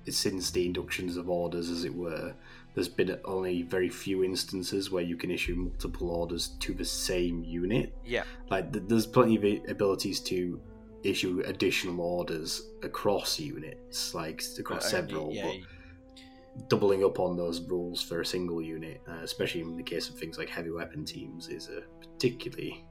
[0.10, 2.34] since the inductions of orders, as it were,
[2.76, 7.44] there's been only very few instances where you can issue multiple orders to the same
[7.44, 7.96] unit.
[8.06, 8.24] Yeah.
[8.50, 10.60] Like th- there's plenty of abilities to
[11.04, 15.34] issue additional orders across units, like across only- several.
[15.34, 19.84] yeah, but doubling up on those rules for a single unit, uh, especially in the
[19.84, 22.86] case of things like heavy weapon teams, is uh, particularly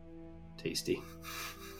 [0.56, 1.00] tasty.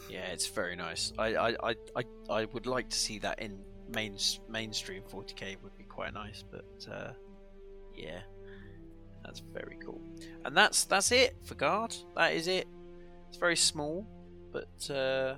[0.09, 1.11] Yeah, it's very nice.
[1.17, 3.59] I, I, I, I, I would like to see that in
[3.93, 4.17] main
[4.49, 7.11] mainstream 40k would be quite nice, but uh,
[7.95, 8.19] yeah,
[9.23, 10.01] that's very cool.
[10.45, 11.95] And that's that's it for guard.
[12.15, 12.67] That is it.
[13.27, 14.07] It's very small,
[14.51, 15.35] but uh,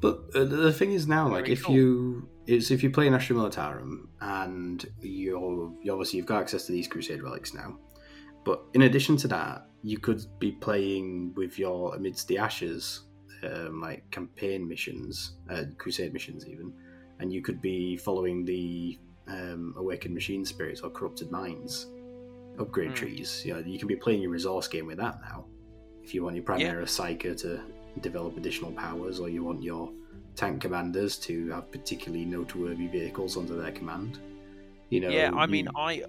[0.00, 1.74] But uh, the thing is now, like, Very if cool.
[1.74, 6.64] you is if you play in Astra Militarum and you're you obviously you've got access
[6.66, 7.76] to these Crusade relics now,
[8.44, 13.02] but in addition to that, you could be playing with your amidst the ashes,
[13.44, 16.72] um, like campaign missions, uh, Crusade missions even,
[17.18, 18.98] and you could be following the
[19.28, 21.86] um, awakened machine spirits or corrupted minds
[22.58, 22.94] upgrade Hmm.
[22.94, 23.42] trees.
[23.44, 25.44] You know, you can be playing your resource game with that now.
[26.02, 27.60] If you want your Primaris Psyker to
[28.00, 29.90] develop additional powers, or you want your
[30.36, 34.18] tank commanders to have particularly noteworthy vehicles under their command.
[34.90, 36.04] You know, yeah, I you- mean, I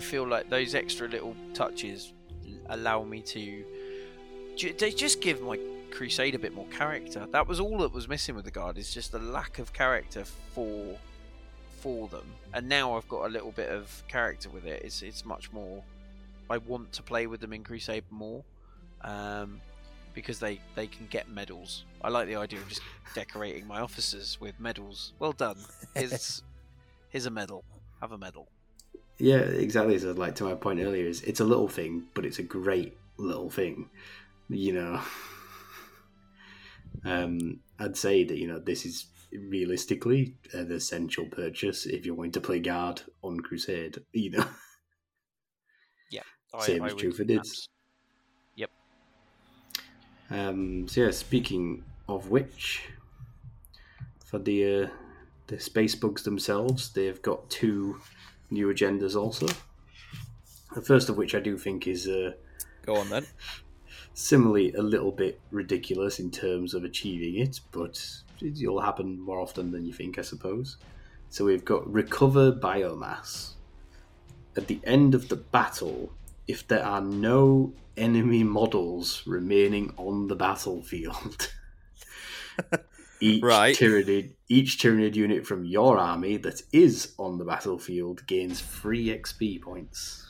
[0.00, 2.12] feel like those extra little touches
[2.68, 3.64] allow me to.
[4.78, 5.58] They just give my
[5.90, 7.26] crusade a bit more character.
[7.30, 8.78] That was all that was missing with the guard.
[8.78, 10.96] Is just the lack of character for,
[11.80, 12.26] for them.
[12.52, 14.82] And now I've got a little bit of character with it.
[14.84, 15.82] It's it's much more.
[16.50, 18.44] I want to play with them in crusade more.
[19.02, 19.60] Um,
[20.14, 21.84] because they, they can get medals.
[22.02, 22.82] I like the idea of just
[23.14, 25.12] decorating my officers with medals.
[25.18, 25.56] Well done.
[25.94, 26.42] Here's,
[27.08, 27.64] here's a medal.
[28.00, 28.48] Have a medal.
[29.18, 29.98] Yeah, exactly.
[29.98, 32.96] So, like to my point earlier, is it's a little thing, but it's a great
[33.16, 33.88] little thing.
[34.48, 35.00] You know,
[37.04, 42.32] um, I'd say that you know this is realistically an essential purchase if you're going
[42.32, 43.98] to play guard on Crusade.
[44.12, 44.46] You know,
[46.54, 47.68] I, Same I is would true for Nids.
[50.30, 52.82] Um, so yeah, speaking of which,
[54.24, 54.88] for the uh,
[55.46, 58.00] the space bugs themselves, they've got two
[58.50, 59.46] new agendas also.
[60.74, 62.32] The first of which I do think is uh,
[62.84, 63.26] Go on then.
[64.14, 68.04] similarly a little bit ridiculous in terms of achieving it, but
[68.40, 70.76] it'll happen more often than you think, I suppose.
[71.30, 73.52] So we've got recover biomass.
[74.56, 76.12] At the end of the battle,
[76.46, 81.52] if there are no enemy models remaining on the battlefield,
[83.20, 83.76] each Right.
[83.76, 89.62] Tyranid, each Tyranid unit from your army that is on the battlefield gains free XP
[89.62, 90.26] points.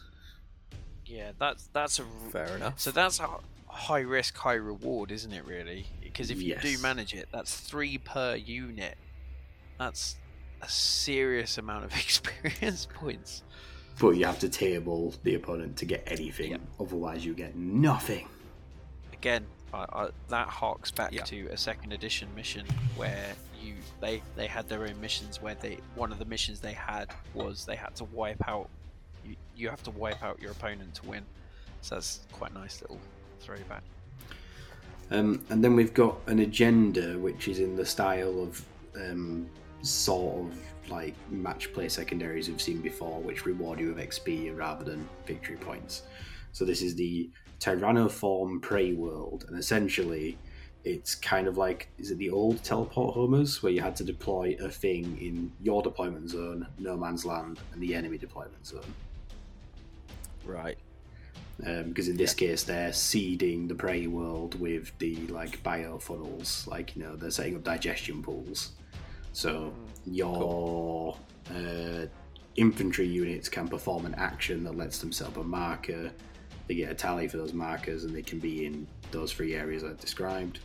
[1.06, 2.78] Yeah, that's that's a Fair enough.
[2.80, 3.28] so that's a
[3.68, 5.44] high risk, high reward, isn't it?
[5.44, 8.96] Really, because if you do manage it, that's three per unit.
[9.78, 10.16] That's
[10.62, 13.42] a serious amount of experience points.
[14.00, 16.60] But you have to table the opponent to get anything, Yep.
[16.80, 18.28] otherwise you get nothing.
[19.12, 21.22] Again, I, I, that harks back Yeah.
[21.24, 22.66] to a second edition mission
[22.96, 26.72] where you they they had their own missions where they one of the missions they
[26.74, 28.68] had was they had to wipe out
[29.24, 31.24] you, you have to wipe out your opponent to win.
[31.80, 33.00] So that's quite a nice little
[33.40, 33.82] throwback.
[35.10, 38.64] Um, and then we've got an agenda which is in the style of
[38.96, 39.48] um,
[39.82, 40.58] sort of
[40.89, 45.56] like match play secondaries we've seen before, which reward you with XP rather than victory
[45.56, 46.02] points.
[46.52, 47.31] So this is the
[47.61, 50.39] Tyrannoform Prey World, and essentially
[50.85, 54.55] it's kind of like is it the old teleport homers where you had to deploy
[54.61, 58.94] a thing in your deployment zone, no man's land, and the enemy deployment zone.
[60.44, 60.78] Right.
[61.66, 66.66] um, because in this case they're seeding the prey world with the like bio funnels
[66.66, 68.73] like you know they're setting up digestion pools
[69.32, 69.73] so
[70.06, 71.16] your
[71.51, 72.06] uh,
[72.56, 76.10] infantry units can perform an action that lets them set up a marker.
[76.66, 79.85] They get a tally for those markers and they can be in those three areas
[79.85, 80.60] i've described.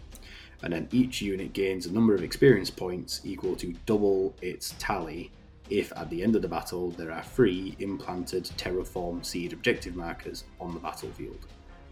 [0.61, 5.32] And then each unit gains a number of experience points equal to double its tally
[5.70, 10.44] if at the end of the battle there are three implanted terraform seed objective markers
[10.60, 11.45] on the battlefield.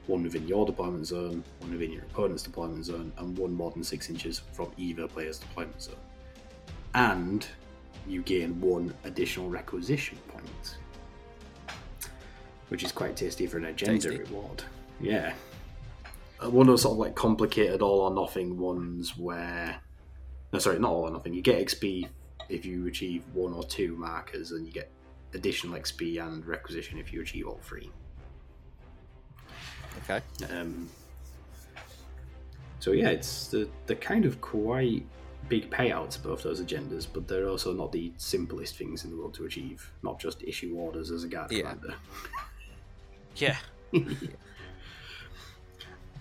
[0.07, 3.84] One within your deployment zone, one within your opponent's deployment zone, and one more than
[3.84, 5.95] six inches from either player's deployment zone.
[6.98, 7.45] And
[8.07, 10.78] you gain one additional requisition point,
[12.69, 14.18] which is quite tasty for an agenda Tasty.
[14.24, 14.64] reward.
[14.99, 15.34] Yeah.
[16.44, 19.80] Uh, One of those sort of like complicated all or nothing ones where.
[20.52, 21.36] No, sorry, not all or nothing.
[21.36, 22.07] You get XP
[22.49, 24.90] if you achieve one or two markers, and you get
[25.36, 27.91] additional XP and requisition if you achieve all three.
[30.03, 30.22] Okay.
[30.52, 30.90] Um,
[32.80, 35.06] so yeah, it's the the kind of quite
[35.49, 39.34] big payouts both those agendas, but they're also not the simplest things in the world
[39.36, 39.91] to achieve.
[40.03, 41.61] Not just issue orders as a guard Yeah.
[41.61, 41.95] commander.
[43.36, 43.57] Yeah.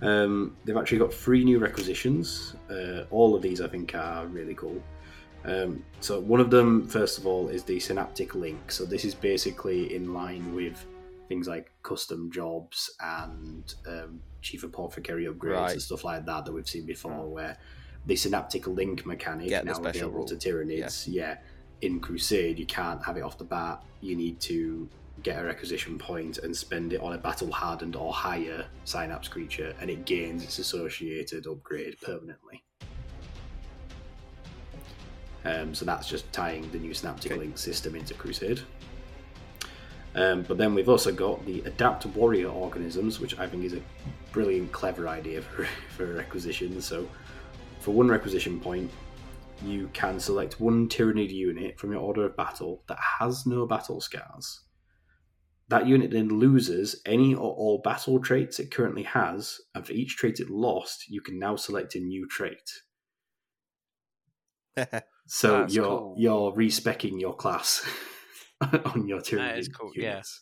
[0.02, 2.54] Um, they've actually got three new requisitions.
[2.70, 4.82] Uh, all of these, I think, are really cool.
[5.44, 8.70] Um, so one of them, first of all, is the synaptic link.
[8.70, 10.84] So this is basically in line with
[11.28, 15.72] things like custom jobs and um, chief of portfolio upgrades Right.
[15.72, 17.56] and stuff like that that we've seen before, where
[18.06, 20.36] the synaptic link mechanic Get now available to.
[20.36, 21.06] Tyranids.
[21.08, 21.36] Yeah.
[21.82, 23.82] in Crusade, you can't have it off the bat.
[24.00, 24.88] You need to
[25.22, 29.74] get a requisition point and spend it on a battle hardened or higher synapse creature,
[29.80, 32.62] and it gains its associated upgrade permanently.
[35.44, 37.40] Um, so that's just tying the new Synaptic Okay.
[37.40, 38.60] Link system into Crusade.
[40.16, 43.80] Um, but then we've also got the Adapt Warrior organisms, which I think is a
[44.32, 46.80] brilliant, clever idea for, for requisition.
[46.80, 47.08] So
[47.86, 48.90] for one requisition point,
[49.64, 54.00] you can select one Tyranid unit from your order of battle that has no battle
[54.00, 54.62] scars.
[55.68, 60.16] That unit then loses any or all battle traits it currently has, and for each
[60.16, 62.72] trait it lost, you can now select a new trait.
[65.28, 66.14] So That's you're cool.
[66.16, 67.84] you're respecking your class
[68.94, 70.10] on your Tyranid That is cool, yeah.
[70.10, 70.40] units.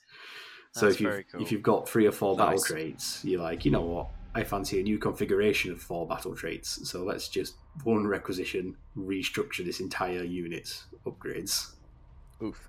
[0.72, 1.42] So That's if you've, cool.
[1.42, 2.64] if you've got three or four battle Nice.
[2.66, 4.08] traits, you're like, you know what?
[4.34, 6.88] I fancy a new configuration of four battle traits.
[6.88, 7.54] So let's just
[7.84, 11.72] one requisition restructure this entire unit's upgrades.
[12.42, 12.68] Oof.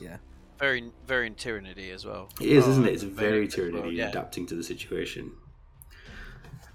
[0.00, 0.16] Yeah.
[0.58, 2.28] very, very in Tyrannidy as well.
[2.40, 2.92] It is, Oh, isn't it?
[2.94, 4.08] It's very good as well, yeah.
[4.08, 5.30] adapting to the situation.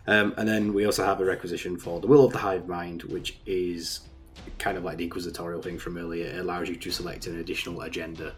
[0.08, 3.04] Um, and then we also have a requisition for the Will of the Hive Mind,
[3.04, 4.02] which is
[4.60, 6.28] kind of like the inquisitorial thing from earlier.
[6.28, 8.36] It allows you to select an additional agenda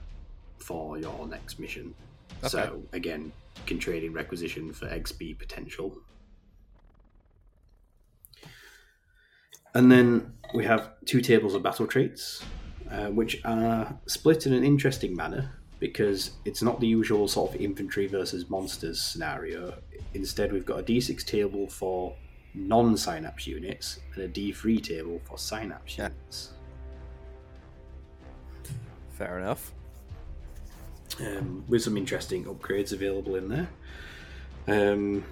[0.58, 1.94] for your next mission.
[2.48, 3.32] So again,
[3.70, 5.96] can trade in requisition for XP potential.
[9.76, 12.44] And then we have two tables of battle traits,
[12.92, 17.62] uh, which are split in an interesting manner because it's not the usual sort of
[17.62, 19.76] infantry versus monsters scenario.
[20.16, 22.16] Instead, we've got a d6 table for
[22.56, 26.10] non synapse units and a d3 table for synapse Yeah.
[26.10, 26.54] units.
[29.14, 29.72] Fair enough.
[31.22, 33.70] Um, with some interesting upgrades available in there.
[34.68, 35.24] Um,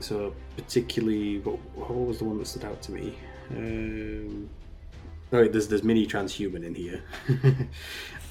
[0.00, 3.16] so particularly, what, what was the one that stood out to me?
[3.50, 4.48] Um,
[5.32, 7.02] oh, there's there's mini transhuman in here.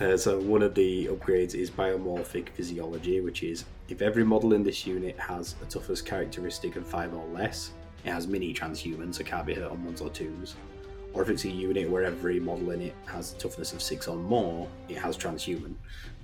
[0.01, 4.63] uh, so one of the upgrades is biomorphic physiology, which is if every model in
[4.63, 7.71] this unit has a toughness characteristic of five or less,
[8.03, 10.55] it has mini transhuman, so can't be hurt on ones or twos.
[11.13, 14.07] Or if it's a unit where every model in it has a toughness of six
[14.09, 15.75] or more, it has transhuman,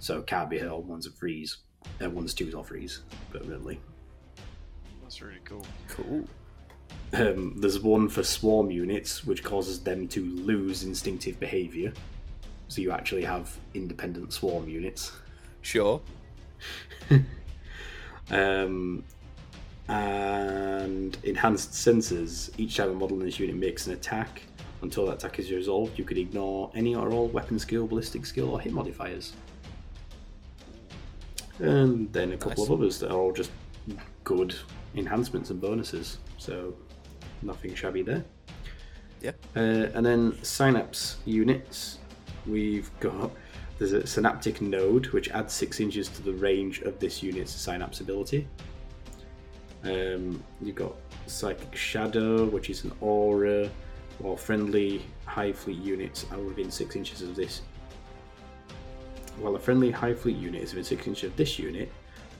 [0.02, 1.58] so can't be hurt on ones and threes,
[2.04, 3.02] uh, ones, twos, or threes
[3.32, 3.80] permanently.
[5.04, 5.66] That's really cool.
[5.88, 6.28] Cool.
[7.14, 11.94] Um, there's one for swarm units, which causes them to lose instinctive behavior.
[12.68, 15.12] So you actually have independent swarm units.
[15.62, 16.02] Sure.
[18.30, 19.04] Um,
[19.90, 22.50] and enhanced sensors.
[22.58, 24.44] Each time a model in this unit makes an attack,
[24.82, 28.52] until that attack is resolved, you could ignore any or all weapon skill, ballistic skill,
[28.52, 29.34] or hit modifiers.
[31.62, 32.72] And then a couple Nice.
[32.72, 33.52] of others that are all just
[34.24, 34.56] good
[34.96, 36.18] enhancements and bonuses.
[36.38, 36.74] So
[37.42, 38.24] nothing shabby there.
[39.22, 39.32] Yeah.
[39.56, 42.00] Uh, and then synapse units.
[42.48, 43.32] We've got
[43.78, 48.00] there's a synaptic node which adds six inches to the range of this unit's synapse
[48.00, 48.48] ability.
[49.84, 50.94] Um, you've got
[51.26, 53.70] psychic shadow, which is an aura,
[54.20, 57.62] while friendly hive fleet units are within six inches of this.
[59.42, 61.92] While a friendly hive fleet unit is within six inches of this unit,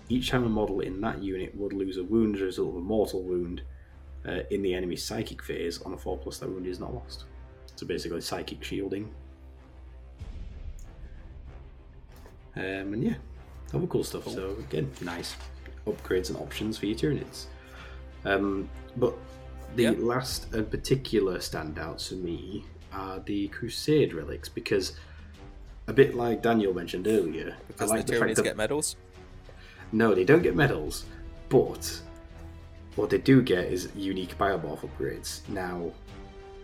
[0.08, 2.76] each time a model in that unit would lose a wound as a result of
[2.76, 3.62] a mortal wound
[4.28, 7.26] uh, in the enemy's psychic phase on a 4 plus, that wound is not lost.
[7.76, 9.12] So basically, psychic shielding.
[12.56, 13.16] Um, and yeah,
[13.74, 14.28] other cool stuff.
[14.28, 15.36] So again, nice
[15.88, 17.46] upgrades and options for your Tyranids.
[18.26, 19.16] Um, but
[19.76, 19.94] the Yeah.
[19.98, 24.94] last and particular standouts for me are the Crusade relics because
[25.92, 28.96] a bit like Daniel mentioned earlier, Because like the the, Tyranids that get medals.
[29.92, 31.06] no, they don't get medals,
[31.50, 32.02] but
[32.96, 35.48] what they do get is unique biomorph upgrades.
[35.50, 35.92] Now,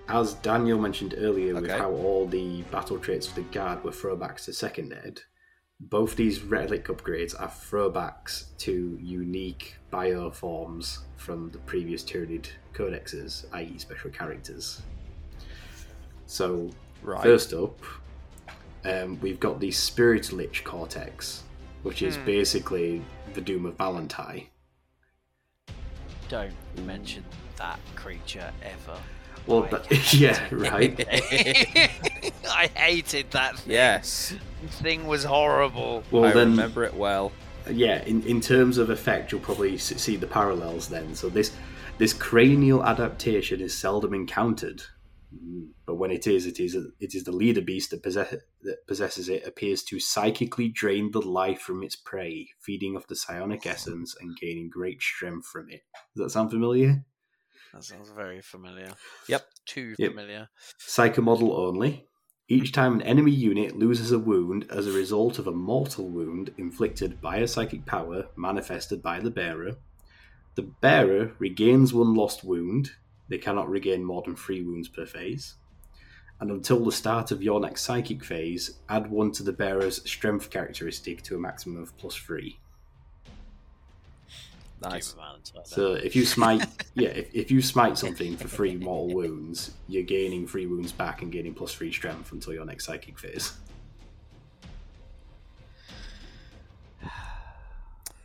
[0.08, 4.46] as Daniel mentioned earlier, with how all the battle traits for the guard were throwbacks
[4.46, 5.20] to second ed,
[5.82, 13.78] both these relic upgrades are throwbacks to unique bioforms from the previous Tyranid codexes, i.e.,
[13.78, 14.82] special characters.
[16.28, 16.70] So,
[17.04, 17.24] Right.
[17.24, 17.80] First up,
[18.86, 21.44] um, we've got the Spirit Leech Cortex,
[21.84, 22.26] which is Hmm.
[22.26, 23.02] basically
[23.34, 24.48] the Doom of Malan'tai.
[26.30, 26.54] Don't
[26.86, 27.24] mention
[27.58, 29.00] that creature ever.
[29.46, 31.08] Well, that, yeah, right.
[32.50, 33.74] I hated that thing.
[33.74, 34.34] yes,
[34.82, 36.04] thing was horrible.
[36.12, 37.32] Well, I then, remember it well.
[37.72, 41.16] yeah, in, in terms of effect, you'll probably see the parallels then.
[41.16, 41.54] So this
[41.98, 44.84] this cranial adaptation is seldom encountered,
[45.86, 48.34] but when it is, it is it is the leader beast that, possess,
[48.64, 53.16] that possesses it appears to psychically drain the life from its prey, feeding off the
[53.16, 55.82] psionic essence and gaining great strength from it.
[56.16, 57.06] Does that sound familiar?
[57.74, 58.94] That sounds very familiar.
[59.28, 59.48] Yep.
[59.66, 60.12] Too Yep.
[60.12, 60.50] familiar.
[60.80, 62.08] Psyker model only.
[62.50, 66.54] Each time an enemy unit loses a wound as a result of a mortal wound
[66.58, 69.76] inflicted by a psychic power manifested by the bearer,
[70.56, 72.92] the bearer regains one lost wound.
[73.30, 75.56] They cannot regain more than three wounds per phase.
[76.40, 80.50] And until the start of your next psychic phase, add one to the bearer's strength
[80.50, 82.60] characteristic to a maximum of plus three.
[84.84, 85.08] Nice.
[85.08, 85.74] Keep it balanced like that.
[85.74, 90.04] So if you smite, yeah, if, if you smite something for three mortal wounds, you're
[90.04, 93.54] gaining three wounds back and gaining plus three strength until your next psychic phase.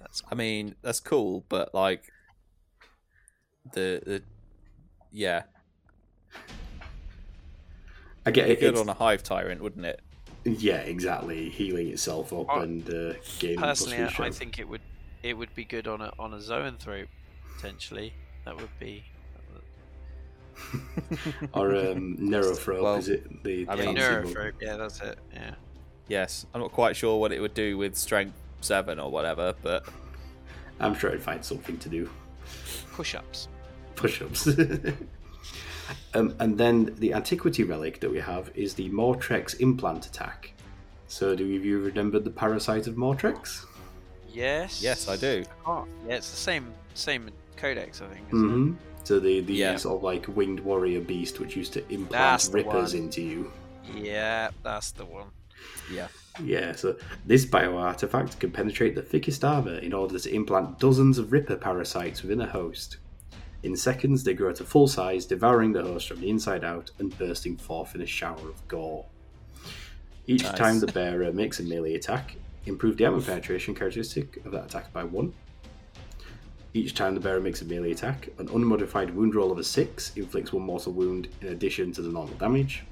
[0.00, 2.12] That's I mean, that's cool, but like
[3.72, 4.22] the the
[5.12, 5.42] yeah,
[8.24, 8.60] I get it.
[8.60, 10.00] good on a hive tyrant, wouldn't it?
[10.44, 11.48] Yeah, exactly.
[11.48, 14.80] Healing itself up I- and uh, gaining plus personally, I, I think it would
[15.22, 17.08] it would be good on a on a zoanthrope
[17.56, 18.12] potentially.
[18.44, 19.04] That would be
[21.54, 23.42] Or um, Neurothrope, Well, is it?
[23.44, 24.52] The I yeah, mean- fancy neurothrope.
[24.60, 25.18] Yeah, that's it.
[25.32, 25.54] Yeah.
[26.08, 29.84] Yes, I'm not quite sure what it would do with strength seven or whatever, but.
[30.80, 32.10] I'm sure I'd find something to do.
[32.92, 33.48] Push-ups.
[34.02, 34.48] Push-ups.
[36.14, 40.52] um, and then the antiquity relic that we have is the Mortrex implant attack.
[41.08, 43.64] So do you remember the parasite of Mortrex?
[44.32, 44.82] Yes.
[44.82, 45.44] yes, I do.
[45.66, 48.26] Oh, yeah, it's the same same codex, I think.
[48.32, 48.72] Isn't hmm
[49.04, 49.76] So the, the Yeah.
[49.76, 53.52] sort of like winged warrior beast which used to implant That's rippers into you.
[53.94, 55.28] Yeah, that's the one.
[55.92, 56.08] Yeah,
[56.42, 56.96] Yeah, so
[57.26, 61.56] this bio artifact can penetrate the thickest armor in order to implant dozens of Ripper
[61.56, 62.96] parasites within a host.
[63.62, 67.16] In seconds, they grow to full size, devouring the host from the inside out and
[67.16, 69.06] bursting forth in a shower of gore.
[70.26, 70.58] Each Nice.
[70.58, 72.36] time the bearer makes a melee attack,
[72.66, 75.32] improve the armor penetration characteristic of that attack by one.
[76.74, 80.12] Each time the bearer makes a melee attack, an unmodified wound roll of a 6
[80.16, 82.84] inflicts one mortal wound in addition to the normal damage.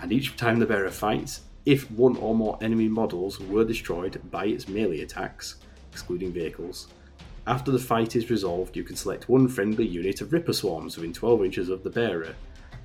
[0.00, 4.46] And each time the bearer fights, if one or more enemy models were destroyed by
[4.46, 5.56] its melee attacks,
[5.92, 6.88] excluding vehicles,
[7.46, 11.12] after the fight is resolved, you can select one friendly unit of Ripper Swarms within
[11.12, 12.34] 12 inches of the bearer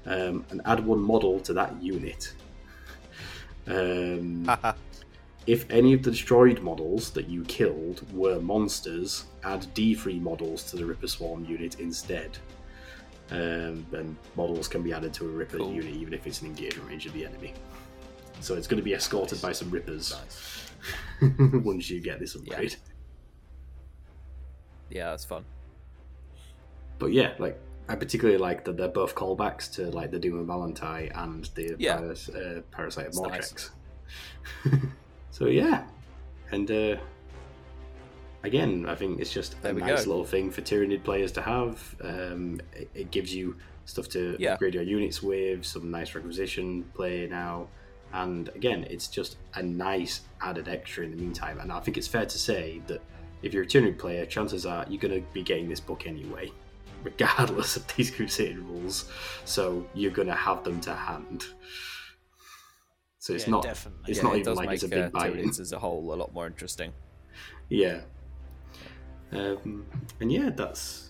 [0.06, 2.34] um, and add one model to that unit.
[3.68, 4.48] Um,
[5.48, 10.76] if any of the destroyed models that you killed were monsters, add D3 models to
[10.76, 12.38] the Ripper Swarm unit instead.
[13.32, 15.74] Um, and models can be added to a Ripper Cool.
[15.74, 17.56] unit even if it's an engagement range of the enemy.
[18.42, 20.16] So it's going to be escorted by some Rippers
[21.40, 22.74] once you get this upgrade.
[22.74, 22.78] yeah,
[24.92, 25.44] that's fun.
[27.00, 27.60] But yeah, like
[27.90, 31.76] I particularly like that they're both callbacks to like the Doom of Valentine and the
[31.78, 31.98] Yeah.
[31.98, 33.70] Paras- uh, Parasite of It's nice.
[35.32, 35.84] So yeah,
[36.52, 36.96] and uh,
[38.44, 40.12] again, I think it's just There a nice go.
[40.12, 41.96] little thing for Tyranid players to have.
[42.02, 44.54] Um, it, it gives you stuff to Yeah.
[44.54, 47.68] upgrade your units with, some nice requisition play now.
[48.14, 51.60] And again, it's just a nice added extra in the meantime.
[51.60, 53.02] And I think it's fair to say that
[53.46, 56.52] if you're a Tyranid player, chances are you're going to be getting this book anyway,
[57.04, 59.10] regardless of these Crusade rules.
[59.46, 61.46] So you're going to have them to hand.
[63.20, 64.12] So it's yeah, not definitely.
[64.12, 65.50] it's yeah, not it even like it's a big uh, buy-in.
[65.50, 66.92] As a whole a lot more interesting.
[67.70, 68.02] Yeah.
[69.32, 69.86] Um,
[70.20, 71.10] and yeah, that's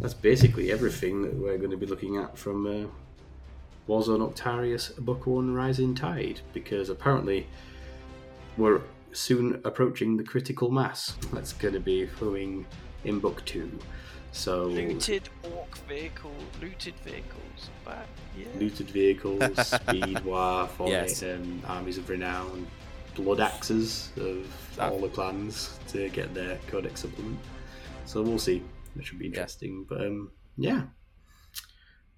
[0.00, 2.88] that's basically everything that we're going to be looking at from uh,
[3.88, 7.48] Warzone Octarius Book One Rising Tide, because apparently
[8.56, 8.80] we're
[9.12, 12.66] soon approaching the critical mass that's going to be flowing
[13.04, 13.70] in Book Two.
[14.32, 17.70] So Looted orc vehicle, looted vehicles.
[17.84, 18.06] Back.
[18.36, 18.46] Yeah.
[18.58, 21.22] looted vehicles, speed, war, Yes.
[21.22, 22.66] um, armies of renown,
[23.14, 24.46] blood axes of
[24.78, 24.88] Ah.
[24.88, 27.38] all the clans to get their codex supplement.
[28.06, 28.62] So we'll see.
[28.96, 29.84] That should be interesting.
[29.88, 30.84] But um, yeah.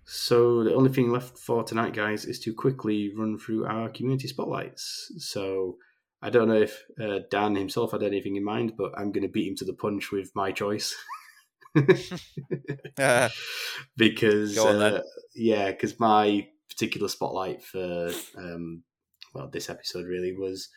[0.04, 4.28] So the only thing left for tonight, guys, is to quickly run through our community
[4.28, 5.10] spotlights.
[5.18, 5.78] So
[6.24, 9.32] I don't know if uh, Dan himself had anything in mind, but I'm going to
[9.32, 10.96] beat him to the punch with my choice.
[13.96, 15.02] because uh,
[15.34, 18.84] yeah, because my particular spotlight for um,
[19.34, 20.70] well this episode really was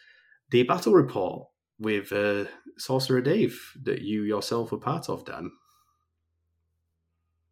[0.50, 1.48] the battle report
[1.80, 2.46] with uh,
[2.78, 5.52] Sorcerer Dave that you yourself were part of, Dan.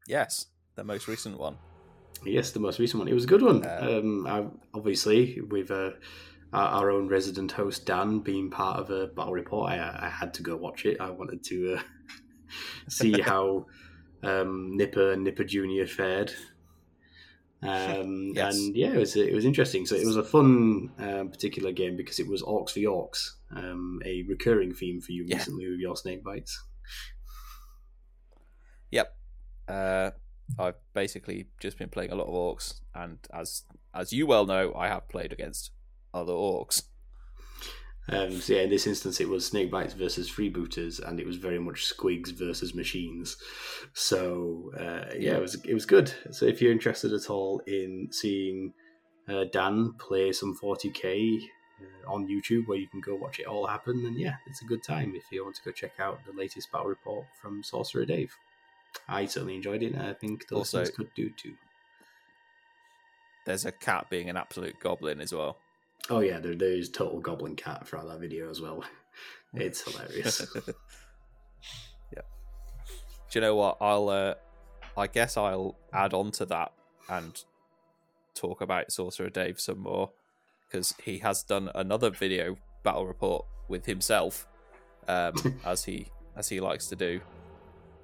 [0.06, 1.58] yes, the most recent one.
[2.26, 3.08] Yes, the most recent one.
[3.08, 3.64] It was a good one.
[3.64, 5.92] Uh, um, I, obviously, with uh,
[6.54, 10.34] our, our own resident host Dan being part of a battle report, I, I had
[10.36, 11.00] to go watch it.
[11.00, 11.82] I wanted to uh,
[12.90, 13.66] see how
[14.24, 16.34] um, Nipper and Nipper Junior fared.
[17.62, 18.58] Um, Yes.
[18.58, 19.86] And yeah, it was it was interesting.
[19.86, 24.02] So it was a fun um, particular game because it was Orcs for Yorks, um,
[24.06, 25.38] a recurring theme for you Yeah.
[25.38, 26.62] recently with your snake bites.
[28.92, 29.16] Yep.
[29.68, 30.12] Uh,
[30.60, 33.64] I've basically just been playing a lot of orcs, and as
[33.94, 35.72] as you well know, I have played against
[36.16, 36.84] other orcs.
[38.08, 41.58] Um, so yeah, in this instance, it was Snakebites versus Freebooters, and it was very
[41.60, 43.36] much Squigs versus machines.
[43.94, 45.38] So uh, yeah, Yeah.
[45.38, 46.14] it was it was good.
[46.32, 48.74] So if you're interested at all in seeing
[49.28, 51.40] uh, Dan play some 40k
[51.82, 54.66] uh, on YouTube, where you can go watch it all happen, then yeah, it's a
[54.66, 55.14] good time.
[55.16, 58.36] If you want to go check out the latest battle report from Sorcerer Dave,
[59.08, 61.56] I certainly enjoyed it, and I think the Also- listeners could do too.
[63.48, 65.58] There's a cat being an absolute goblin as well.
[66.10, 68.84] Oh yeah, there, there's total Goblin Cat throughout that video as well.
[69.58, 70.46] It's hilarious.
[72.14, 72.22] yeah.
[73.32, 73.78] Do you know what?
[73.80, 74.10] I'll.
[74.10, 74.34] Uh,
[74.98, 76.74] I guess I'll add on to that
[77.08, 77.42] and
[78.34, 80.12] talk about Sorcerer Dave some more
[80.68, 84.48] because he has done another video battle report with himself,
[85.08, 85.34] um,
[85.66, 87.22] as he as he likes to do,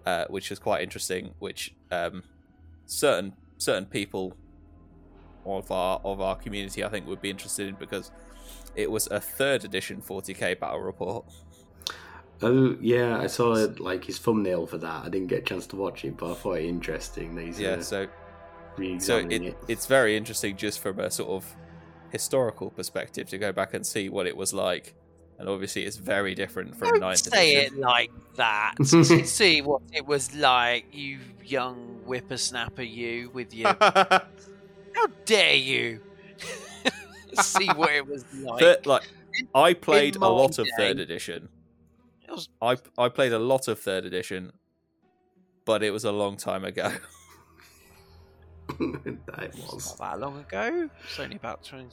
[0.06, 1.34] uh, which is quite interesting.
[1.40, 2.24] Which um,
[2.86, 4.36] certain certain people
[5.46, 8.12] of our of our community I think would be interested in because
[8.76, 11.26] it was a third edition 40k battle report.
[12.44, 15.06] Oh yeah, I saw it, like his thumbnail for that.
[15.06, 17.60] I didn't get a chance to watch it, but I thought it interesting that he's
[17.60, 18.10] Yeah, uh, so so
[18.78, 19.58] re-examining it, it.
[19.68, 21.56] it's very interesting just from a sort of
[22.10, 24.96] historical perspective to go back and see what it was like
[25.40, 27.78] and obviously it's very different from Don't ninth say edition.
[27.78, 28.74] it like that.
[28.84, 33.76] See- See what it was like, you young whippersnapper, you with your.
[34.96, 36.02] How dare you?
[37.42, 38.60] See what it was like.
[38.60, 39.04] Third- like
[39.56, 41.50] I played a my lot of day- third edition.
[42.30, 44.52] Was I I played a lot of third edition,
[45.66, 46.92] but it was a long time ago.
[48.80, 49.98] that was.
[50.00, 50.90] not that long ago.
[51.04, 51.90] It's only about 20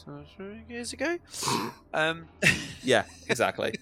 [0.69, 1.19] years ago.
[1.93, 2.27] Um,
[2.85, 3.75] yeah, exactly.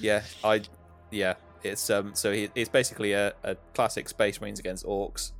[0.00, 0.62] yeah, I
[1.10, 5.32] yeah, it's um so he, it's basically a, a classic Space Marines against orcs.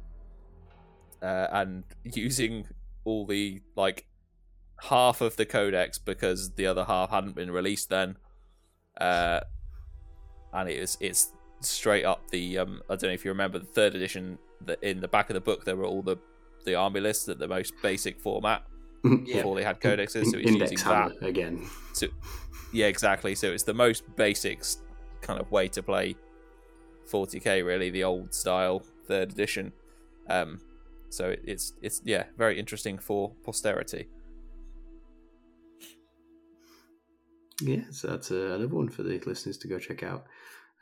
[1.22, 2.66] Uh, and using
[3.04, 4.06] all the like
[4.82, 8.16] half of the codex because the other half hadn't been released then.
[9.00, 9.40] Uh
[10.52, 13.66] and it is it's straight up the um I don't know if you remember the
[13.66, 16.16] third edition that in the back of the book there were all the
[16.64, 18.62] the army lists at the most basic format
[19.04, 19.36] Yeah.
[19.36, 21.66] before they had codexes so it's Index using that again.
[22.72, 23.34] yeah, exactly.
[23.34, 24.62] So it's the most basic
[25.22, 26.16] kind of way to play
[27.10, 29.72] 40k, really, the old style third edition.
[30.28, 30.60] Um,
[31.10, 34.08] so it, it's it's yeah, very interesting for posterity.
[37.62, 40.24] Yeah, so that's uh, another one for the listeners to go check out.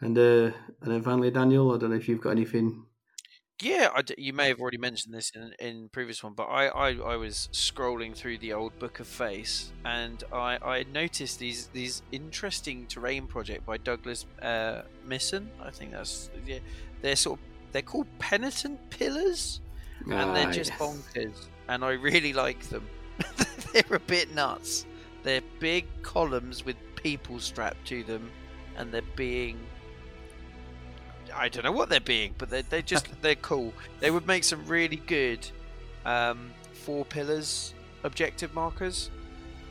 [0.00, 0.52] And uh,
[0.82, 2.84] and then finally, Daniel, I don't know if you've got anything.
[3.60, 6.68] yeah, I d you may have already mentioned this in in previous one, but I,
[6.68, 11.66] I, I was scrolling through the old Book of Face, and I, I noticed these
[11.68, 15.50] these interesting terrain project by Douglas uh, Misson.
[15.60, 16.60] I think that's yeah,
[17.02, 19.60] they're sort of they're called penitent pillars.
[20.06, 20.80] And they're Ah, just yes.
[20.80, 22.86] bonkers, and I really like them.
[23.72, 24.86] they're a bit nuts.
[25.22, 28.30] They're big columns with people strapped to them,
[28.76, 29.58] and they're being.
[31.34, 33.72] I don't know what they're being, but they're, they're just they're cool.
[34.00, 35.46] They would make some really good
[36.06, 39.10] um, four pillars objective markers.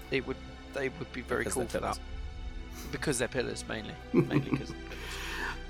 [0.09, 0.37] They would
[0.73, 1.97] they would be very Because cool for pillars.
[1.97, 4.71] that because they're pillars mainly, mainly because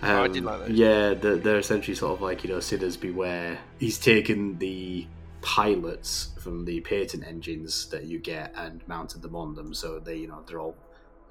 [0.04, 0.70] Oh, I did like those.
[0.70, 3.58] Um, Yeah, they're, they're essentially sort of like you know, sinners beware.
[3.80, 5.08] He's taken the
[5.42, 10.18] pilots from the penitent engines that you get and mounted them on them, so they
[10.18, 10.76] you know they're all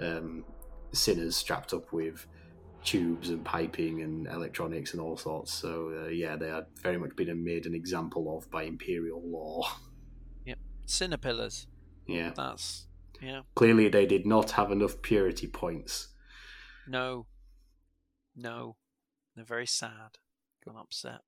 [0.00, 0.44] um,
[0.92, 2.26] sinners strapped up with
[2.84, 5.52] tubes and piping and electronics and all sorts.
[5.52, 9.68] So uh, yeah, they are very much been made an example of by imperial law.
[10.44, 11.66] Yep, sinner pillars.
[12.06, 12.86] Yeah, That's
[13.20, 13.40] yeah.
[13.56, 16.08] clearly they did not have enough purity points.
[16.86, 17.26] No.
[18.36, 18.76] No.
[19.34, 20.18] They're very sad
[20.66, 21.20] and upset.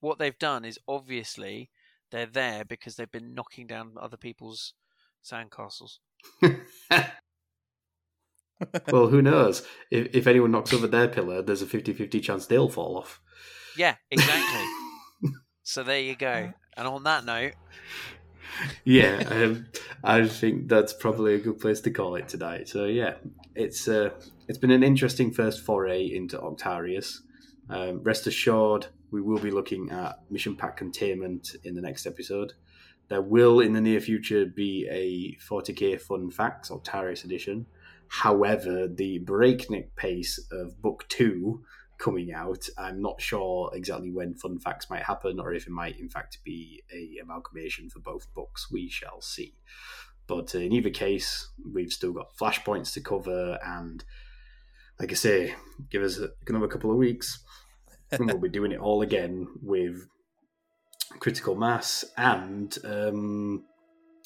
[0.00, 1.70] What they've done is obviously
[2.10, 4.74] they're there because they've been knocking down other people's
[5.24, 5.98] sandcastles.
[8.90, 9.66] well, who knows?
[9.90, 13.20] If, if anyone knocks over their pillar, there's a 50 50 chance they'll fall off.
[13.76, 14.66] Yeah, exactly.
[15.62, 16.52] so there you go.
[16.76, 17.54] And on that note,
[18.84, 19.66] yeah, um,
[20.04, 22.68] I think that's probably a good place to call it tonight.
[22.68, 23.14] So yeah,
[23.54, 24.10] it's uh,
[24.48, 27.20] it's been an interesting first foray into Octarius.
[27.68, 32.52] Um, rest assured, we will be looking at mission pack containment in the next episode.
[33.08, 37.66] There will, in the near future, be a 40k fun facts Octarius edition.
[38.08, 41.64] However, the breakneck pace of book two
[41.98, 45.98] coming out, I'm not sure exactly when fun facts might happen, or if it might
[45.98, 48.70] in fact be a amalgamation for both books.
[48.70, 49.54] We shall see.
[50.26, 54.04] But in either case, we've still got flashpoints to cover, and
[54.98, 55.54] like I say,
[55.90, 57.38] give us another couple of weeks,
[58.10, 60.06] and we'll be doing it all again with
[61.20, 63.64] critical mass and um,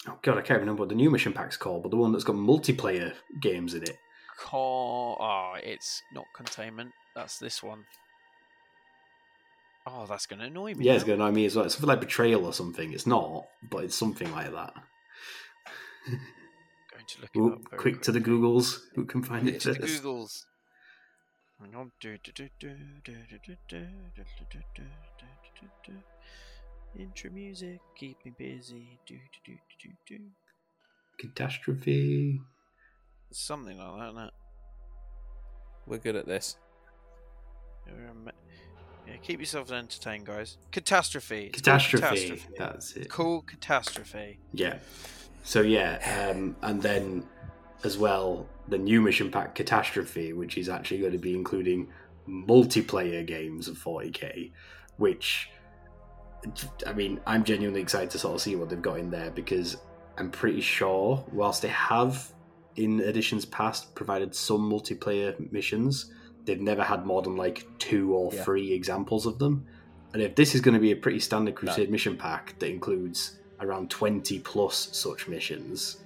[0.08, 2.24] oh god, I can't remember what the new mission pack's called, but the one that's
[2.24, 3.96] got multiplayer games in it.
[4.52, 6.90] Oh, it's not containment.
[7.14, 7.84] That's this one.
[9.86, 10.84] Oh, that's going to annoy me.
[10.84, 11.64] Yeah, it's going to annoy me as well.
[11.64, 12.92] It's something like betrayal or something.
[12.92, 14.74] It's not, but it's something like that.
[16.06, 17.60] Going to look it Ooh, up.
[17.70, 18.78] very quick to the Googles.
[18.94, 19.78] Who can find it To the?
[19.80, 20.42] Googles.
[21.60, 21.92] Hang on.
[22.00, 22.68] Do, do, do, do,
[23.04, 24.82] do, do, do, do, do, do, do, do,
[25.18, 27.02] do, do, do.
[27.02, 28.98] Intro music, keep me busy.
[29.06, 30.24] Do, do, do, do, do, do.
[31.18, 32.40] Catastrophe.
[33.30, 34.32] Something like that, isn't it?
[35.86, 36.56] We're good at this.
[37.86, 38.30] You're a ma-
[39.06, 40.56] Yeah, keep yourselves entertained, guys.
[40.72, 41.50] Catastrophe.
[41.52, 42.42] It's called Catastrophe.
[42.58, 43.08] That's it.
[43.08, 44.38] Cool catastrophe.
[44.52, 44.78] Yeah.
[45.42, 47.24] So yeah, um, and then
[47.84, 51.88] as well the new mission pack Catastrophe, which is actually going to be including
[52.28, 54.52] multiplayer games of 40k,
[54.96, 55.50] which
[56.86, 59.76] I mean, I'm genuinely excited to sort of see what they've got in there because
[60.16, 62.32] I'm pretty sure, whilst they have
[62.76, 66.12] in editions past provided some multiplayer missions,
[66.44, 68.42] they've never had more than like two or Yeah.
[68.44, 69.66] three examples of them.
[70.12, 73.38] And if this is going to be a pretty standard Crusade mission pack that includes
[73.60, 75.98] around 20 plus such missions,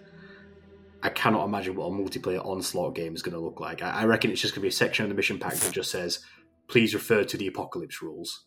[1.04, 3.82] I cannot imagine what a multiplayer onslaught game is going to look like.
[3.82, 5.72] I, I reckon it's just going to be a section of the mission pack that
[5.72, 6.24] just says,
[6.66, 8.44] please refer to the apocalypse rules.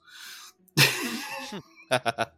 [1.90, 2.34] but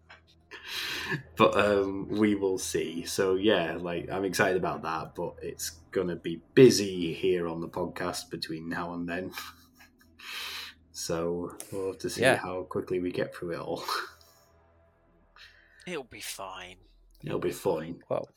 [1.58, 3.06] um, we will see.
[3.06, 7.70] So yeah, like I'm excited about that, but it's gonna be busy here on the
[7.70, 9.32] podcast between now and then.
[10.92, 12.38] so we'll have to see Yeah.
[12.38, 13.84] how quickly we get through it all.
[15.88, 16.76] It'll be fine.
[17.24, 18.02] It'll be fine.
[18.10, 18.30] well,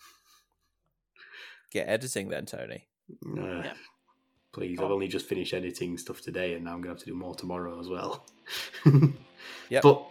[1.72, 2.88] get editing then, Tony.
[3.26, 3.72] Uh, Yeah.
[4.52, 4.78] Please.
[4.78, 7.34] I've only just finished editing stuff today, and now I'm gonna have to do more
[7.34, 8.26] tomorrow as well.
[9.70, 9.82] Yep.
[9.82, 10.06] But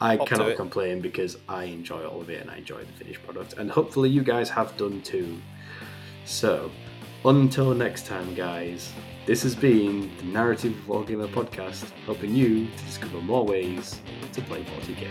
[0.00, 3.22] I Up cannot complain because I enjoy all of it and I enjoy the finished
[3.24, 5.40] product, and hopefully you guys have done too.
[6.24, 6.70] So,
[7.24, 8.92] until next time, guys,
[9.24, 14.00] this has been the Narrative Wargamer podcast, helping you to discover more ways
[14.32, 15.08] to play 40k.